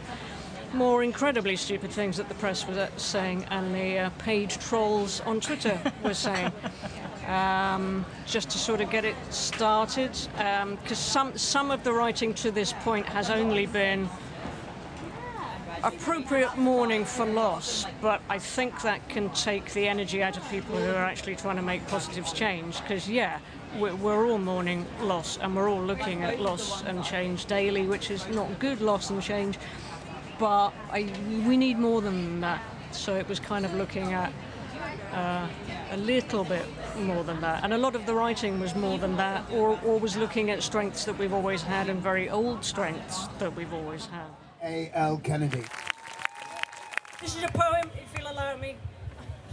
more 0.73 1.03
incredibly 1.03 1.55
stupid 1.55 1.91
things 1.91 2.17
that 2.17 2.29
the 2.29 2.35
press 2.35 2.65
was 2.65 2.89
saying 2.95 3.45
and 3.49 3.75
the 3.75 3.99
uh, 3.99 4.09
paid 4.19 4.49
trolls 4.49 5.19
on 5.21 5.41
Twitter 5.41 5.79
were 6.03 6.13
saying. 6.13 6.51
Um, 7.27 8.03
just 8.25 8.49
to 8.49 8.57
sort 8.57 8.81
of 8.81 8.89
get 8.89 9.05
it 9.05 9.15
started, 9.29 10.11
because 10.81 10.97
some 10.97 11.37
some 11.37 11.69
of 11.69 11.83
the 11.83 11.93
writing 11.93 12.33
to 12.35 12.51
this 12.51 12.73
point 12.73 13.05
has 13.05 13.29
only 13.29 13.67
been 13.67 14.09
appropriate 15.83 16.57
mourning 16.57 17.05
for 17.05 17.25
loss, 17.25 17.85
but 18.01 18.21
I 18.29 18.39
think 18.39 18.81
that 18.81 19.07
can 19.07 19.29
take 19.29 19.71
the 19.73 19.87
energy 19.87 20.23
out 20.23 20.35
of 20.35 20.49
people 20.49 20.75
who 20.75 20.89
are 20.89 21.05
actually 21.05 21.35
trying 21.35 21.57
to 21.57 21.61
make 21.61 21.85
positives 21.87 22.33
change. 22.33 22.81
Because 22.81 23.07
yeah, 23.07 23.39
we're, 23.77 23.95
we're 23.95 24.27
all 24.27 24.39
mourning 24.39 24.85
loss, 25.01 25.37
and 25.37 25.55
we're 25.55 25.69
all 25.69 25.81
looking 25.81 26.23
at 26.23 26.39
loss 26.39 26.83
and 26.83 27.03
change 27.03 27.45
daily, 27.45 27.85
which 27.85 28.09
is 28.09 28.27
not 28.29 28.59
good 28.59 28.81
loss 28.81 29.11
and 29.11 29.21
change. 29.21 29.59
But 30.39 30.71
I, 30.91 31.07
we 31.47 31.55
need 31.55 31.77
more 31.77 32.01
than 32.01 32.41
that. 32.41 32.61
So 32.91 33.15
it 33.15 33.27
was 33.29 33.39
kind 33.39 33.63
of 33.63 33.73
looking 33.75 34.13
at 34.13 34.33
uh, 35.13 35.47
a 35.91 35.97
little 35.97 36.43
bit 36.43 36.65
more 36.97 37.23
than 37.23 37.41
that. 37.41 37.63
And 37.63 37.73
a 37.73 37.77
lot 37.77 37.95
of 37.95 38.05
the 38.05 38.13
writing 38.13 38.59
was 38.59 38.75
more 38.75 38.97
than 38.97 39.17
that, 39.17 39.49
or, 39.51 39.79
or 39.83 39.99
was 39.99 40.15
looking 40.15 40.49
at 40.49 40.63
strengths 40.63 41.05
that 41.05 41.17
we've 41.17 41.33
always 41.33 41.61
had 41.61 41.89
and 41.89 42.01
very 42.01 42.29
old 42.29 42.63
strengths 42.63 43.27
that 43.39 43.55
we've 43.55 43.73
always 43.73 44.05
had. 44.05 44.27
A.L. 44.63 45.17
Kennedy. 45.17 45.63
This 47.19 47.35
is 47.35 47.43
a 47.43 47.49
poem, 47.49 47.89
if 47.95 48.17
you'll 48.17 48.31
allow 48.31 48.57
me. 48.57 48.75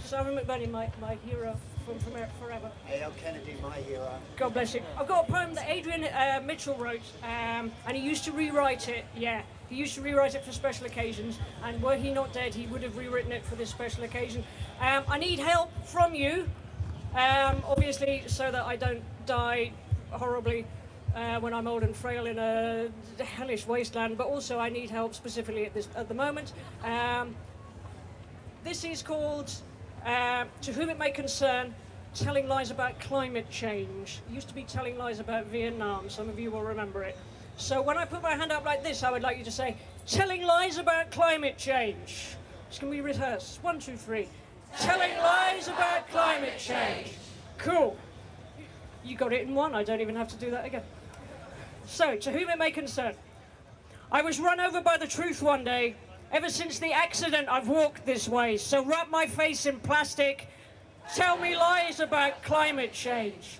Simon 0.04 0.36
McBurney, 0.36 0.70
my, 0.70 0.90
my 1.00 1.18
hero 1.26 1.54
from, 1.84 1.98
from 1.98 2.12
forever. 2.40 2.70
A.L. 2.90 3.12
Kennedy, 3.22 3.56
my 3.62 3.76
hero. 3.76 4.10
God 4.36 4.54
bless 4.54 4.74
you. 4.74 4.82
I've 4.96 5.08
got 5.08 5.28
a 5.28 5.32
poem 5.32 5.54
that 5.54 5.68
Adrian 5.68 6.04
uh, 6.04 6.40
Mitchell 6.44 6.74
wrote, 6.76 7.00
um, 7.22 7.72
and 7.86 7.96
he 7.96 8.02
used 8.02 8.24
to 8.24 8.32
rewrite 8.32 8.88
it. 8.88 9.04
Yeah, 9.16 9.42
he 9.68 9.76
used 9.76 9.94
to 9.94 10.00
rewrite 10.00 10.34
it 10.34 10.44
for 10.44 10.52
special 10.52 10.86
occasions, 10.86 11.38
and 11.62 11.82
were 11.82 11.96
he 11.96 12.10
not 12.10 12.32
dead, 12.32 12.54
he 12.54 12.66
would 12.66 12.82
have 12.82 12.96
rewritten 12.96 13.32
it 13.32 13.44
for 13.44 13.54
this 13.54 13.70
special 13.70 14.04
occasion. 14.04 14.44
Um, 14.80 15.04
I 15.08 15.18
need 15.18 15.38
help 15.38 15.70
from 15.86 16.14
you, 16.14 16.48
um, 17.14 17.62
obviously, 17.66 18.22
so 18.26 18.50
that 18.50 18.64
I 18.64 18.76
don't 18.76 19.02
die 19.26 19.72
horribly 20.10 20.66
uh, 21.14 21.40
when 21.40 21.52
I'm 21.52 21.66
old 21.66 21.82
and 21.82 21.94
frail 21.94 22.26
in 22.26 22.38
a 22.38 22.88
hellish 23.22 23.66
wasteland. 23.66 24.16
But 24.16 24.28
also, 24.28 24.58
I 24.58 24.68
need 24.68 24.90
help 24.90 25.14
specifically 25.14 25.66
at 25.66 25.74
this 25.74 25.88
at 25.94 26.08
the 26.08 26.14
moment. 26.14 26.52
Um, 26.84 27.34
this 28.64 28.84
is 28.84 29.02
called 29.02 29.52
uh, 30.04 30.44
"To 30.62 30.72
Whom 30.72 30.90
It 30.90 30.98
May 30.98 31.10
Concern." 31.10 31.74
telling 32.14 32.48
lies 32.48 32.70
about 32.70 32.98
climate 32.98 33.48
change. 33.50 34.20
It 34.28 34.34
used 34.34 34.48
to 34.48 34.54
be 34.54 34.64
telling 34.64 34.98
lies 34.98 35.20
about 35.20 35.46
Vietnam. 35.46 36.08
Some 36.08 36.28
of 36.28 36.38
you 36.38 36.50
will 36.50 36.62
remember 36.62 37.04
it. 37.04 37.16
So 37.58 37.82
when 37.82 37.98
I 37.98 38.04
put 38.04 38.22
my 38.22 38.34
hand 38.34 38.52
up 38.52 38.64
like 38.64 38.84
this, 38.84 39.02
I 39.02 39.10
would 39.10 39.22
like 39.22 39.36
you 39.36 39.44
to 39.44 39.50
say, 39.50 39.76
telling 40.06 40.42
lies 40.42 40.78
about 40.78 41.10
climate 41.10 41.58
change. 41.58 42.36
It's 42.68 42.78
going 42.78 42.92
to 42.92 42.96
be 42.96 43.00
rehearsed. 43.00 43.62
One, 43.64 43.80
two, 43.80 43.96
three. 43.96 44.28
Telling 44.78 45.16
lies 45.18 45.66
about 45.66 46.08
climate 46.08 46.56
change. 46.56 47.14
Cool. 47.58 47.96
You 49.04 49.16
got 49.16 49.32
it 49.32 49.42
in 49.42 49.56
one. 49.56 49.74
I 49.74 49.82
don't 49.82 50.00
even 50.00 50.14
have 50.14 50.28
to 50.28 50.36
do 50.36 50.52
that 50.52 50.66
again. 50.66 50.84
So, 51.84 52.16
to 52.16 52.30
whom 52.30 52.48
it 52.48 52.58
may 52.58 52.70
concern, 52.70 53.14
I 54.12 54.22
was 54.22 54.38
run 54.38 54.60
over 54.60 54.80
by 54.80 54.96
the 54.96 55.08
truth 55.08 55.42
one 55.42 55.64
day. 55.64 55.96
Ever 56.30 56.50
since 56.50 56.78
the 56.78 56.92
accident, 56.92 57.48
I've 57.50 57.68
walked 57.68 58.06
this 58.06 58.28
way. 58.28 58.56
So 58.56 58.84
wrap 58.84 59.10
my 59.10 59.26
face 59.26 59.66
in 59.66 59.80
plastic. 59.80 60.48
Tell 61.14 61.36
me 61.38 61.56
lies 61.56 61.98
about 61.98 62.42
climate 62.42 62.92
change. 62.92 63.58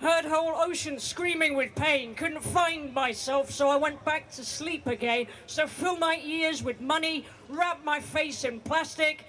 Heard 0.00 0.24
whole 0.24 0.54
ocean 0.56 0.98
screaming 0.98 1.54
with 1.54 1.74
pain. 1.74 2.14
Couldn't 2.14 2.42
find 2.42 2.94
myself, 2.94 3.50
so 3.50 3.68
I 3.68 3.76
went 3.76 4.02
back 4.02 4.30
to 4.32 4.44
sleep 4.46 4.86
again. 4.86 5.26
So 5.46 5.66
fill 5.66 5.98
my 5.98 6.18
ears 6.24 6.62
with 6.62 6.80
money. 6.80 7.26
Wrap 7.50 7.84
my 7.84 8.00
face 8.00 8.44
in 8.44 8.60
plastic. 8.60 9.26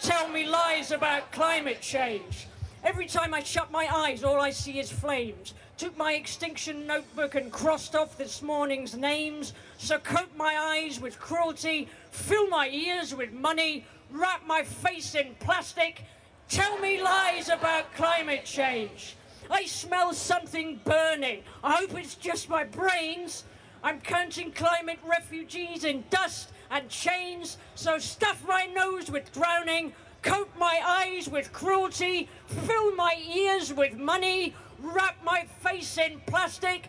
Tell 0.00 0.26
me 0.28 0.46
lies 0.46 0.92
about 0.92 1.30
climate 1.30 1.82
change. 1.82 2.46
Every 2.82 3.06
time 3.06 3.34
I 3.34 3.42
shut 3.42 3.70
my 3.70 3.86
eyes, 3.94 4.24
all 4.24 4.40
I 4.40 4.48
see 4.48 4.78
is 4.78 4.90
flames. 4.90 5.52
Took 5.76 5.94
my 5.98 6.14
extinction 6.14 6.86
notebook 6.86 7.34
and 7.34 7.52
crossed 7.52 7.94
off 7.94 8.16
this 8.16 8.40
morning's 8.40 8.96
names. 8.96 9.52
So 9.76 9.98
coat 9.98 10.30
my 10.36 10.56
eyes 10.58 11.00
with 11.00 11.18
cruelty, 11.18 11.88
fill 12.10 12.48
my 12.48 12.68
ears 12.70 13.14
with 13.14 13.32
money, 13.32 13.84
wrap 14.10 14.46
my 14.46 14.62
face 14.62 15.14
in 15.14 15.34
plastic, 15.38 16.04
tell 16.48 16.78
me 16.78 17.02
lies 17.02 17.50
about 17.50 17.92
climate 17.94 18.46
change. 18.46 19.16
I 19.50 19.66
smell 19.66 20.12
something 20.12 20.80
burning. 20.84 21.42
I 21.62 21.76
hope 21.76 21.94
it's 21.94 22.14
just 22.14 22.48
my 22.48 22.64
brains. 22.64 23.44
I'm 23.82 24.00
counting 24.00 24.52
climate 24.52 24.98
refugees 25.04 25.84
in 25.84 26.04
dust 26.10 26.50
and 26.70 26.88
chains, 26.88 27.58
so 27.74 27.98
stuff 27.98 28.42
my 28.48 28.64
nose 28.66 29.10
with 29.10 29.30
drowning, 29.32 29.92
coat 30.22 30.48
my 30.58 30.80
eyes 30.84 31.28
with 31.28 31.52
cruelty, 31.52 32.28
fill 32.46 32.94
my 32.96 33.16
ears 33.34 33.74
with 33.74 33.94
money, 33.94 34.54
wrap 34.80 35.22
my 35.22 35.44
face 35.60 35.98
in 35.98 36.20
plastic, 36.26 36.88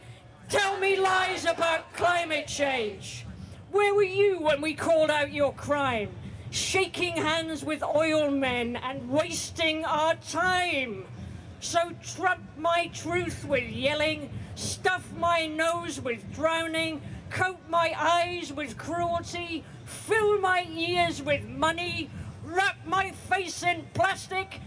tell 0.50 0.80
me 0.80 0.96
lies 0.96 1.46
about 1.46 1.94
climate 1.94 2.48
change. 2.48 3.26
Where 3.72 3.94
were 3.94 4.04
you 4.04 4.40
when 4.40 4.62
we 4.62 4.74
called 4.74 5.10
out 5.10 5.34
your 5.34 5.54
crime? 5.54 6.10
Shaking 6.50 7.18
hands 7.18 7.66
with 7.66 7.84
oil 7.84 8.32
men 8.32 8.78
and 8.78 9.10
wasting 9.10 9.84
our 9.84 10.16
time. 10.16 11.06
So 11.66 11.90
trump 12.16 12.44
my 12.60 12.92
truth 12.94 13.44
with 13.44 13.68
yelling, 13.68 14.30
stuff 14.54 15.04
my 15.18 15.48
nose 15.48 16.00
with 16.00 16.32
drowning, 16.32 17.02
coat 17.32 17.58
my 17.68 17.92
eyes 17.98 18.54
with 18.54 18.78
cruelty, 18.78 19.64
fill 19.84 20.40
my 20.40 20.68
ears 20.72 21.24
with 21.24 21.44
money, 21.44 22.12
wrap 22.44 22.78
my 22.86 23.10
face 23.10 23.64
in 23.64 23.84
plastic, 23.96 24.60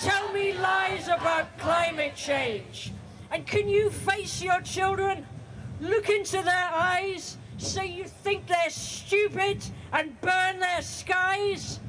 tell 0.00 0.32
me 0.32 0.52
lies 0.52 1.08
about 1.08 1.58
climate 1.58 2.14
change. 2.14 2.92
And 3.32 3.44
can 3.44 3.68
you 3.68 3.90
face 3.90 4.40
your 4.40 4.60
children, 4.60 5.26
look 5.80 6.08
into 6.08 6.42
their 6.42 6.70
eyes, 6.72 7.38
say 7.58 7.88
you 7.88 8.04
think 8.04 8.46
they're 8.46 8.70
stupid, 8.70 9.64
and 9.92 10.18
burn 10.20 10.60
their 10.60 10.82
skies? 10.82 11.80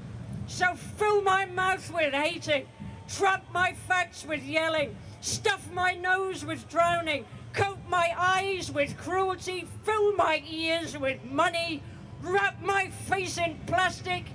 So 0.48 0.74
fill 0.74 1.22
my 1.22 1.46
mouth 1.46 1.94
with 1.94 2.12
hating, 2.12 2.66
trap 3.08 3.46
my 3.54 3.74
facts 3.88 4.26
with 4.26 4.44
yelling, 4.44 4.96
stuff 5.22 5.72
my 5.74 5.94
nose 5.94 6.46
with 6.46 6.68
drowning, 6.70 7.26
coat 7.54 7.80
my 7.90 8.14
eyes 8.18 8.72
with 8.72 8.98
cruelty, 8.98 9.68
fill 9.84 10.14
my 10.14 10.44
ears 10.50 10.98
with 10.98 11.24
money, 11.24 11.82
wrap 12.22 12.62
my 12.62 12.90
face 12.90 13.38
in 13.38 13.58
plastic, 13.66 14.26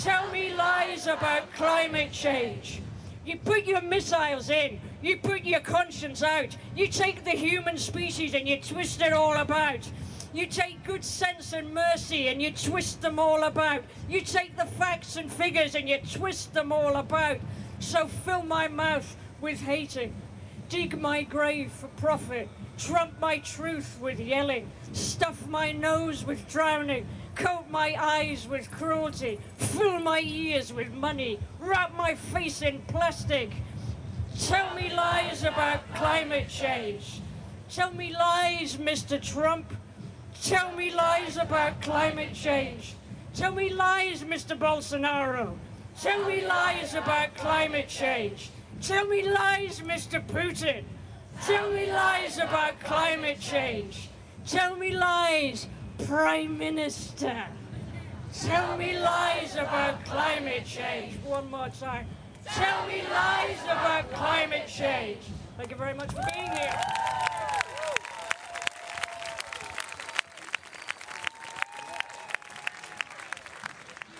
tell 0.00 0.30
me 0.30 0.54
lies 0.54 1.06
about 1.06 1.52
climate 1.54 2.12
change. 2.12 2.80
You 3.26 3.38
put 3.38 3.64
your 3.64 3.80
missiles 3.80 4.50
in, 4.50 4.80
you 5.02 5.16
put 5.16 5.44
your 5.44 5.60
conscience 5.60 6.22
out, 6.22 6.56
you 6.76 6.88
take 6.88 7.24
the 7.24 7.30
human 7.30 7.78
species 7.78 8.34
and 8.34 8.46
you 8.46 8.58
twist 8.60 9.00
it 9.00 9.12
all 9.12 9.34
about. 9.36 9.88
You 10.34 10.46
take 10.46 10.82
good 10.82 11.04
sense 11.04 11.52
and 11.52 11.72
mercy 11.72 12.26
and 12.26 12.42
you 12.42 12.50
twist 12.50 13.00
them 13.00 13.20
all 13.20 13.44
about. 13.44 13.84
You 14.08 14.20
take 14.20 14.56
the 14.56 14.66
facts 14.66 15.14
and 15.16 15.32
figures 15.32 15.76
and 15.76 15.88
you 15.88 15.98
twist 15.98 16.52
them 16.52 16.72
all 16.72 16.96
about. 16.96 17.38
So 17.78 18.06
fill 18.06 18.42
my 18.42 18.68
mouth 18.68 19.16
with 19.40 19.60
hating, 19.60 20.14
dig 20.68 20.98
my 21.00 21.22
grave 21.22 21.70
for 21.70 21.88
profit, 21.88 22.48
trump 22.78 23.20
my 23.20 23.38
truth 23.38 23.98
with 24.00 24.18
yelling, 24.18 24.70
stuff 24.92 25.46
my 25.46 25.72
nose 25.72 26.24
with 26.24 26.48
drowning, 26.48 27.06
coat 27.34 27.66
my 27.70 27.94
eyes 27.98 28.48
with 28.48 28.70
cruelty, 28.70 29.38
fill 29.56 29.98
my 29.98 30.20
ears 30.20 30.72
with 30.72 30.92
money, 30.92 31.38
wrap 31.60 31.94
my 31.96 32.14
face 32.14 32.62
in 32.62 32.80
plastic. 32.82 33.50
Tell 34.40 34.74
me 34.74 34.92
lies 34.92 35.44
about 35.44 35.82
climate 35.94 36.48
change. 36.48 37.20
Tell 37.68 37.92
me 37.92 38.12
lies, 38.12 38.76
Mr. 38.76 39.20
Trump. 39.20 39.72
Tell 40.42 40.72
me 40.72 40.92
lies 40.92 41.36
about 41.36 41.80
climate 41.80 42.34
change. 42.34 42.94
Tell 43.34 43.52
me 43.52 43.68
lies, 43.70 44.22
Mr. 44.24 44.58
Bolsonaro. 44.58 45.56
Tell 46.00 46.24
me 46.26 46.46
lies 46.46 46.94
about 46.94 47.34
climate 47.36 47.88
change. 47.88 48.50
Tell 48.82 49.06
me 49.06 49.28
lies, 49.28 49.80
Mr. 49.80 50.24
Putin. 50.26 50.84
Tell 51.46 51.70
me 51.70 51.90
lies 51.90 52.38
about 52.38 52.80
climate 52.80 53.40
change. 53.40 54.08
Tell 54.46 54.76
me 54.76 54.90
lies, 54.90 55.66
Prime 56.06 56.58
Minister. 56.58 57.46
Tell 58.42 58.76
me 58.76 58.98
lies 58.98 59.54
about 59.54 60.04
climate 60.04 60.64
change. 60.66 61.14
One 61.24 61.50
more 61.50 61.68
time. 61.68 62.06
Tell 62.44 62.86
me 62.86 63.02
lies 63.10 63.62
about 63.64 64.12
climate 64.12 64.66
change. 64.68 65.22
Thank 65.56 65.70
you 65.70 65.76
very 65.76 65.94
much 65.94 66.12
for 66.12 66.22
being 66.34 66.50
here. 66.50 66.80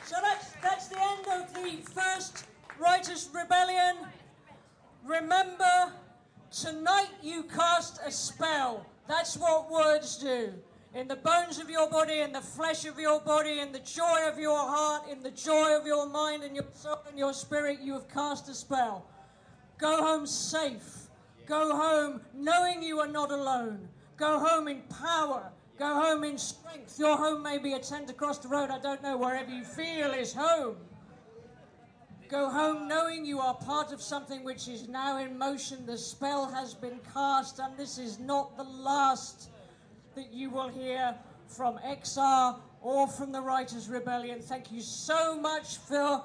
So 0.05 0.17
that's, 0.23 0.53
that's 0.63 0.89
the 0.89 1.01
end 1.01 1.27
of 1.33 1.55
the 1.55 1.83
first 1.91 2.47
Writers' 2.79 3.25
Rebellion. 3.85 4.09
Remember, 5.05 5.93
tonight 6.51 7.11
you 7.23 7.44
cast 7.44 8.01
a 8.05 8.11
spell. 8.11 8.86
That's 9.09 9.36
what 9.36 9.70
words 9.70 10.16
do. 10.19 10.52
In 10.94 11.09
the 11.09 11.16
bones 11.16 11.59
of 11.59 11.69
your 11.69 11.90
body, 11.90 12.20
in 12.20 12.32
the 12.32 12.40
flesh 12.40 12.85
of 12.86 12.98
your 12.98 13.20
body, 13.20 13.59
in 13.59 13.73
the 13.73 13.81
joy 13.81 14.28
of 14.28 14.39
your 14.39 14.56
heart, 14.56 15.09
in 15.11 15.23
the 15.23 15.31
joy 15.31 15.77
of 15.77 15.86
your 15.86 16.09
mind 16.09 16.44
and 16.44 16.55
your 16.55 16.65
soul 16.73 17.02
and 17.09 17.19
your 17.19 17.32
spirit, 17.32 17.81
you 17.82 17.94
have 17.94 18.09
cast 18.09 18.48
a 18.48 18.55
spell. 18.55 19.05
Go 19.77 20.02
home 20.02 20.27
safe. 20.27 21.09
Go 21.47 21.77
home 21.77 22.20
knowing 22.32 22.82
you 22.82 23.01
are 23.01 23.09
not 23.09 23.32
alone. 23.32 23.89
Go 24.16 24.39
home 24.39 24.69
in 24.69 24.82
power. 24.82 25.51
Go 25.78 25.86
home 25.86 26.23
in 26.23 26.39
strength. 26.39 26.97
Your 26.98 27.16
home 27.16 27.43
may 27.43 27.59
be 27.59 27.73
a 27.73 27.81
tent 27.81 28.09
across 28.09 28.39
the 28.39 28.48
road, 28.48 28.70
I 28.70 28.78
don't 28.78 29.02
know, 29.02 29.16
wherever 29.16 29.51
you 29.51 29.65
feel 29.65 30.12
is 30.12 30.32
home. 30.32 30.77
Go 32.29 32.49
home 32.49 32.89
knowing 32.89 33.27
you 33.27 33.39
are 33.39 33.55
part 33.55 33.93
of 33.93 34.01
something 34.01 34.45
which 34.45 34.67
is 34.67 34.89
now 34.89 35.19
in 35.19 35.37
motion. 35.37 35.85
The 35.85 35.99
spell 35.99 36.51
has 36.51 36.73
been 36.75 36.99
cast, 37.13 37.59
and 37.59 37.77
this 37.77 37.99
is 37.99 38.19
not 38.19 38.57
the 38.57 38.65
last 38.65 39.51
that 40.15 40.33
you 40.33 40.49
will 40.49 40.69
hear 40.69 41.15
from 41.47 41.79
XR 41.79 42.57
or 42.81 43.07
from 43.09 43.31
the 43.31 43.41
Writers' 43.41 43.89
Rebellion. 43.89 44.41
Thank 44.41 44.73
you 44.73 44.81
so 44.81 45.39
much 45.39 45.77
for 45.77 46.23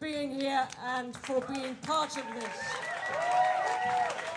being 0.00 0.40
here 0.40 0.66
and 0.84 1.14
for 1.18 1.40
being 1.42 1.74
part 1.76 2.16
of 2.16 2.24
this. 2.34 4.31